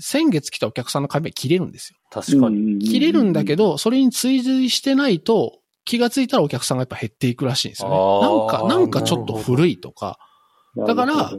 [0.00, 1.98] 先月来たお客さんの髪は切れるんですよ。
[2.10, 2.78] 確かに。
[2.78, 7.96] 切れるんだけど、ど、それに追随してないと、気がついたらお客さんがやっぱ減っていくらしいんですよね。
[7.96, 10.18] なんか、なんかちょっと古いとか、
[10.86, 11.32] だから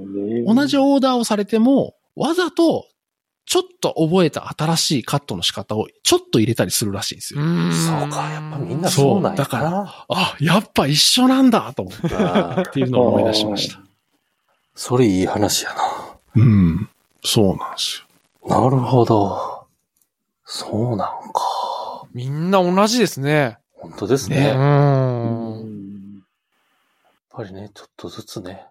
[0.45, 2.86] 同じオーダーをされても、わざと、
[3.49, 7.41] ちょっと覚えた新しいカットの仕方をちょっと入れたりするらしいんですよ。
[7.41, 10.05] んそうか、やっぱみんなそうなんやだからな。
[10.07, 12.07] あ、やっぱ一緒なんだと思って、
[12.69, 13.80] っていうのを思い出しました。
[14.76, 15.71] それいい話や
[16.35, 16.89] うん。
[17.26, 18.05] そうなんです
[18.43, 18.49] よ。
[18.49, 18.61] な。
[18.61, 19.65] なるほど。
[20.45, 22.05] そうなんか。
[22.13, 23.57] みんな同じですね。
[23.73, 24.35] 本当ですね。
[24.41, 24.45] ねう。
[24.47, 24.55] やっ
[25.65, 26.23] ん。
[27.31, 28.67] ぱりね、ちょっとずつね。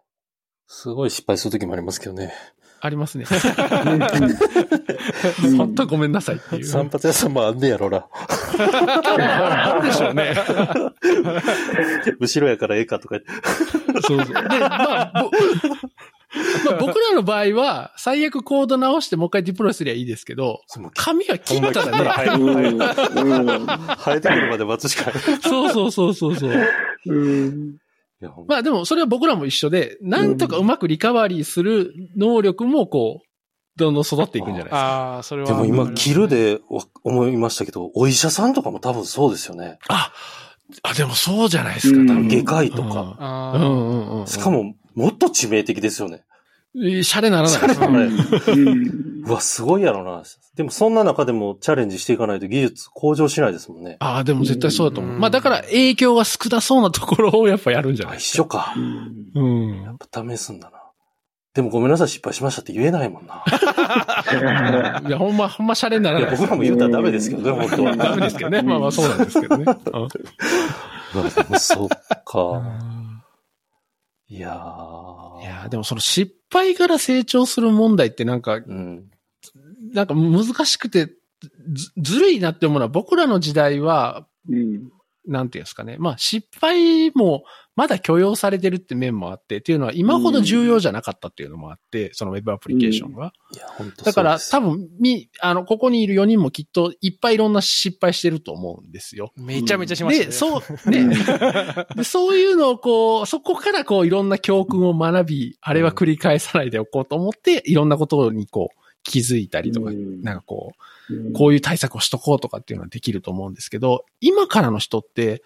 [0.68, 2.32] すごい失敗するときもありますけどね。
[2.80, 3.24] ありますね。
[5.42, 6.64] うん 本当ごめんなさいっていう。
[6.64, 8.06] 散髪屋さんもあんねやろな。
[8.58, 10.34] あるでしょうね。
[12.20, 14.02] 後ろやからええかとか言って。
[14.02, 14.26] そうそう。
[14.26, 15.30] で、まあ、ぼ
[16.70, 20.60] まあ、僕らの場合は、最悪コード直してもう一回ディプロイすりゃいいですけど、
[20.94, 25.20] 髪は切ったらね、生えうんるうん生えてくるまで待つしかない。
[25.42, 26.52] そうそうそうそうそう。
[27.06, 27.78] う
[28.48, 33.28] まあでもそれは僕らも一緒で、なんとかうまくリカバリーする能力もこう、
[33.78, 34.76] どんどん育っていくんじゃないですか。
[34.78, 35.48] ああ、それは。
[35.48, 39.78] でも今、切るでわ思いましたけど、お医者さんとかも多分そうですよね。
[39.88, 40.12] あ、
[40.82, 42.28] あ、でもそうじゃないですか、うん多分。
[42.28, 43.16] 外科医とか。
[43.20, 44.26] あーうんうんうん。
[44.26, 46.24] しか、も、もっと致命的ですよね。
[46.74, 47.82] シャレならないです。
[47.82, 50.22] あれうんうわ、すごいやろな。
[50.54, 53.96] でもそんな中でもチャレンジしていかないと技術向上しないですもんね。
[54.00, 55.14] ああ、でも絶対そうだと思う。
[55.14, 58.38] うんまあだから影響が少なそうなところをやっぱやるんじゃなあいですか。
[58.38, 58.74] 一緒か。
[59.34, 59.92] うんや。
[59.92, 60.78] っぱ試すんだな。
[61.54, 63.42] でもごめんなさい、失敗しましたって言えないもんな。
[65.08, 66.30] いや、ほんま、ほんまシャレにならない。
[66.36, 67.96] 僕らも言うたらダメですけどね、本当は。
[67.96, 68.62] ダメですけどね。
[68.62, 69.64] まあまあそうなんですけどね。
[69.66, 69.70] う
[70.04, 70.08] ん
[71.58, 71.88] そっ
[72.24, 72.62] か。
[74.28, 75.40] いやー。
[75.42, 79.10] いやーでもその失敗から成長する問題ってなんか、うん。
[79.92, 81.06] なんか難しくて、
[81.72, 84.90] ずずるいなって思うのは僕らの時代は、うん
[85.26, 85.96] なんていうんですかね。
[85.98, 87.44] まあ失敗も
[87.78, 93.32] まだ許容されてるって面もあって、っていうのは今ほど重要じゃなかったっていうのもあって、そのウェブアプリケーションが。
[93.54, 99.30] いや、本当だから多分、み、あの、ここにいる4人もきっといっぱいいろんな失敗してると思うんですよ。
[99.36, 100.26] めちゃめちゃしましたね。
[100.26, 101.14] で、そう、ね。
[101.94, 110.72] で、そういうのをこう、そこからこういろんな教訓を学び、あれは繰り返さないでおこうと思って、いろんなことにこう気づいたりとか、うんなんかこ
[111.10, 115.44] う、こういう対策をしとこうとかっていうのはできると思うんですけど、今からの人って、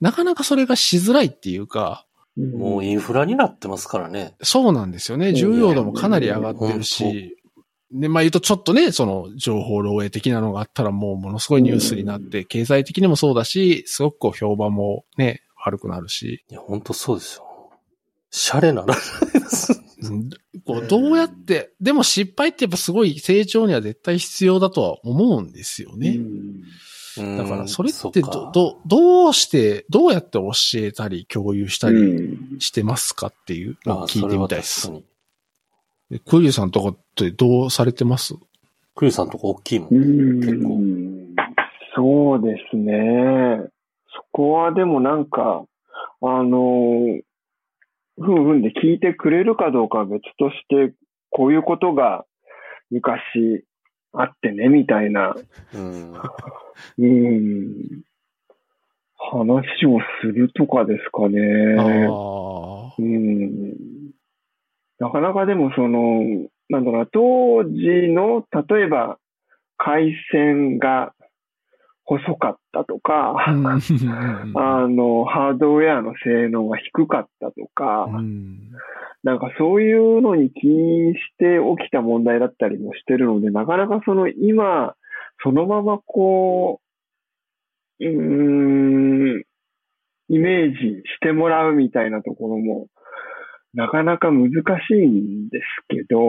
[0.00, 2.06] なかなかそれがしづらいっていうか、
[2.36, 4.34] うんもうインフラになってますからね。
[4.42, 5.34] そうなんですよね。
[5.34, 7.36] 重要度もかなり上がってるうんし、
[7.92, 17.44] で、まあ言うとちょっとね、その情報漏洩的なのがあったらもうものすごいニュースになって、経済的にもそうだし、すごくこう評判もね、悪くなるし、いや、本当そうですよ。
[18.30, 18.96] シャレならない
[19.32, 19.80] です。
[20.02, 20.28] うん
[20.66, 26.18] こうどうやって、でも失敗ってやっぱすごい成長には絶対必要だとは思うんですよね。
[27.18, 34.90] うんだからそれってっど、かど、どうして、どうやって教えたり共有したうりんしてますかっていうのあを聞いてみたいです。
[36.26, 38.34] クイリさんとかってどうされてます？
[38.94, 39.94] クリスさんとこ大きいもん。
[39.94, 40.80] うん結構
[41.96, 43.70] そうですね。
[44.14, 45.64] そこはでもなんか、
[46.20, 47.20] あの、
[48.16, 50.94] ふんふんで聞いてくれるかどうかは別として、
[51.30, 52.24] こういうことが
[52.90, 53.64] 昔
[54.16, 55.34] あってね、みたいな、
[55.74, 56.12] うん。
[56.98, 58.02] うん、
[59.16, 61.40] 話をするとかですかね。
[62.98, 63.74] うん。
[64.98, 66.22] なかなかでもその、
[66.68, 69.18] なんだろうな、当時の、例えば、
[69.76, 71.12] 回線が
[72.04, 78.70] 細かったとか、 あの、ハードウェアの性能が低かったとか、うん
[79.24, 84.94] なんかそういうのに起因して起きた問題だったりもしてるので、なかなかその今、
[85.42, 86.80] そのままこ
[88.00, 89.44] う、うーん、
[90.28, 92.88] イメージしてもらうみたいなところも、
[93.72, 96.20] なかなか難しいんですけど、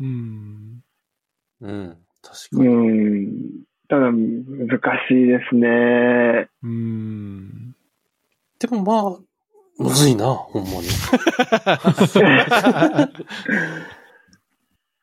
[0.00, 0.82] うん
[1.60, 1.96] うん。
[2.22, 2.68] 確うかに。
[2.70, 6.48] ん、ただ難しいですね。
[6.62, 7.76] うん
[8.58, 9.18] でもまあ、
[9.80, 10.88] むずいな、ほんまに。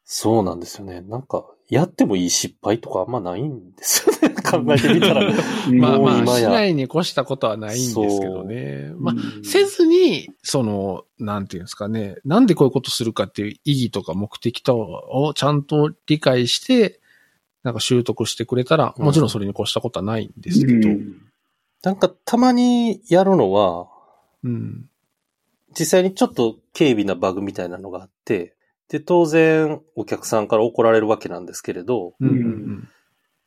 [0.06, 1.02] そうなんですよね。
[1.02, 4.36] なんか、やってもいい失敗とかあんまないんですよね。
[4.46, 5.34] 考えてみたら。
[5.74, 8.94] まあまあ、しないに越したことはないんですけどね。
[8.98, 17.02] まあ、うんせずに、その、なんていうんですかね、なんでこういうことするかっていう意義とか目的とをちゃんと理解して、
[17.64, 21.22] なんか習得してくれたら、うんもちろんそれに越したことはないんですけど、うん
[21.84, 23.88] なんか、たまにやるのは、
[24.44, 24.90] うん。
[25.78, 28.56] 実際にちょっと軽微なバグみたいなのがあって、
[28.90, 32.90] で、当然、お客さんから怒られるわけなんですけれど、うんうん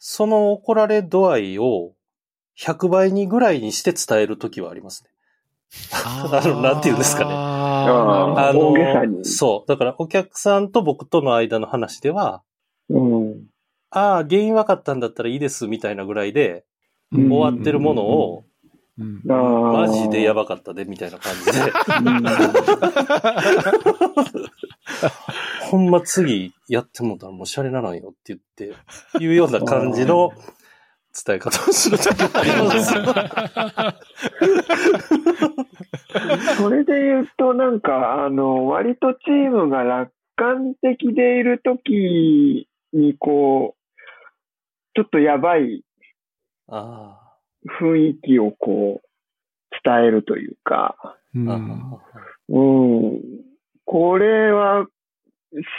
[0.02, 1.92] その怒られ度合いを
[2.58, 5.10] 100倍にぐらいにして伝えるときはありますね。
[5.92, 7.30] あ のなんて言うんですかね。
[7.32, 8.40] あー。
[8.40, 9.24] あ大げさに。
[9.26, 9.68] そう。
[9.68, 12.42] だからお客さんと僕との間の話では、
[12.88, 13.46] うん。
[13.90, 16.64] ああ、原因分かったんだったらいいですみたいなぐらいで
[17.12, 17.30] うん。
[17.30, 18.44] 終わってるものを、
[19.00, 19.20] うん。
[19.24, 21.52] マジでやばかったでみたいな感じで、
[25.70, 28.74] ほんま次やってもうたらもうシャレならんよって言って、
[29.18, 30.32] いうような感じの
[31.26, 32.92] 伝え方をするときがあります。
[36.58, 43.80] それで言うと、なんか、あの、割とチームが楽観的でいるときに、こう、
[44.94, 45.84] ちょっとやばい
[46.68, 47.29] あ
[47.80, 49.06] 雰囲気をこう、
[49.84, 51.16] 伝えるというか、あ。
[51.34, 52.00] うん
[52.48, 53.20] うん、
[53.84, 54.86] これは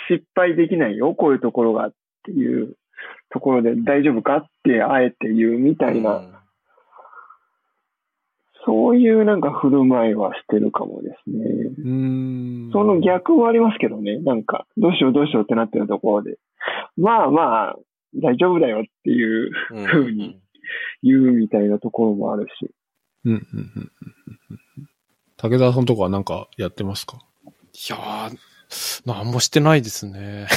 [0.10, 1.94] 失敗できないよ、こういうところがっ
[2.24, 2.76] ていう
[3.30, 6.34] ところで大丈夫かってあえて言うみたいな、うん
[8.66, 11.44] そういうなんか振る舞いはしてるかもですね。
[11.84, 14.20] うんその逆もありますけどね。
[14.20, 16.38] なんか、どうしようどうしようってなってるところで。
[16.96, 17.76] まあまあ、
[18.16, 20.40] 大丈夫だよっていううん風に
[21.04, 22.72] 言うみたいなところもあるし。
[23.26, 23.92] うんうんうんうん
[24.52, 24.90] うん
[25.38, 27.18] 武田さんとかはなんかやってますか？
[27.48, 27.50] い
[27.90, 30.48] やー、なんもしてないですね。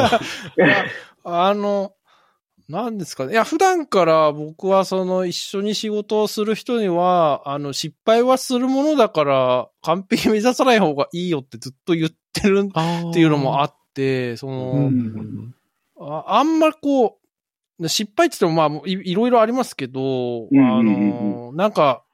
[1.22, 1.92] あの、
[2.66, 3.32] なんですかね。
[3.32, 15.54] いや、普段から僕はその一緒に仕事をする人には、あの、失敗はするものだから、完璧目指さない方がいいよってずっと言ってるっていうのもあっって、その、うん
[16.02, 17.19] ああんまこう、
[17.88, 21.10] 失敗って言ってもまあい、いろいろありますけど、うんあうんうん。
[21.10, 22.04] の、なんか、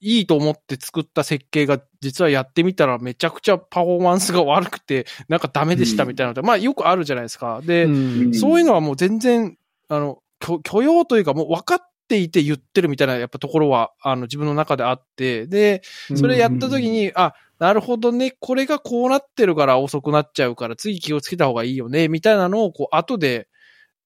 [0.00, 7.60] いいと思って作った設計が実はやってみたらめちゃくちゃパフォーマンスが悪くて、なんかダメでしたみたいなのって、まあよくあるじゃないですか。
[7.64, 9.56] で、うんそういうのはもう全然、
[9.88, 15.82] あの、許許容というかもう分かっていて言ってるみたいなやっぱところは、あの自分の中であって、で、
[16.14, 23.48] それやった時に、あ、なるほどね、これがこうなってるから遅くなっちゃうから、次気をつけた方がいいよね、みたいなのを、こう、後で、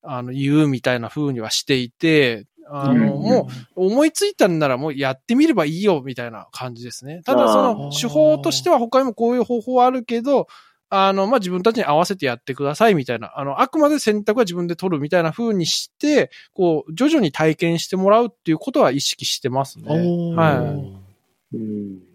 [0.02, 7.22] あの、言うみたいな風にはしていて、あの、うんもう、思いついたんならもうやってみればいいよ、みたいな感じですね。
[7.24, 10.47] ただ、そあの、ー手法としては他にもこういう方法はあるけど、
[10.89, 19.89] あの、まあ、自分たちに合わせてやってくださいみたいな、あの、あくまで選択は自分で取るみたいな風にして、こう、徐々に体験してもらうっていうことは意識してますね。
[20.36, 20.52] は
[21.52, 21.56] い。
[21.56, 22.10] うん。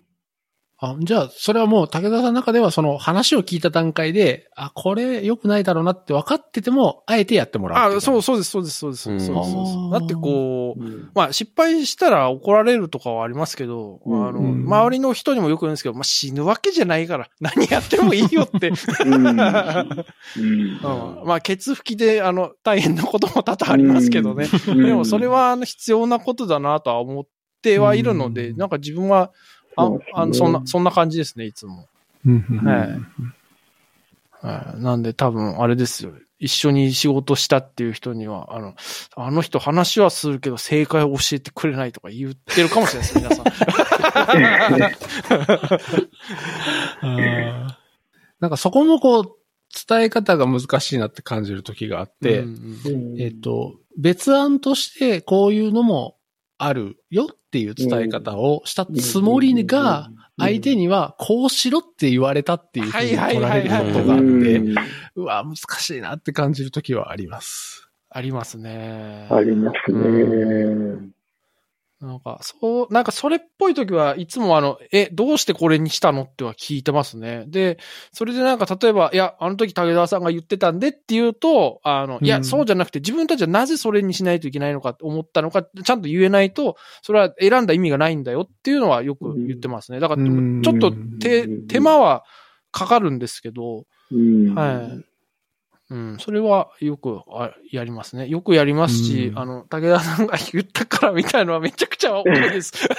[0.78, 9.04] あじゃあ、それはもう武田さんの中ではその話を聞いた段階で、あ、これ良くないだろうなって分かってても、あえてやってもらうあ、そう、うそうです、そうです、そうです。
[9.04, 9.78] そうですそうです。
[9.78, 11.10] うんだってこう、うん。
[11.16, 14.28] まあ失敗したら怒られるとかはありますけど、うん。
[14.28, 14.66] あの、うん。
[14.66, 18.72] 周りの人にもよく言うんですけど、まあ死ぬわけじゃないから、 何やってもいいよって。
[19.06, 19.14] うん。
[19.16, 19.36] うん。
[19.36, 21.26] うん。
[21.26, 24.48] まあ、ケツ吹きで、あの、大変なことも多々ありますけどね。
[24.68, 27.26] でも、それ、は、あの、必要なことだなとは思っ
[27.62, 28.58] てはいるので、うん。
[28.58, 29.32] なんか自分は、
[29.76, 31.88] ああの、そんな、そんな感じですね、いつも。
[32.26, 33.26] はい
[34.46, 34.82] はい。
[34.82, 36.14] なんで、多分、あれですよ。
[36.38, 38.76] 一緒に仕事したっていう人には、あの、
[39.16, 43.46] あの人話はするけど正解を教えてくれないとか言ってるかもしれないです、皆さん。
[48.40, 49.32] なんかそこもこう、
[49.88, 56.18] 伝え方が難しいなって感じる時があって、うんうんえっ、と、別案としてこういうのも
[56.58, 64.62] あるよっていう伝え方をしたつもりが、相手にはこうしろって言われたっていうふうに取られることがあって、
[65.16, 67.90] うわ、難しいなって感じる時はあります。
[68.10, 69.28] ありますね。
[69.30, 71.15] ありますね。
[72.02, 77.46] なんか、そう、なんかそれっぽい時はいつもあの、え、どうしてこれにしたのっては聞いてますね。
[77.48, 77.78] で、
[78.12, 90.02] それでなんか例えば、いや、あの時武田さんが言ってたんでって言うと、あの、いや、うんそうじゃなくて自分たちはなぜそれにしないといけないのかって思ったのか、ちゃんと言えないと、それは選んだ意味がないんだよっていうのはよく言ってますね。
[90.02, 92.24] だから、うんちょっと手う、ん手間は
[92.72, 95.06] かかるんですけど、うんはい。
[95.88, 98.28] うん、それはよくあやりますね。
[98.28, 102.74] よくやりますし、うんあの、武田さんが言ったからみたいのはめちゃくちゃ多いです。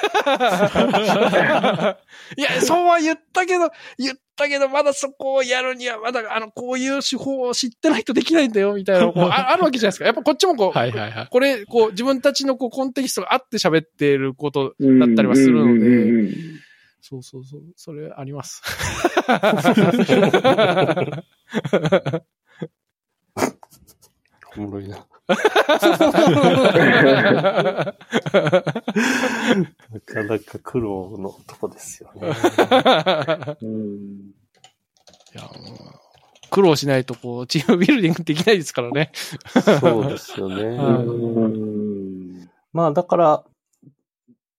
[2.37, 10.05] いや、そうは言ったけど、言ったけど、まだそこをやるには、まだ、あの、こういう手法を知ってないとできないんだよ、みたいなのこう あ、あるわけじゃないですか。
[10.05, 11.29] やっぱこっちもこう、はいはいはい。
[11.29, 16.57] これ、こう、自分たちのこう、コンテキストがあって喋っていることだったりはするので、うん
[17.09, 18.63] そうそうそう、それあります。
[24.57, 25.07] おもろいな。
[25.29, 25.35] な
[30.05, 32.33] かなか苦労のとこですよね。
[33.63, 34.33] うん
[35.35, 35.53] いや、もう
[36.51, 39.11] 苦労しないと、こう、チームビルディングできないですからね。
[39.81, 40.63] そうですよね。
[40.63, 43.45] うんまあだから、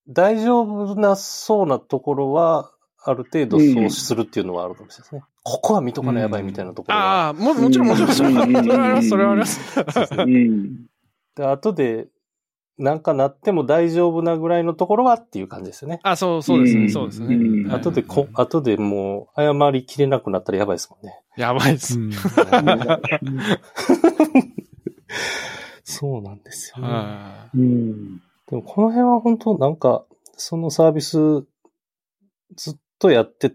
[0.08, 2.72] 大丈夫なそうなところは、
[3.04, 5.22] ある程度そうするっていうのはあるかもしれないですね。
[5.42, 7.26] ここは見とかなやばいみたいなところは。
[7.26, 9.60] ああ、も、もちろん、もちろん、それはそれはあります、それはあります。
[10.18, 10.86] うん
[11.36, 12.08] で、後で、
[12.78, 16.00] なんかなっても大丈夫なぐらいのところはっていう感じですよね。
[16.02, 17.34] あ、そう、そうですね、うんそうですね。
[17.34, 21.20] うんはい後でこ、後でもう、謝りきれなくなったらやばいですもんね。
[21.36, 21.98] やばいです。
[21.98, 22.12] うん
[25.84, 26.88] そうなんですよね。
[26.88, 28.18] はうん
[28.48, 30.04] でもこの辺は本当なんか、
[30.36, 31.18] そのサービス
[32.56, 33.52] ずっとやってっ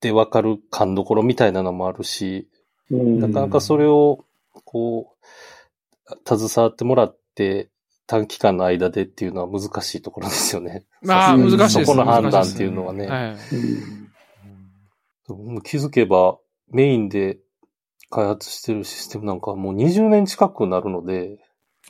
[0.00, 2.48] てわかる勘どころみたいなのもあるし、
[2.90, 4.24] うんなかなかそれを、
[4.64, 5.14] こ
[6.06, 7.68] う、携わってもらって
[8.06, 10.84] 短期間の間でっていうのは難しいところですよね。
[11.02, 11.06] い。
[11.06, 11.86] まあ、うん難しいです。
[11.86, 13.06] そこの判断っていうのはね。
[13.06, 13.36] はい。
[15.64, 16.38] 気づけば
[16.68, 17.38] メインで
[18.10, 21.38] 開発してるシステムなんかはもう20年近くなるので、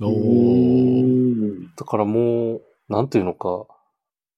[0.01, 3.67] おーだからもう、なんていうのか、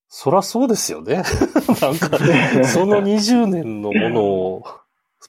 [0.09, 1.23] そらそうですよね。
[1.81, 2.19] なんか、
[2.67, 4.65] その20年のものを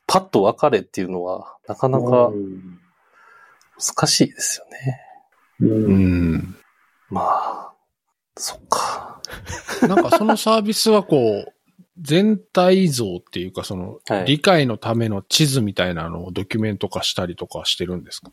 [0.08, 2.32] パッと分かれっていうのは、なかなか
[3.78, 5.02] 難しいですよね。
[5.62, 5.94] うんう
[6.38, 6.56] ん。
[7.10, 7.74] まあ、
[8.36, 9.22] そっか。
[9.88, 11.54] なんかそのサービスはこう、
[12.02, 18.32] 全体像っていうかその、はい理解のための地図みたいなのをドキュメント化したりとかしてるんですか？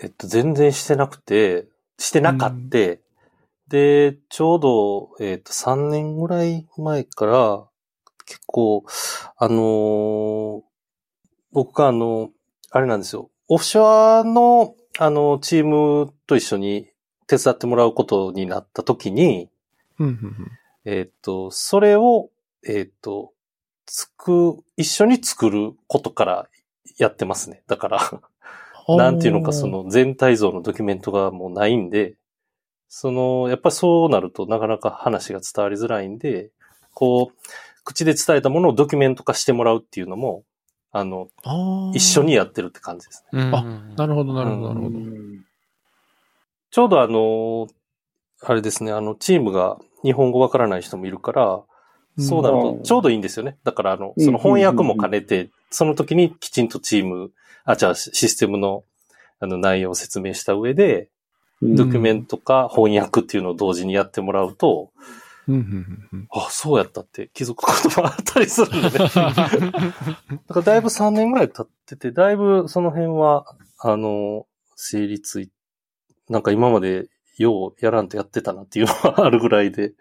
[0.00, 1.66] えっと、全然してなくて、
[1.98, 3.00] してなかって、
[3.68, 7.64] で、ちょうど、えっと、3年ぐらい前から、
[8.26, 8.84] 結構、
[9.36, 10.72] あのー
[11.52, 12.30] 僕があの、
[12.70, 13.30] あれなんですよ。
[13.48, 16.88] オフショアの、あの、チームと一緒に
[17.26, 19.50] 手伝ってもらうことになった時に、
[20.84, 22.30] えっと、それを、
[22.66, 23.32] えっと、
[23.84, 26.48] つく、一緒に作ることから
[26.96, 27.62] やってますね。
[27.66, 28.20] だから、
[28.88, 28.96] うん。
[28.96, 32.16] なんていうのか、その全体像のドキュメントがもうないんで、
[32.94, 36.50] その、やっぱりそうなるとなかなか話が伝わりづらいんで、
[36.92, 37.36] こう、
[37.84, 40.44] 口で伝えたものをドキュメント化してもらうっていうのも、
[40.90, 41.96] あの、あー。
[41.96, 43.44] 一緒にやってるって感じですね。
[43.44, 43.54] うん。
[43.54, 43.62] あ
[43.96, 44.98] なるほど、なるほど、なるほど。
[46.70, 47.66] ちょうどあの、
[48.42, 51.62] あれですね、あの、チームが日本語わからない人もいるから、
[52.18, 52.78] そうなるうん。
[52.80, 53.56] とちょうどいいんですよね。
[53.64, 57.30] だからあの、その翻訳も兼ねてその時にきちんとチーム、
[57.64, 58.84] あ、じゃあシステムの
[59.40, 61.08] あの内容を説明した上で、
[61.62, 64.90] ドキュメントか翻訳っていうのを同時にやってもらうと、
[65.48, 68.98] うんうんうんあ、そうやったって気づくこともあったりするんでね。
[68.98, 69.82] だか
[70.56, 73.46] らだいぶ3年ぐらい経ってて、だいぶその辺は、
[73.78, 75.50] あの、成立い、
[76.28, 77.08] なんか今まで
[77.38, 79.94] ようやらんとやってたなっていうのはあるぐらいで、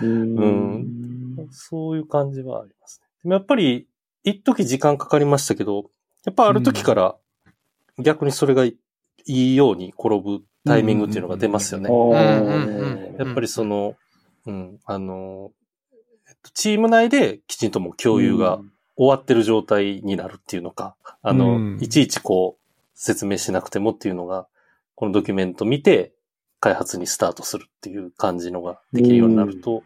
[0.00, 1.48] うん。
[1.50, 3.08] そういう感じはありますね。
[3.22, 3.88] でもやっぱり、
[4.22, 5.90] 一時時間かかりましたけど、
[6.24, 7.16] やっぱある時から
[7.98, 8.76] 逆にそれがい
[9.26, 11.88] いように転ぶタイミングっていうのが出ますよね。
[13.18, 13.96] やっぱりその、
[14.46, 15.52] うん、あの、
[16.28, 18.60] えっとチーム内できちんともう共有が
[18.96, 24.46] 終わってる状態になるっていうのか、あの、うんいちいちこう、説明しなくてもっていうのが、
[24.94, 26.12] このドキュメント見て、
[26.58, 29.82] 開発にスタートするっていう感じのができるようになると、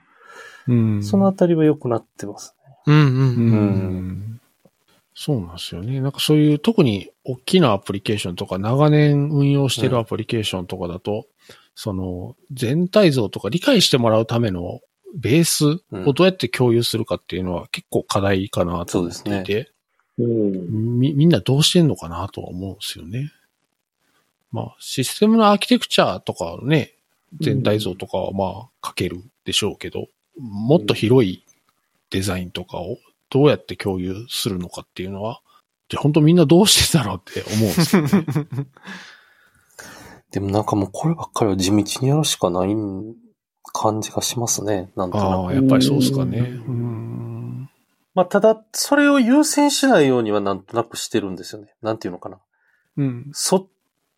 [0.69, 1.03] うん。
[1.03, 2.75] そのあたりは良くなってますね。
[2.87, 4.40] うんうんううん。
[5.21, 5.23] ん。
[5.23, 6.01] そうなんですよね。
[6.01, 11.27] なんかそういう特に大きなアプリケーションとか長年運用してるアプリケーションとかだと、
[11.75, 14.81] その全体像とか理解してもらうための
[15.15, 19.73] ベースをどうやって共有するかっていうのは結構課題かなと思っていて、
[20.19, 20.99] うん。
[20.99, 23.33] み、みんなどうしてんのかなとは思うんですよね。
[24.53, 26.95] まあ、システムのアーキテクチャとかね、
[27.41, 31.45] 全体像とかはまあ書けるでしょうけど、もっと広い
[32.11, 32.99] デザインとかを
[33.31, 35.41] どうやって共有するのかっていうのは、
[35.89, 38.11] じゃあ本当みんなどうしてんだろうって思うんですよね。
[40.31, 42.77] でもなんかもうこればっかりは地道にやるしかない
[43.73, 44.93] 感じがしますね。
[44.95, 45.29] なんとなく。
[45.29, 46.39] ああ、やっぱりそうですかね。
[46.39, 47.71] ううん。
[48.15, 51.75] まあただ、それを優先しないようにはなんとなくしてるんですよね。
[51.83, 52.39] なんていうのかな。
[52.97, 53.31] うん。
[53.33, 53.67] そっ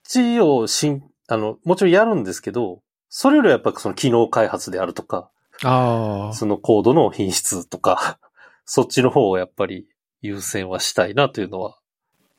[0.04, 5.30] ちをしん、あの、もちろんやるんですけど、それよりはやっぱその機能開発であるとか、
[5.62, 6.32] ああ。
[6.34, 8.18] そのコードの品質とか、
[8.74, 9.86] そっちの方をやっぱり
[10.22, 11.76] 優先はしたいなというのは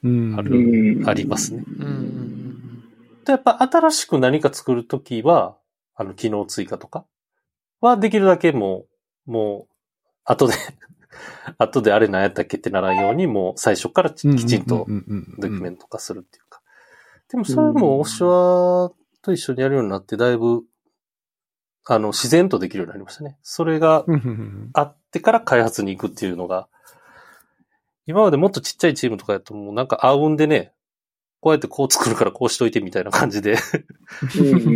[0.03, 0.35] うん。
[0.35, 1.07] あうる、ん。
[1.07, 1.63] ありますね。
[1.77, 2.83] うん
[3.27, 5.55] やっぱ新しく何か作るときは、
[5.93, 7.05] あの、機能追加とか
[7.81, 8.85] はできるだけも
[9.27, 9.73] う、もう、
[10.25, 10.55] 後で、
[11.59, 14.87] 後であれ何やったっけってならんように、もう最初からききちんと
[15.37, 16.63] ドキュメント化するっていうか。
[17.29, 18.91] でもそれもオシワ
[19.21, 20.63] と一緒にやるようになって、だいぶ、
[21.85, 23.37] あの、自然とできるようになりましたね。
[23.41, 24.05] それが
[24.73, 26.67] あってから開発に行くっていうのが、
[28.05, 30.73] 今までもっとちっちゃいチームとかやともうなんかあうんでね、
[31.39, 33.57] こうやってこう作るからこうしといてみたいな感じで
[34.37, 34.69] うんうんう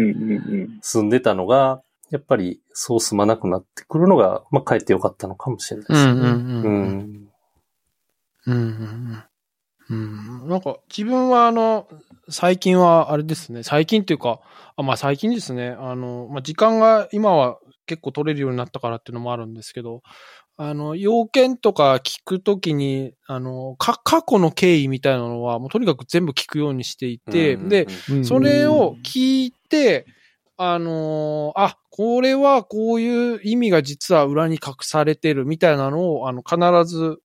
[0.64, 6.12] ん進んでたのが、やっぱりそう進まなくなってくるのが、まあ、かえってよかったのかもしれないですね。
[6.12, 7.30] うんうんうんううんん。
[8.46, 9.24] うんうんうん。
[9.90, 10.48] うん。
[10.48, 11.88] なんか、自分はあの、
[12.30, 14.40] 最近はあれですね、最近っていうか、
[14.76, 20.02] あまあ最近ですね、あの、まあ時間が今は結構取れるようになったからっていうのもあるんですけど、
[20.58, 28.26] あの、要件とか聞くときに、あの、か、過去の経緯みたいなのは、もうとにかく全部聞くようにしていて、うんで、、うん。
[28.26, 30.08] それを聞いて、
[30.58, 36.58] あのーあ、これはこういう意味が実は裏に隠されてるみたいなのを、あの、必
[36.92, 37.20] ず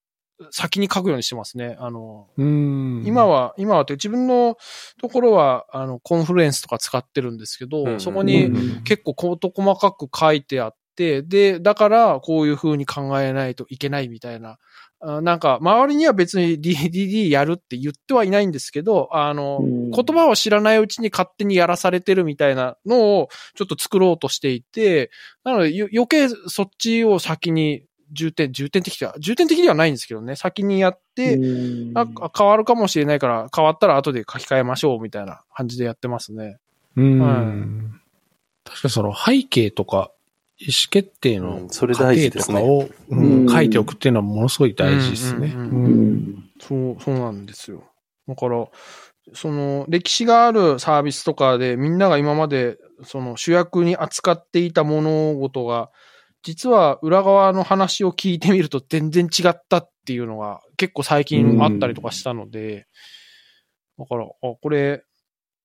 [0.50, 1.76] 先に書くようにしてますね。
[1.78, 3.02] あの、うん。
[3.06, 4.56] 今は、今はって自分の
[5.00, 8.00] ところは、あの、コンフルエンスとか使ってるんですけど、うんうん。
[8.00, 14.58] そこにうん結構事細かく書いてあって、で、だからこういう風に考えないといけないみたいな。
[15.04, 25.10] あなんか、周りには別に DDD やるって言ってはいないんですけど、あの、うん言葉を知らないうちに勝手にやらされてるみたいなのをちょっと作ろうとしていて、
[25.44, 32.06] なのでよ余計そっちを先に重点、重点的では、重点的ではないんですけどね、先にやって、うんあ
[32.36, 36.58] 変わるかもしれないから、変わったら後で書き換えましょうみたいな感じでやってますね。
[36.96, 37.18] うん。
[37.20, 38.02] はい
[38.64, 40.12] 確かその背景とか
[40.58, 45.52] 意思決定うの過程とかを、うんうん書いておくっていうのはものすごい大事ですね。
[46.60, 47.82] そう、そうなんですよ。
[48.28, 48.68] だから、
[49.34, 55.90] その、歴史があるサービスとかで、みんなが今まで、その主役に扱っていた物事が、
[56.42, 62.86] 実は裏側の話を聞いてみると全然違ったっていうのが結構最近あったりとかしたので、
[63.98, 64.28] だから、あ、
[64.60, 65.04] これ、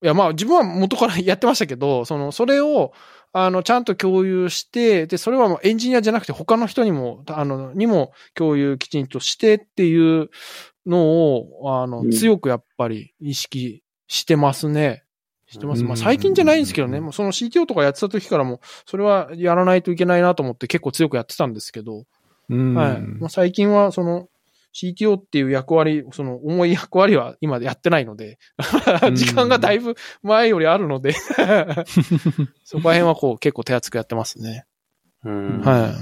[0.03, 2.93] いや、まあ自分は元から やってましたけど、その、それを、
[3.33, 10.29] あの、ちゃんと共有して、で、それはもうエンジニアじゃなくて他の人にも、あの、にも共有きちんとしてっていう
[10.85, 15.03] のを、あの、うん強くやっぱり意識してますね。
[15.47, 15.83] してます？
[15.83, 22.05] まあうん最近じゃないんですけどね、もうその CTO とかやってた時からも、それはやらないといけないなと思って結構強くやってたんですけど、
[22.49, 23.01] うんはい。
[23.01, 24.29] まあ、最近はその
[24.73, 28.37] CTO っていう役割、その重い役割は今やってないので、
[29.13, 31.13] 時間がだいぶ前よりあるので、
[32.63, 34.65] そこら辺はこう結構手厚くやってますね。
[35.23, 35.93] うんはい。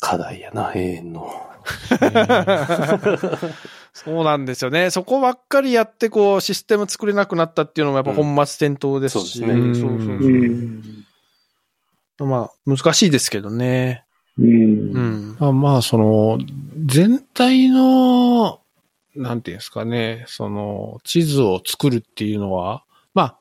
[0.00, 1.28] 課題やな、永遠の。
[3.92, 4.90] そうなんですよね。
[4.90, 9.42] そこばっかりやって、こう、システム作れなくなったっていうのもやっぱ本末転倒ですし。
[9.42, 11.04] うんそうですねそうそううん。
[12.18, 14.04] そうまあ、難しいですけどね。
[14.38, 14.46] うん。
[14.46, 15.36] うん。
[15.38, 16.38] まあまあ、その、
[16.86, 18.60] 全体の、
[19.16, 22.84] なんていうんですかね、その、地図を作るっていうのは、
[23.14, 23.38] まあ、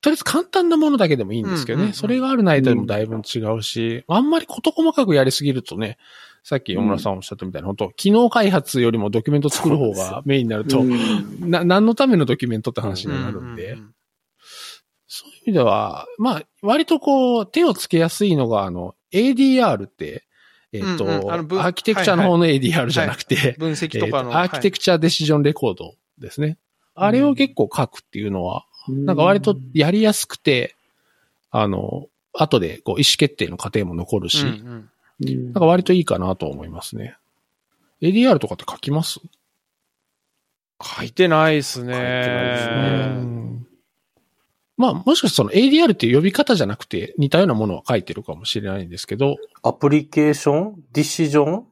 [0.00, 5.98] とりあえず簡単なものだけでもいいんですけどね、うんうんうんそれがあるないとでもだいぶ違うし、あんまり事細かくやりすぎるとね、
[6.48, 11.50] さっき山村さんおっしゃったみたいな、本当機能開発よりもドキュメント作る方がメインになると、うん。
[11.50, 13.92] な、何のためのドキュメントって話になるんで、うんうん
[15.08, 20.24] そういう意味では、まあ、割とこう、手をつけやすいのが、あの、ADR って、
[20.72, 21.30] えっ、と、うんうん。
[21.30, 24.32] アーキテクチャの方の ADR じゃなくて、分析とかの。
[24.32, 26.58] えーアーキテクチャデシジョンレコードですね。
[26.96, 30.74] あれを結構書くっていうのは、なんか割とやりやすくて、
[31.50, 34.90] あの、後でこう意思決定の過程も残るし、はいうんうんうん
[35.20, 37.16] なんか割といいかなと思いますね。
[38.02, 39.20] ADR とかって書きます？
[40.82, 41.92] 書いてないですね。
[41.94, 43.66] 書いてないですねうん
[44.78, 50.84] まあ、もしかしたらその ADR っていう呼び方じゃなくて似たようなものは書いてるかもしれないんですけど、アプリケーション？
[50.92, 51.64] ディシジョン？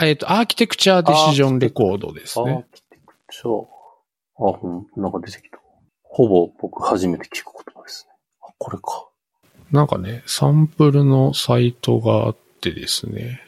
[0.00, 2.66] えっ、と、アーキテクチャデシジョンレコードですアーね。
[2.72, 3.66] キテクチャ。
[4.38, 5.58] あ、うん、なんか出てきた。
[6.04, 8.14] ほぼ僕初めて聞く言葉ですね。
[8.42, 9.08] あ、これか。
[9.72, 13.40] なんかね、サンプルのサイトがあってですね。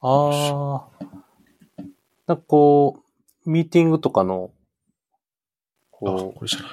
[0.00, 1.04] ああ。
[2.26, 3.02] なんかこ
[3.44, 4.50] う、ミーティングとかの、
[5.92, 6.70] あ、こう、これじゃない。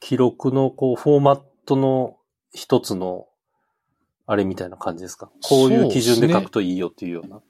[0.00, 2.18] 記録のこう、フォーマットの
[2.52, 3.26] 一つの、
[4.26, 5.30] あれみたいな感じですか？
[5.42, 7.40] こういう基準で書くといいよっていうような。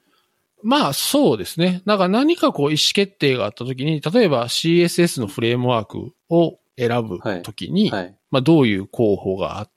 [0.63, 1.81] まあ、そうですね。
[1.85, 8.15] だから何かこう意思決定があったときに、例えば CSS のフレームワークを選ぶときに、はい。
[8.29, 9.71] まあ、どういう候補があって、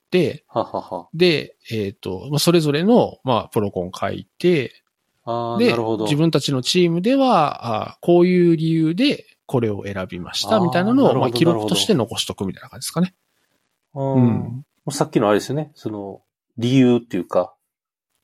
[0.49, 1.09] ははは。
[1.15, 4.73] で、えっ、と、まあ、それぞれの、まあ、プロコン書いて、
[5.59, 5.75] で。
[6.01, 13.15] 自分たちのチームでは、あこういう理由でこれを選びました、みたいなのを、まあ、記録として残しとくみたいな感じですかね。
[13.95, 14.93] うんうん。
[14.93, 15.73] さっきのあれですよね。
[15.75, 16.23] その、
[16.59, 17.55] 理由っていうか、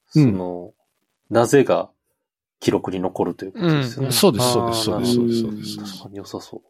[0.08, 0.72] その、
[1.30, 1.90] なぜが
[2.58, 4.06] 記録に残るということですよね。
[4.08, 5.76] うんそうです、そうです、そうです、そうです。
[5.78, 6.62] 確かに良さそう。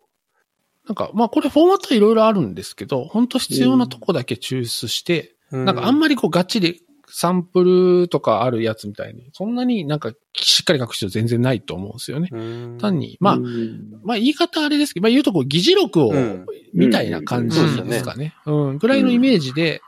[0.90, 12.28] なんか、まあ、これフォーマットはいろいろあるんですけど、本当必要なとこだけ抽出して、なんかあんまりこうガッチリサンプルとかあるやつみたいに、そんなになんかしっかり書く必要全然ないと思うんですよね。
[12.32, 14.00] り単、に、まあ、うん。
[14.02, 16.46] まあ言い方あれですけど、まあ言うとこう議事録をうん。
[16.74, 17.68] みたいな感じで
[17.98, 18.34] すかね。
[18.46, 19.80] うん、ぐらいのイメージで、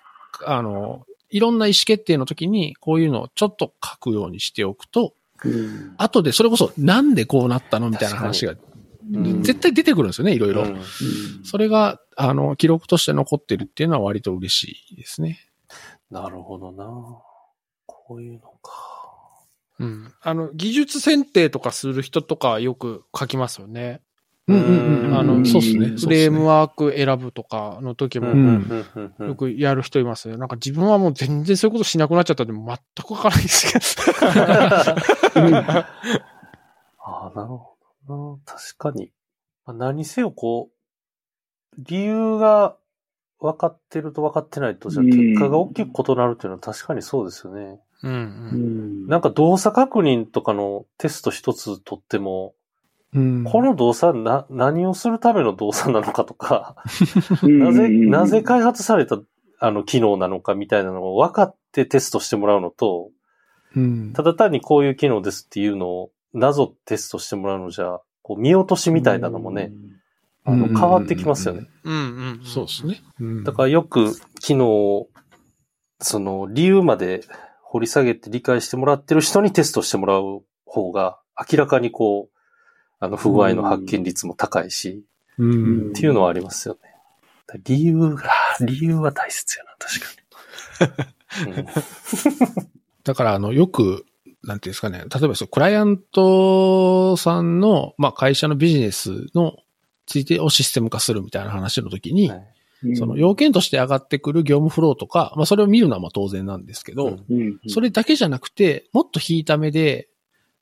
[0.46, 5.14] あの、いろんな意思決定の時にこういうのをちょっと書くようにしておくと、
[5.44, 5.94] うん。
[5.98, 8.71] 後でそれこそなんでこうなったのみたいな話がうん
[9.42, 10.62] 絶対出てくるんですよね、いろいろ。
[10.62, 10.80] うん
[11.44, 15.38] それが、あの、記録として残ってるっていうのは割と嬉しいですね。
[16.10, 16.84] なるほどな。
[17.86, 18.92] こういうのか。
[19.78, 20.12] うん。
[20.20, 24.00] あの、技術選定とかする人とかはよく書きますよね。
[24.48, 25.18] うんうんうん。
[25.18, 25.86] あのそうですね。
[25.88, 28.28] フレームワーク選ぶとかの時も、
[29.18, 30.36] よくやる人いますよ。
[30.36, 34.26] なんか自分はもう全然そういうことしなくなっちゃったんで、全くわからないですけど。
[37.04, 37.71] ああ、なるほど
[38.08, 38.38] な。
[38.44, 39.12] 確かに。
[39.64, 42.76] まあ何せよこう、理由が
[43.40, 47.80] 分かってると分かってないと、じゃ結果が大きく異なるっていうのは確かにそうですよね。
[48.02, 48.14] うんう。
[48.14, 52.54] うんんなんか動作確認とかのテスト一つ取っても、
[53.14, 53.44] うん。
[53.44, 56.76] この動作な、何をするための動作なのかとか、
[57.42, 59.18] うんなぜ、なぜ開発された
[59.60, 63.10] あの機能なのかみたいなのを分かってテストしてもらうのと、
[63.76, 64.12] うん。
[64.12, 69.72] ただ単にこういう機能ですっていうのを謎テストしてもらうのじゃ、こう見落としみたいなのもね、
[70.44, 71.68] あの、うん変わってきますよね。
[71.84, 72.40] うんうん。
[72.44, 73.02] そうですね。
[73.20, 75.08] うんだからよく機能を、
[76.00, 77.22] その理由まで
[77.62, 82.38] 掘り下げて理解してもらってる人にテストしてもらう方が明らかにこう、
[82.98, 85.04] あの不具合の発見率も高いし、
[85.38, 85.88] うん。
[85.90, 86.92] っていうのはありますよね。
[87.64, 88.30] 理由が、
[88.60, 91.56] 理由は大切やな、確かに。
[91.56, 91.66] うん
[93.04, 94.06] だから、あの、よく、
[94.42, 99.56] なんていうんですかね、例えばそう、クライアントさんの、まあ、会社のビジネスの
[100.06, 102.96] ついてをシステム化するみたいな話の時に、はい。
[102.96, 107.60] その要件として上がってくる業務フローとか、まあ、それを見るのはまあ当然なんですけど、うんうん。
[107.68, 110.08] それだけじゃなくて、もっと引いた目で、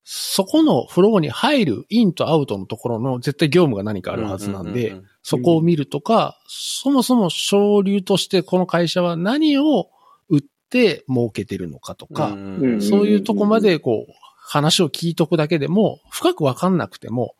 [0.04, 9.90] そこのフローに入るインとアウトのところの絶対業務が何かあるはずなんでうう、んそこを見るとか、そもそも省流としてこの会社は何を売
[10.70, 12.30] って儲けてるのかとか、
[12.80, 17.34] そういうとこまでこう、話を聞いとくだけでも、深くわかんなくても、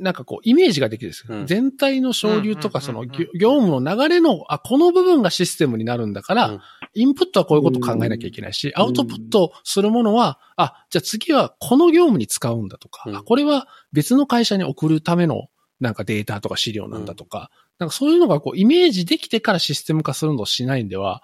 [0.00, 1.46] なんかこう、イメージができるんですよ、うん。
[1.46, 3.26] 全体の省流とか、その業
[3.60, 6.60] 務の流れの、あ、この部分がシステムになるんだから、うん。
[6.94, 13.16] インプットはこういうこと考えなきゃいけないし、アウトプットするものは、あ、じゃあ次はこの業務に使うんだとか、うん。
[13.16, 15.48] あこれは別の会社に送るための
[15.80, 21.22] なんかデータとか資料なんだとか、なんかそういうのがこうイメージできてからシステム化するのをしないんでは、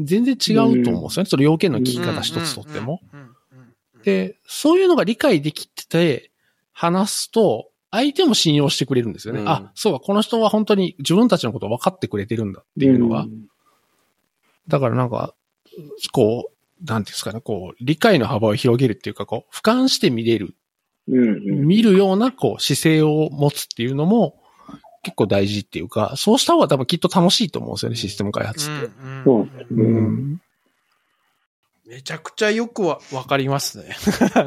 [0.00, 1.28] 全然違うと思うんですよね。
[1.28, 3.00] その要件の聞き方一つとっても。
[3.12, 3.36] うんうんうんうん
[4.02, 6.30] で、そういうのが理解できてて、
[6.72, 9.40] 話すと、相手も信用してくれるんですよね。
[9.40, 13.26] うんあ、そうか、この人は本当に自分たちのことを分かってくれてるんだっていうのが。
[14.68, 15.34] だからなんか、
[16.12, 20.54] こう、なんていうんですかね、こう、理解の幅を広げるっていうか、こう、俯瞰して見れる、
[21.08, 21.66] うんうん。
[21.66, 24.41] 見るような、こう、姿勢を持つっていうのも、
[25.02, 28.90] 結構大事っていうか、そうした方が多分きっと楽しいと思うんですよね、システム開発って。
[29.70, 29.82] うん。
[29.82, 30.42] うん
[31.92, 33.94] めちゃくちゃよくわ、わかりますね。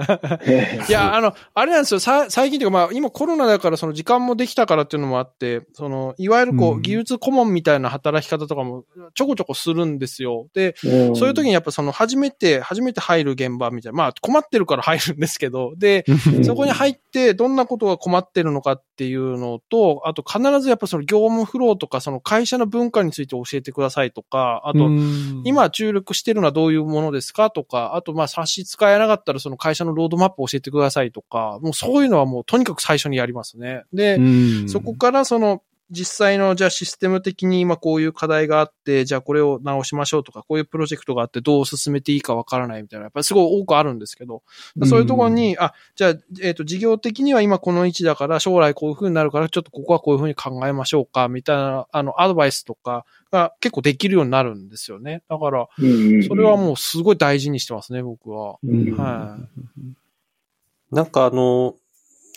[0.89, 1.99] いや、あの、あれなんですよ。
[1.99, 10.47] さ、最近というか、まあ、今コロナだから、その時間もできたからっていうのもあって、その、いわゆるこう、うん技術顧問みたいな働き方とかも、ちょこちょこするんですよ。
[10.55, 33.84] で、うんそういう時にやっぱその、初めて、初めて入る現場みたいな、まあ、困ってるから入るんですけど、で、うんそこに入って、どんなことが困ってるのかっていうのと、あと必ずやっぱその業務フローとか、その会社の文化について教えてくださいとか、あと、うん今注力してるのはどういうものですかとか、あとまあ差し支えなかったらその会社のロードマップを教えてくださいとか、もうそういうのはもうとにかく最初にやりますね。
[33.94, 44.41] で、うんそこからその実際のじゃあシステム的に今こういう課題があって、じゃあこれを直しましょうとか、こういうプロジェクトがあってどう進めていいかわからないみたいな、やっぱりすごい多くあるんですけど、
[44.86, 55.22] そういうところに、あ、じゃあ、えっ、と、事業的には今この位置だから、将来こういう風になるから、ちょっとここはこういう風に考えましょうか、みたいな、あの、アドバイスとかが結構できるようになるんですよね。
[55.30, 55.68] だから、
[56.28, 58.57] それはもうすごい大事にしてますね、僕は。
[58.64, 59.38] うん、は
[60.91, 61.76] なんかあの、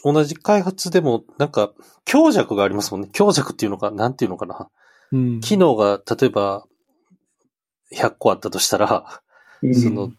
[0.04, 1.72] 同じ開発でも、なんか、
[2.04, 3.08] 強弱がありますもんね。
[3.12, 4.68] 強弱っていうのか、なんていうのかな。
[5.12, 6.64] うん機能が、例えば、
[7.92, 9.22] 100個あったとしたら、
[9.62, 10.12] うんその、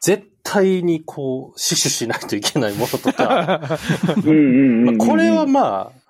[0.00, 3.78] 絶対にこう、死守しないといけないものとか、
[4.98, 6.05] これはまあ、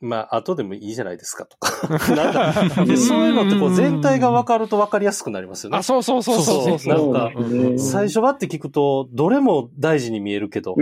[0.00, 1.88] まあ、後でもいいじゃないですかとか。
[2.14, 2.32] なん
[2.74, 5.82] かでそういうのってこう、全体が分かると分かりやすくなりますよねあ、。
[5.82, 7.32] そうそうそうそうそうなんか
[7.78, 10.76] 最初はって聞くと、どれも大事に見えるけど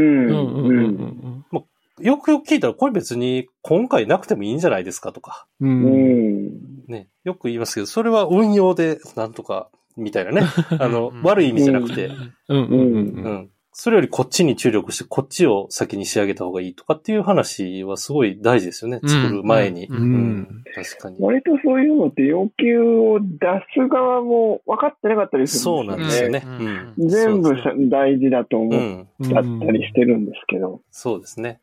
[1.99, 6.51] よくよく聞いたら、これ別に今回なくてもいいんじゃないですかとか、ううんん
[6.89, 10.43] ね、よく言いますけど、それは運用でなんとか、みたいなね。
[10.79, 12.11] あの、悪い意味じゃなくて、
[12.49, 13.51] うんうんうんううんん。
[13.79, 19.01] それよりこっちに注力して、こっちを先に仕上げた方がいいとかっていう話はすごい大事ですよね。
[19.03, 19.87] うん作る前に。
[19.87, 21.17] うんうん確かに。
[21.21, 23.29] 割とそういうのって要求を出
[23.75, 26.43] す側も分かってなかったりするそうなんですよね。
[26.47, 27.07] ううんん。
[27.07, 28.71] ですね大事だと思
[29.03, 29.29] っうん。
[29.29, 30.81] だったりしてるんですけど。
[30.91, 31.61] そうですね。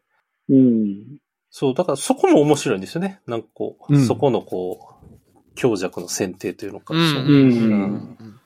[0.50, 1.18] うん。
[1.50, 3.22] そう、だからそこも面白いんですよね。
[3.26, 6.94] なんかこう、うんそこのこう、強弱の選定というのか。
[6.94, 8.40] うん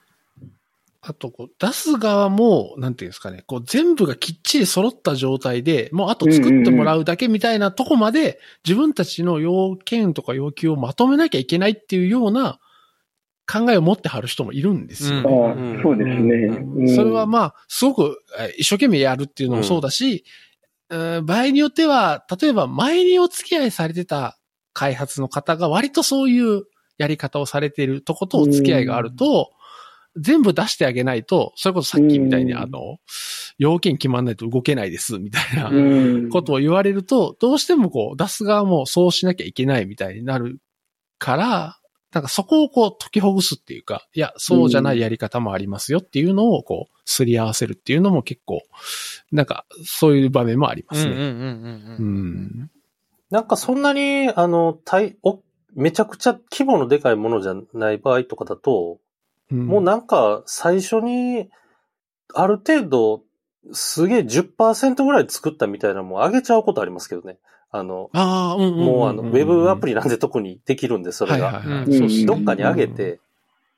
[1.01, 12.59] あと、こう、出す側も、なんていうんですかね、こう、全部がきっちり揃った状態で、もうあと作ってもらうだけみたいなとこまで、自分たちの要件とか要求をまとめなきゃいけないっていうような
[13.51, 15.21] 考えを持ってはる人もいるんですよ。
[15.81, 16.35] そうですね。
[16.35, 20.25] うんそれはまあ、すごくえ一生懸命やるっていうのもそうだし、
[20.89, 24.37] うん場合によっては、例えば前にお付き合いされてた
[24.71, 26.63] 開発の方が割とそういう
[26.97, 29.51] やり方をされているとことお付き合いがあると、
[30.19, 32.57] 全部出してあげないと、それこそさっきみたいにうん。
[32.59, 32.97] あの、
[33.57, 35.73] 要件決まんないと動けないです、みたいなう
[36.27, 36.29] ん。
[36.29, 40.59] ことを言われると、どうしてもこう、出す側もそうしなきゃいけないみたいになる
[41.19, 41.79] から、
[42.13, 48.61] なんかそこをこう解きほぐすっていうか、いや、そうじゃないやり方もありますよっていうのをこう、すり合わせるっていうのも結構、
[49.31, 51.13] なんか、そういう場面もありますね。
[53.29, 55.41] なんかそんなに、あの、大、お、
[55.75, 58.99] めちゃくちゃ規模のでかいものじゃない場合とかだと、
[59.51, 61.49] もうなんか最初に、
[62.33, 63.23] ある程度、
[63.71, 67.37] すげえ10%ぐらい作ったみたいなのも上げちゃうことありますけどね。
[67.71, 71.63] あの、ああ、うんうんんんもうあの、ウェブアプリなんで特にできるんで、それが。
[72.25, 73.19] どっかに上げて、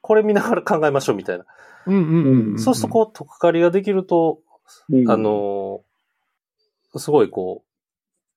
[0.02, 1.46] これ見ながら考えましょうみたいな。
[1.88, 2.60] うんうんうんうん。
[2.60, 4.40] そうするとこう、とっかかりができると、
[4.90, 5.90] うんあのー
[6.98, 7.70] すごいこう、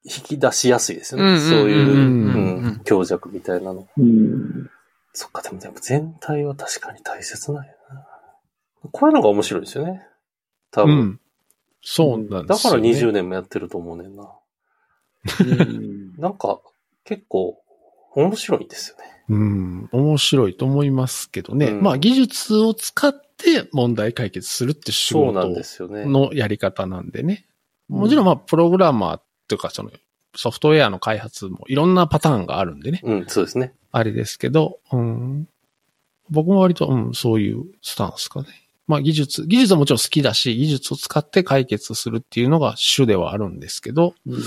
[0.04, 1.32] 引き出しやすいですよね。
[1.32, 3.86] うんそういう、うんうんうん強弱みたいなの。
[3.96, 4.70] うん
[5.12, 8.06] そっか、でもでも全体は確かに大切なんやな。
[8.90, 10.02] こういうのが面白いですよね。
[10.70, 10.98] 多分。
[10.98, 11.20] うん。
[11.82, 13.10] そうなんだからですよ、ね。
[13.10, 14.30] 20年もやってると思うねんな。
[15.40, 16.60] うん なんか、
[17.04, 17.62] 結構、
[18.14, 19.04] 面白いんですよね。
[19.28, 19.88] うん。
[19.92, 21.66] 面白いと思いますけどね。
[21.66, 26.04] うんまあ、技術を使って問題解決するって仕そうなん事ですよね。
[26.04, 27.46] のやり方なんでね。
[27.88, 29.90] もちろん、まあ、プログラマーというか、その、
[30.34, 33.00] ソフトウェアの開発もいろんなパターンがあるんでね。
[33.04, 33.74] うん、そうですね。
[33.92, 35.48] あれですけど、うん。
[36.30, 38.48] 僕も割と、うん、そういうスタンスかね。
[38.86, 44.38] まあ技術、技術はもちろん好きだし、技術を使って解決するっていうのが主ではあるんですけど、うん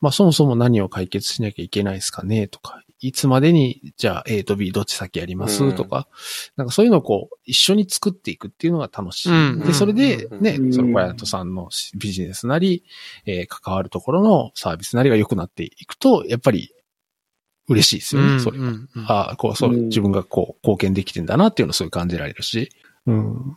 [0.00, 6.06] まあそもそも何を解決しなきゃいけないですかねとか、いつまでに、じゃあ A と B どっち先やります、うんとか、
[6.56, 9.32] なんかそういうのをこう、一緒に作っていくっていうのが楽しい。
[9.32, 12.84] うんで、それでね、うんそのバヤトさんのビジネスなり、
[13.26, 16.72] えー関わるところのサービスなりが良くなっていくと、やっぱり
[17.70, 18.64] 嬉しいですよね、それが。
[18.64, 22.70] うんうんああ、こう、そう、うん自分がこう、貢献できてんだなっていうのをすごい感じられるし。
[23.06, 23.56] うん。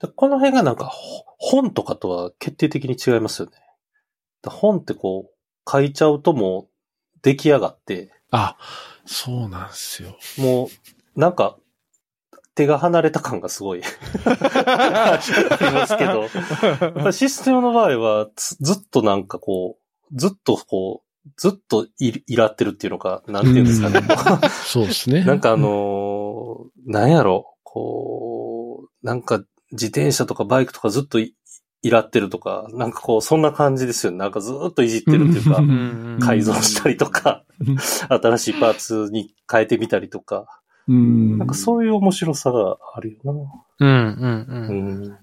[0.00, 3.52] でこの辺がなんかほ本とかとは決定的に違いますよね。
[4.42, 8.56] だ本ってこう書いちゃうともう出来上がって、あ、
[9.06, 10.18] そうなんですよ。
[10.38, 10.68] も
[11.16, 11.56] うなんか
[12.54, 13.82] 手が離れた感がすごい
[14.24, 15.20] あ
[15.60, 16.28] りますけど、
[17.12, 21.05] システムの場合はつずっとなんかこう、ずっとこう、
[21.36, 24.02] ずっといいらってるっていうのか、なんていうんですかね。
[24.64, 25.24] そうですね。
[25.24, 26.46] なんかあのー
[26.86, 29.42] なんやろ、こう、なんか
[29.72, 31.34] 自転車とかバイクとかずっとい
[31.82, 34.18] いらってるとか、なんかこう、そんな感じですよね。
[34.18, 35.62] なんかずっといじってるっていうか
[36.24, 40.46] 改造したりとかうん、新しいパーツに変えてみたりとか、
[40.88, 41.38] うん。
[41.38, 43.50] なんかそういう面白さがあるよ
[43.80, 44.68] うんうんな。
[44.68, 44.70] う。
[44.70, 45.18] うんん。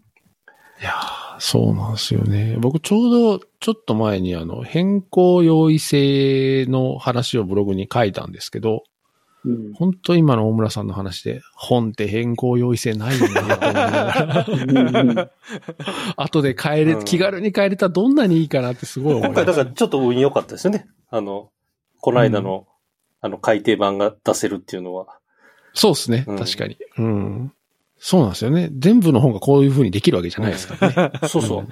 [0.84, 2.58] いやーそうなんですよね。
[2.60, 8.84] 僕ちょうどちょっと前にあの変更容易性の話をブログに書いたんですけど、
[9.46, 15.32] うん本当今の大村さんの話で、本って変更容易性ないよね、と思いながら。
[16.16, 19.64] 後で変えれ、うん気軽に変えれたらどんなにいいかなってすごい思い今回ました。
[19.64, 20.86] だからちょっと運良かったですよね。
[21.10, 21.50] あの、
[22.00, 22.68] この間の、
[23.20, 25.08] あの改訂版が出せるっていうのは。
[25.74, 26.78] そうですね、うん確かに。
[26.98, 27.54] うん。
[28.06, 28.70] そうなんですよね。
[28.78, 31.20] 全部の本がこういう風にできるわけじゃないですからね。
[31.30, 31.68] そうそう。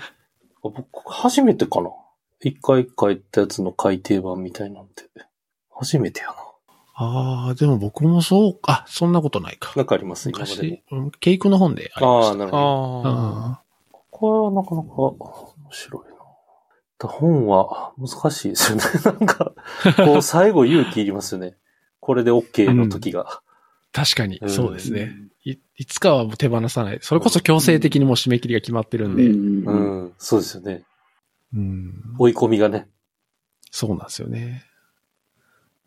[0.64, 1.90] 僕、初めてかな。
[2.40, 5.10] 一回書いたやつの改訂版みたいなんて。
[5.70, 6.36] 初めてやな。
[6.94, 9.74] ああ、でも僕もそう、あ、そんなことないか。
[9.76, 10.30] なんかあります？
[10.30, 12.36] 昔、うんケイクの本でありまああ、した。
[12.38, 13.10] なるほど。
[13.10, 13.62] ああ。
[14.10, 16.16] これはなかなか面白いな。
[17.00, 18.84] だ本は難しいですよね。
[19.04, 19.54] なんか、
[20.06, 21.58] こう最後勇気いりますよね。
[22.00, 23.42] これで OK の時が。
[23.92, 25.14] 確かにう、んそうですね。
[25.44, 27.00] いいつかはもう手放さない。
[27.02, 29.26] それこそ強制的にもう締め切りが決まってるんで。
[29.26, 30.84] うんううんん、そうですよね。
[31.54, 32.88] うん追い込みがね。
[33.72, 34.66] そうなんですよね。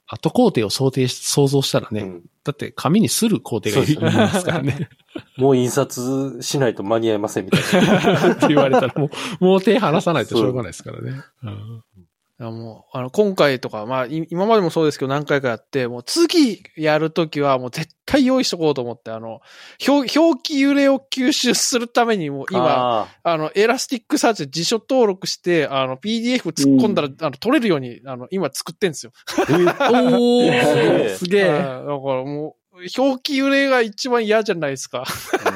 [0.07, 4.91] 後工程を想定し、想像したらね、うんだって紙にする工程がいりますからね。
[5.39, 8.33] もう印刷しないと間に合いませんみたいな。
[8.35, 9.09] って言われたらも
[9.41, 11.23] う、もう手離さないとしょうがないですからね。
[11.43, 12.05] うんい
[12.45, 19.41] やもう、あの、今回とか、まあ、い今までもそうですけど何回かやって、もう次やるときはもう絶対用意しとこうと思って、あの、
[19.87, 29.13] 表、 表記揺れを吸収するためにもう今、ああの、 Elasticsearch で辞書登録して、あの、PDF 突っ込んだら、あの、取れるように、あの、今作ってんですよ。
[29.39, 31.49] おー すげえ。
[31.49, 35.05] はいだからもう、表記揺れが一番嫌じゃないですか。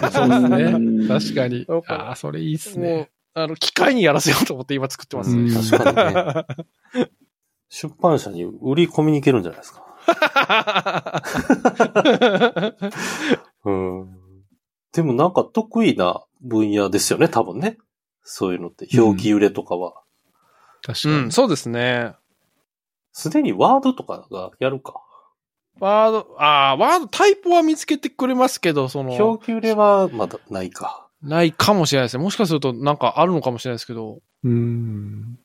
[0.01, 0.10] あ。
[0.10, 5.30] そうですねうん確かにああ、それいいっすね。、あの、機械にやらせようと思って今作ってます。
[5.30, 6.46] うん確かにね。
[7.70, 9.84] 出版社に売り込みに行けるんじゃないですか。
[13.64, 14.18] うん。
[14.92, 17.76] でもなんか得意な分野ですよね、多分ね。
[18.22, 18.88] そういうのって。
[18.98, 20.02] 表記揺れとかは。
[20.82, 21.14] 確かに。
[21.14, 22.14] うん、そうですね。
[23.12, 25.02] すでにワードとかがやるか。
[25.80, 31.07] ワード、ああ、ワード、タイプは見つけてくれますけど、その、表記揺れはまだないか。
[31.22, 32.22] ないかもしれないですね。
[32.22, 34.20] もしかするとなんかあるのかもしれないですけど。
[34.44, 35.38] うん。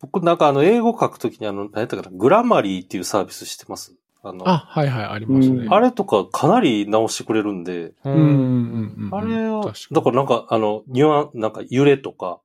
[0.00, 3.94] 僕なんかあの英語書くときにあの、何やったかな、グラマリーっていうサービス知ってます。
[4.22, 5.66] あの、あ、はいはい、ありますね。
[5.70, 8.12] あれとかかなり直してくれるんで、ううん。
[8.12, 8.20] うん。
[8.20, 9.06] うん。
[9.06, 9.14] うん。
[9.14, 12.40] あれは、だからなんか、あの、ニュアン、なんか揺れとか、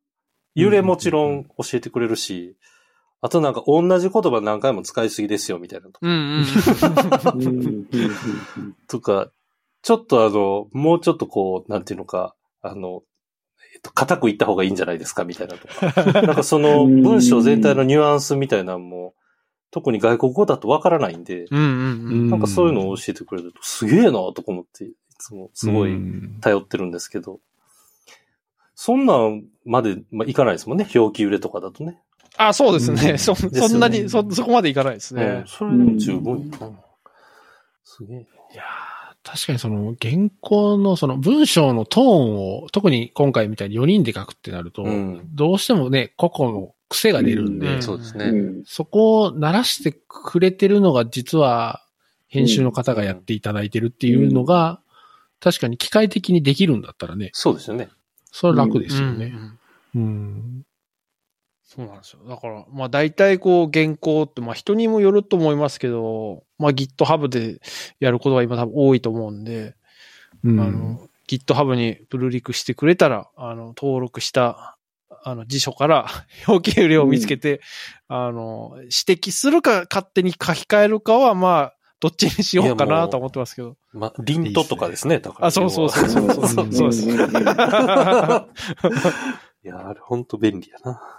[0.55, 2.55] 揺れもちろん教えてくれるし、
[3.21, 5.99] あとなんか同じ言葉何回も使いすぎですよみたいなと
[8.87, 9.29] とか、
[9.81, 13.03] ちょっとあの、もうちょっとこう、なんていうのか、あの、
[13.73, 16.11] えっと、硬く言った方がいいんじゃないですかみたいなとか。
[16.21, 19.13] なんかその文章全体のニュアンスみたいなのも、
[19.71, 22.29] 特に外国語だとわからないんで、うんうんうん。
[22.29, 27.39] なんかそういうのを教えてくれると、すげえなとか思って、いつもすごいうん頼ってるんですけど、
[28.73, 30.87] そんなんまで、まあ、いかないですもんね。
[30.95, 32.01] 表記揺れとかだとね。
[32.37, 33.11] あ、そうですね。
[33.11, 35.43] うんそ、そんなに、そ、そこまでいかないですうんね。。
[35.45, 36.71] それでも十分やな。
[37.83, 38.17] すげえ。
[38.53, 38.88] いやー
[39.23, 45.29] 確かにその原稿のその文章のトーンを、特に今回みたいに4人で書くってなると、うん。
[45.35, 48.25] どうしてもね、個々の癖が出るんで、うんそうですね。
[48.25, 51.83] うんそこを鳴らしてくれてるのが実は
[52.27, 54.81] 編集の方がやっていただいてるっていうのが、
[55.39, 57.89] 確かに機械的にできるんだったらね、そうですよね。
[58.31, 59.33] それは楽ですようんね。
[59.95, 60.63] うん。
[61.69, 62.27] そうなんですよ。
[62.27, 67.61] だから、まあ大体こう原稿って、まあ人にもよると思いますけど、まあ GitHub で
[67.99, 69.75] やることが今多分多いと思うんで、
[70.43, 74.79] うんあの、GitHub にプルリクしてくれたら、あの、登録した、
[75.23, 76.07] あの、辞書から
[76.49, 77.61] 表記量を見つけて、
[78.07, 78.87] あの、指
[79.21, 83.77] 摘するか勝手に書き換えるかは、まあ、どっちにしようかなと思ってますけど。
[83.93, 85.47] ま、リントとかですね、だから。
[85.47, 86.91] あ、そうそうそうそうそうそう。
[89.63, 91.18] いや、あれほんと便利やな。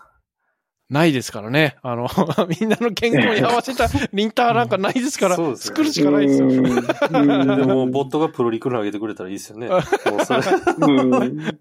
[0.90, 1.76] ないですからね。
[1.82, 2.08] あの、
[2.60, 6.48] みんなの健康に合わせたリンターなんかないですから、作るしかないですよ。
[6.48, 9.68] うんでも、ボットがプロリクル投げてくれたらいいですよね。
[9.68, 9.82] もう
[10.24, 10.40] それ。
[10.80, 11.54] うん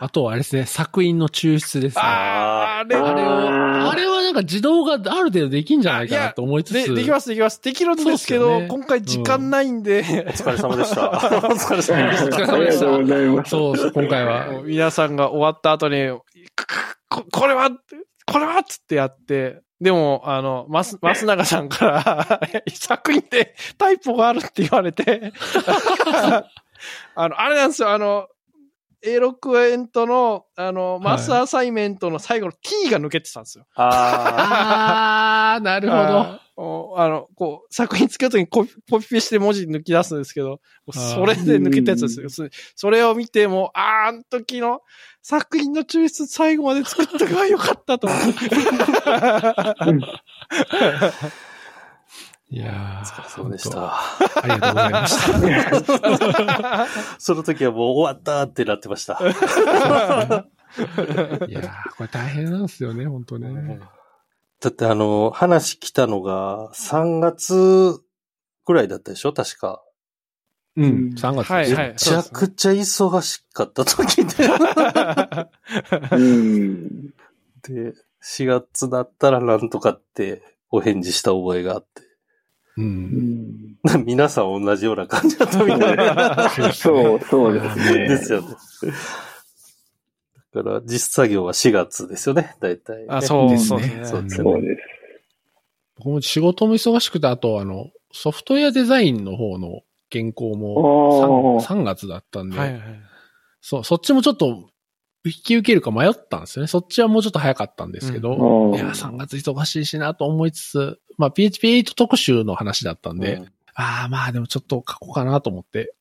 [0.00, 2.02] あとはあれですね、作品の抽出ですね。
[2.04, 6.88] ああー、あれ、れを、あれはなんか自動がある程度できんじゃないかなと思いつつ。
[6.88, 7.60] で、できます、できます。
[7.60, 11.10] できるんですけど、ね今回時間ないんで、お疲れ様でした。
[11.10, 12.52] お疲れ様でしお疲れた。
[12.52, 12.80] 様でし
[13.42, 13.50] た。
[13.50, 14.62] そう今回は。
[14.64, 16.10] 皆さんが終わった後に、
[17.08, 17.70] ここれは、
[18.26, 22.40] これはっつってやって、でも、あの、マス、マスナガさんから、
[22.74, 25.32] 作品でタイプがあるって言われて、
[27.14, 28.26] あの、あれなんですよ、あの、
[29.04, 33.66] A6 エントの、あの、マスアサイメントの最後の T が抜けてたんですよ。
[33.76, 36.40] ああー、なるほど。
[36.58, 40.60] あーあの、こう、作品つけるときにコピコピペして文字抜き出すんですけど、
[40.92, 42.28] それで抜けたやつですよ。
[42.30, 44.80] そそれを見ても、あー、あの時の
[45.22, 48.46] 作品の抽出最後まで作ったがよかったと思って。
[52.50, 54.00] いやあ、お疲れ様でし本た。
[54.32, 55.16] 当ありがとうございまし
[56.00, 56.86] た。
[57.18, 59.18] その時はもう終わったってなってました。
[59.22, 63.78] いやーこれ大変なんですよね、本当ね。
[64.60, 68.00] だってあの、話来たのが3月
[68.64, 69.32] くらいだったでしょ？
[69.32, 69.82] 確か。
[70.76, 74.48] うん、3月はいめちゃくちゃ忙しかった時で。
[76.12, 77.08] うん。
[77.10, 77.94] で、
[78.24, 82.02] 4月だったらなんとかってお返事した覚えがあって。
[82.76, 82.82] う。
[82.82, 86.48] うんん皆さん同じような感じだったみたいな。
[86.72, 88.08] そう、そうですね。
[88.08, 88.48] ですよね。
[90.54, 93.06] だから、実作業は4月ですよね、大体、ね。
[93.08, 94.78] あ、そうですねそうですね。
[95.96, 102.82] 僕も仕事も忙しくて、あと、あの、ソフトウェアデザインの方の原稿もあ 3, 3月だったんで、はいはい。
[103.60, 104.70] そう、そっちもちょっと
[105.24, 106.68] 引き受けるか迷ったんですよね。
[106.68, 115.94] そっちはもうちょっと早かったんですけど、うんいや、3月忙しいしなと思いつつ、まあ PHP8 特集の話だったんで、うんああ、まあでもちょっと書こうかなと思って、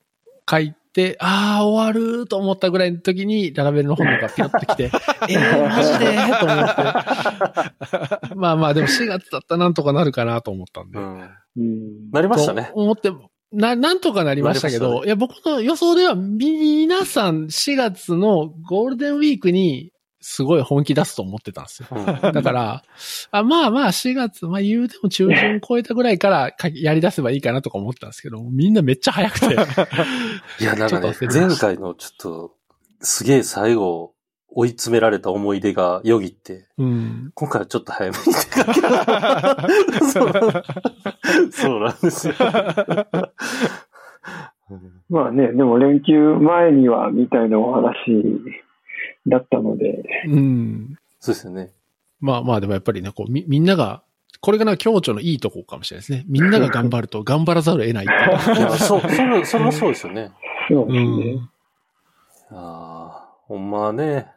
[0.50, 0.78] 書いて、
[1.20, 4.84] ああ、終わると思ったぐらいの時に、ララベルの本がピロッと来て、
[5.30, 6.16] えー、マジで？
[6.40, 6.76] と思っ
[8.30, 8.36] て。
[8.36, 10.98] まあまあ、でも4月だったらなんとかなるかなと思ったんで。
[10.98, 12.80] うんうんなりましたねと。
[12.80, 13.12] 思って、
[13.52, 19.92] な、なんとかなりましたけど、ねいや、僕の予想では、皆さん4月のゴールデンウィークに、
[20.30, 21.88] すごい本気出すと思ってたんですよ。
[21.90, 22.84] うんだから、
[23.32, 29.46] あまあまあ4月、まあ言うても中旬超えたぐらいからかやり出せばいいかなとか思ったんですけど、みんなめっちゃ早くて。
[30.60, 32.56] いや、 なんかね前回のちょっと、
[33.00, 34.16] すげえ最後、
[34.50, 37.32] 追い詰められた思い出がよぎって、うん。
[37.34, 38.34] 今回はちょっと早めに出
[38.64, 39.66] かけた
[40.12, 40.32] そう
[41.52, 42.34] そうなんですよ。
[45.10, 47.94] まあね、でも連休前にはみたいなお話
[49.28, 50.98] だったので、うん。
[51.20, 51.72] そうですよね。
[52.20, 54.04] まあまあでもやっぱりね、こう、み、みんなが、
[54.40, 56.26] これがな共著のいいとこかもしれないですね。
[56.28, 60.32] みんなが頑張ると頑張らざるを得ないっていや、そう、それ、それはそうですよね。
[60.70, 61.12] そうですね。
[62.52, 62.58] うん。
[62.58, 64.28] ああ、ほんまはね、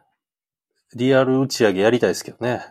[0.95, 2.61] リアル打ち上げやりたいですけどね。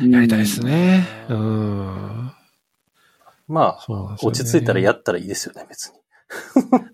[0.00, 1.06] やりたいですね。
[1.28, 2.32] うん。
[3.48, 6.00] まあ、ね落ち着いたらやったらいいですよね、別に。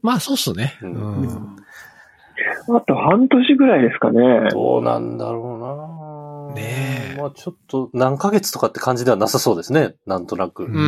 [0.01, 0.79] まあそうっすね。
[0.81, 0.93] ううん
[1.25, 1.57] ん。
[2.69, 4.51] あと半年ぐらいですかね。
[4.51, 10.65] どうなんだろうなねえまあちょっと何ヶ月とかって感じではなさそうですね、なんとなく。
[10.65, 10.83] うんうん、う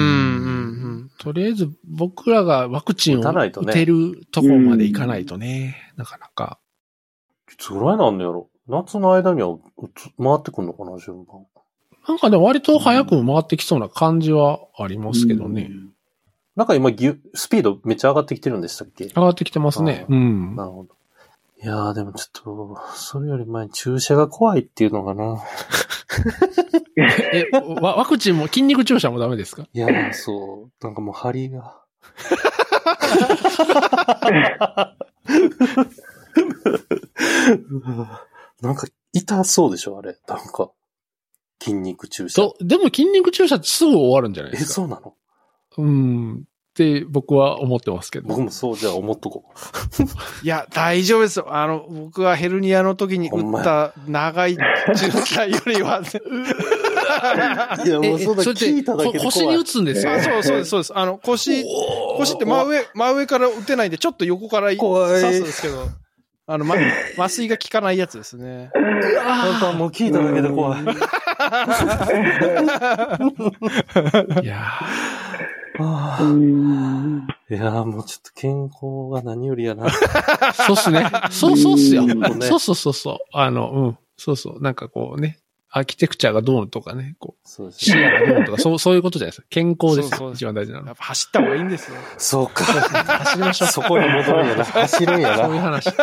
[1.07, 6.59] ん、とりあえず僕らがワクチンを打たないとね打てるとこまでいかないとね、なかなか。
[7.53, 9.57] いつぐらいなんのやろ夏の間には
[10.19, 11.47] 回ってくんのかな、順番。
[12.07, 15.71] なんかね、割と早く回ってきそうな感じはありますけどね。
[16.57, 19.07] なんか今ぎゅ、スピードめっちゃ上がってきてるんでしたっけ？
[19.07, 20.07] 上がってきてますね。
[20.09, 20.57] あうん。
[20.57, 20.91] なるほど。
[21.61, 25.43] いやーでもちょっと、それより前に注射が怖いっていうのかな。
[27.33, 27.45] え、
[27.81, 29.67] ワワクチンも筋肉注射もダメですか？
[29.73, 30.85] いやーそう。
[30.85, 31.83] なんかもう針が。
[38.63, 40.17] なんか痛そうでしょあれ。
[40.27, 40.71] なんか。
[41.61, 42.41] 筋肉注射。
[42.41, 44.73] と、でも筋肉注射ってすぐ終わるんじゃないえ、ですか。
[44.75, 45.15] そうなの？
[45.79, 46.45] うん。
[46.79, 48.29] って僕は思ってますけど。
[48.29, 49.45] 僕もそうじゃあ思っとこ
[50.45, 51.47] いや、大丈夫ですよ。
[51.51, 54.57] あの、僕はヘルニアの時に打った長い
[54.95, 56.05] 渋滞よりは、う。
[57.85, 59.33] いや、もうそうだ、聞いただけで怖い。
[59.33, 60.13] 腰に打つんですよ。
[60.13, 60.93] あそうそうです、そうです。
[60.97, 61.65] あの、腰、
[62.17, 64.79] 腰って真上、真上から打てないんで、ちょっと横から刺
[65.33, 65.89] すんですけど、
[66.47, 66.77] あの、ま、
[67.19, 68.71] 麻酔が効かないやつですね。
[68.75, 70.83] なんかもう聞いただけで怖い。
[74.43, 74.81] いや
[75.79, 77.27] あうん。
[77.49, 79.87] ーいやーもうちょっと健康が何よりやな。
[79.89, 81.11] ー そうっすね。
[81.31, 82.05] そうそうっすよ。
[82.43, 83.19] そうそうそうそう。
[83.33, 83.99] あの、うん。
[84.17, 84.61] そうそう。
[84.63, 85.39] なんかこうね、
[85.71, 87.97] アーキテクチャがどうのとかね、こう、そうですね。
[87.97, 89.47] 視野がどうのとか、そう、そういうことじゃないですか。
[89.51, 90.93] 健康ですそうそう一番大事なのや。
[90.93, 91.97] っぱ走った方がいいんですよ。
[92.17, 92.65] そうか。
[92.65, 93.69] 走りましょう。
[93.69, 94.65] そこに戻るんやな。
[94.65, 95.45] 走るんやな。
[95.45, 95.91] そういう話。
[95.91, 96.01] 走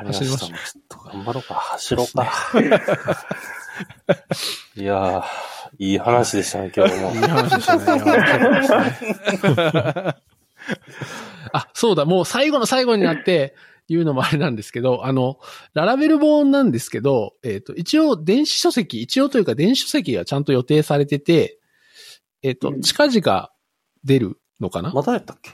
[0.00, 0.50] りましょうちょっ
[0.88, 1.54] と頑張ろうか。
[1.54, 2.32] 走ろうか。
[4.76, 5.22] いやー、
[5.78, 7.18] いい話でしたね、今日もいい。
[7.20, 7.84] 話でしたね。
[7.84, 7.96] た
[10.04, 10.14] ね
[11.52, 13.54] あ、そうだ、もう最後の最後になって
[13.88, 15.38] 言うのもあれなんですけど、あの、
[15.74, 21.58] ララベル本なんですけど、えっ、と、一応電子書籍、一応というか電子書籍がちゃんと予定されてて、
[22.42, 23.50] えっ、と、うん近々
[24.04, 24.92] 出るのかな？
[24.92, 25.52] まだやったっけ？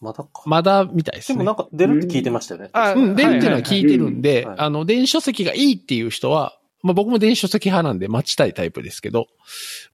[0.00, 0.30] まだか。
[0.46, 1.38] まだみたいですね。
[1.38, 2.70] でもなんか出るって聞いてましたよね。
[2.72, 9.26] あうん、出るっていうのは聞いてるんで、あの、電子書籍がいいっていう人は、まあ僕も電子書籍派なんで待ちたいタイプですけど、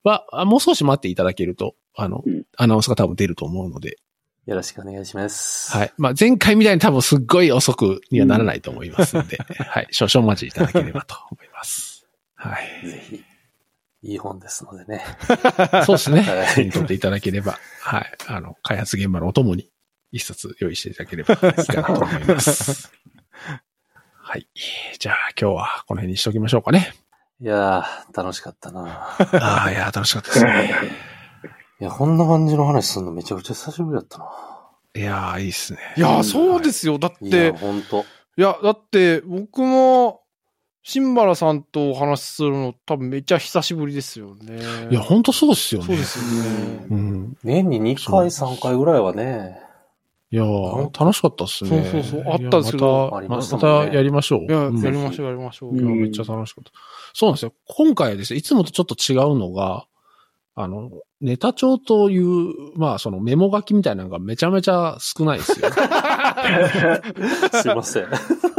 [0.02, 3.98] は、あもう少し待っていただけると、あのうん、アナウンスが多分出ると思うので、
[4.46, 5.76] よろしくお願いします。
[5.76, 5.92] はい。
[5.98, 9.88] まあ前回みたいに多分すっごい遅くにはならないと思いますんで、 はい。
[9.90, 12.06] 少々お待ちいただければと思います。
[12.36, 12.88] はい。
[12.88, 13.24] ぜひ、
[14.02, 15.02] いい本ですのでね。
[15.84, 16.20] そうですね。
[16.20, 18.12] はい手に取っていただければ、はい。
[18.28, 19.68] あの、開発現場のお供に
[20.12, 22.92] 一冊用意していただければいいかなと思います。
[24.28, 24.48] はい。
[24.98, 26.92] じゃあ今日はこの辺にしておきましょうかね。
[27.40, 30.70] いやー、楽しかったなああ、いや、楽しかったですね。
[31.80, 34.24] いや、こんな感じの話すんのめちゃくちゃ久しぶりだったな。
[34.96, 35.78] いやー、いいっすね。
[35.96, 36.98] いや、そうですよ。
[36.98, 38.04] だっいや、て、ほんと。
[38.36, 40.22] いや、だって、僕も、
[40.82, 44.88] 新原さんとお話しするの多分めっちゃ久しぶりですよね。
[44.90, 45.86] いや、ほんとそうっすよね。
[45.86, 46.86] そうですよね。
[46.90, 47.36] うん。
[47.44, 49.60] 年に2回、3回ぐらいはね、
[50.30, 51.70] いやー、楽しかったっすね。
[51.90, 54.44] そうそうそうあったんですけどまた、まましたやりましょう。
[54.44, 55.70] いや、うんやりましょう、やりましょう。
[55.70, 56.72] うんいやめっちゃ楽しかった。
[57.14, 57.52] そうなんですよ。
[57.68, 59.86] 今回はですね、いつもとちょっと違うのが、
[60.58, 65.68] あの、ネタ帳という、まあ、そのメモ書きみたいなのがめちゃめちゃ少ないですよ。
[67.52, 68.04] すいません。
[68.04, 68.06] い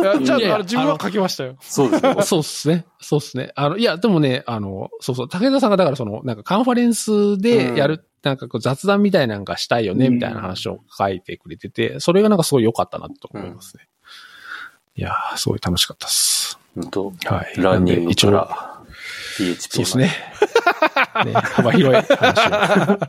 [0.04, 1.58] や、じゃあ、あの自分は書きましたよ。
[1.60, 2.16] そうですね。
[2.22, 2.86] そうっすね。
[3.00, 3.52] そうっすね。
[3.56, 13.88] あの、いや、でもね、あの、そうそう、武田さんがだからその、なんかカンファレンスでやる、なんかこう雑談みたいなのがしたいよね、うんみたいな話を書いてくれてて、それがなんかすごい良かったなと思いますね。
[14.96, 16.60] いやー、すごい楽しかったっす。
[16.76, 17.60] ほんと、はい。
[17.60, 18.78] ランニング一応、から、
[19.38, 20.12] PHP そうですね。
[21.26, 23.00] ね、幅広い話を。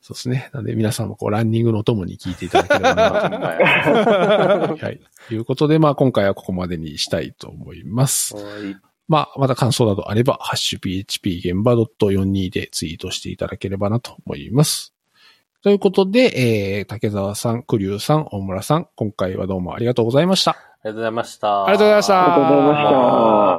[0.00, 0.50] そうですね。
[0.52, 4.76] なんで皆さんもこうランニングのともに聞いていただければなと。
[4.84, 5.00] はい。
[5.28, 8.34] ということで、まあ今回はここまでにしたいと思います。
[8.34, 8.76] はい。
[9.06, 14.94] まあ、また感想などあれば、ハッシュ php 現場 .42 でツイートしていただければなと思います。
[15.62, 20.52] ということで、えー、竹澤さん、栗生さん、大村さん、今回はどうもありがとうございました。
[20.52, 21.64] ありがとうございました。
[21.64, 23.40] ありがとうございましたありがとうございました。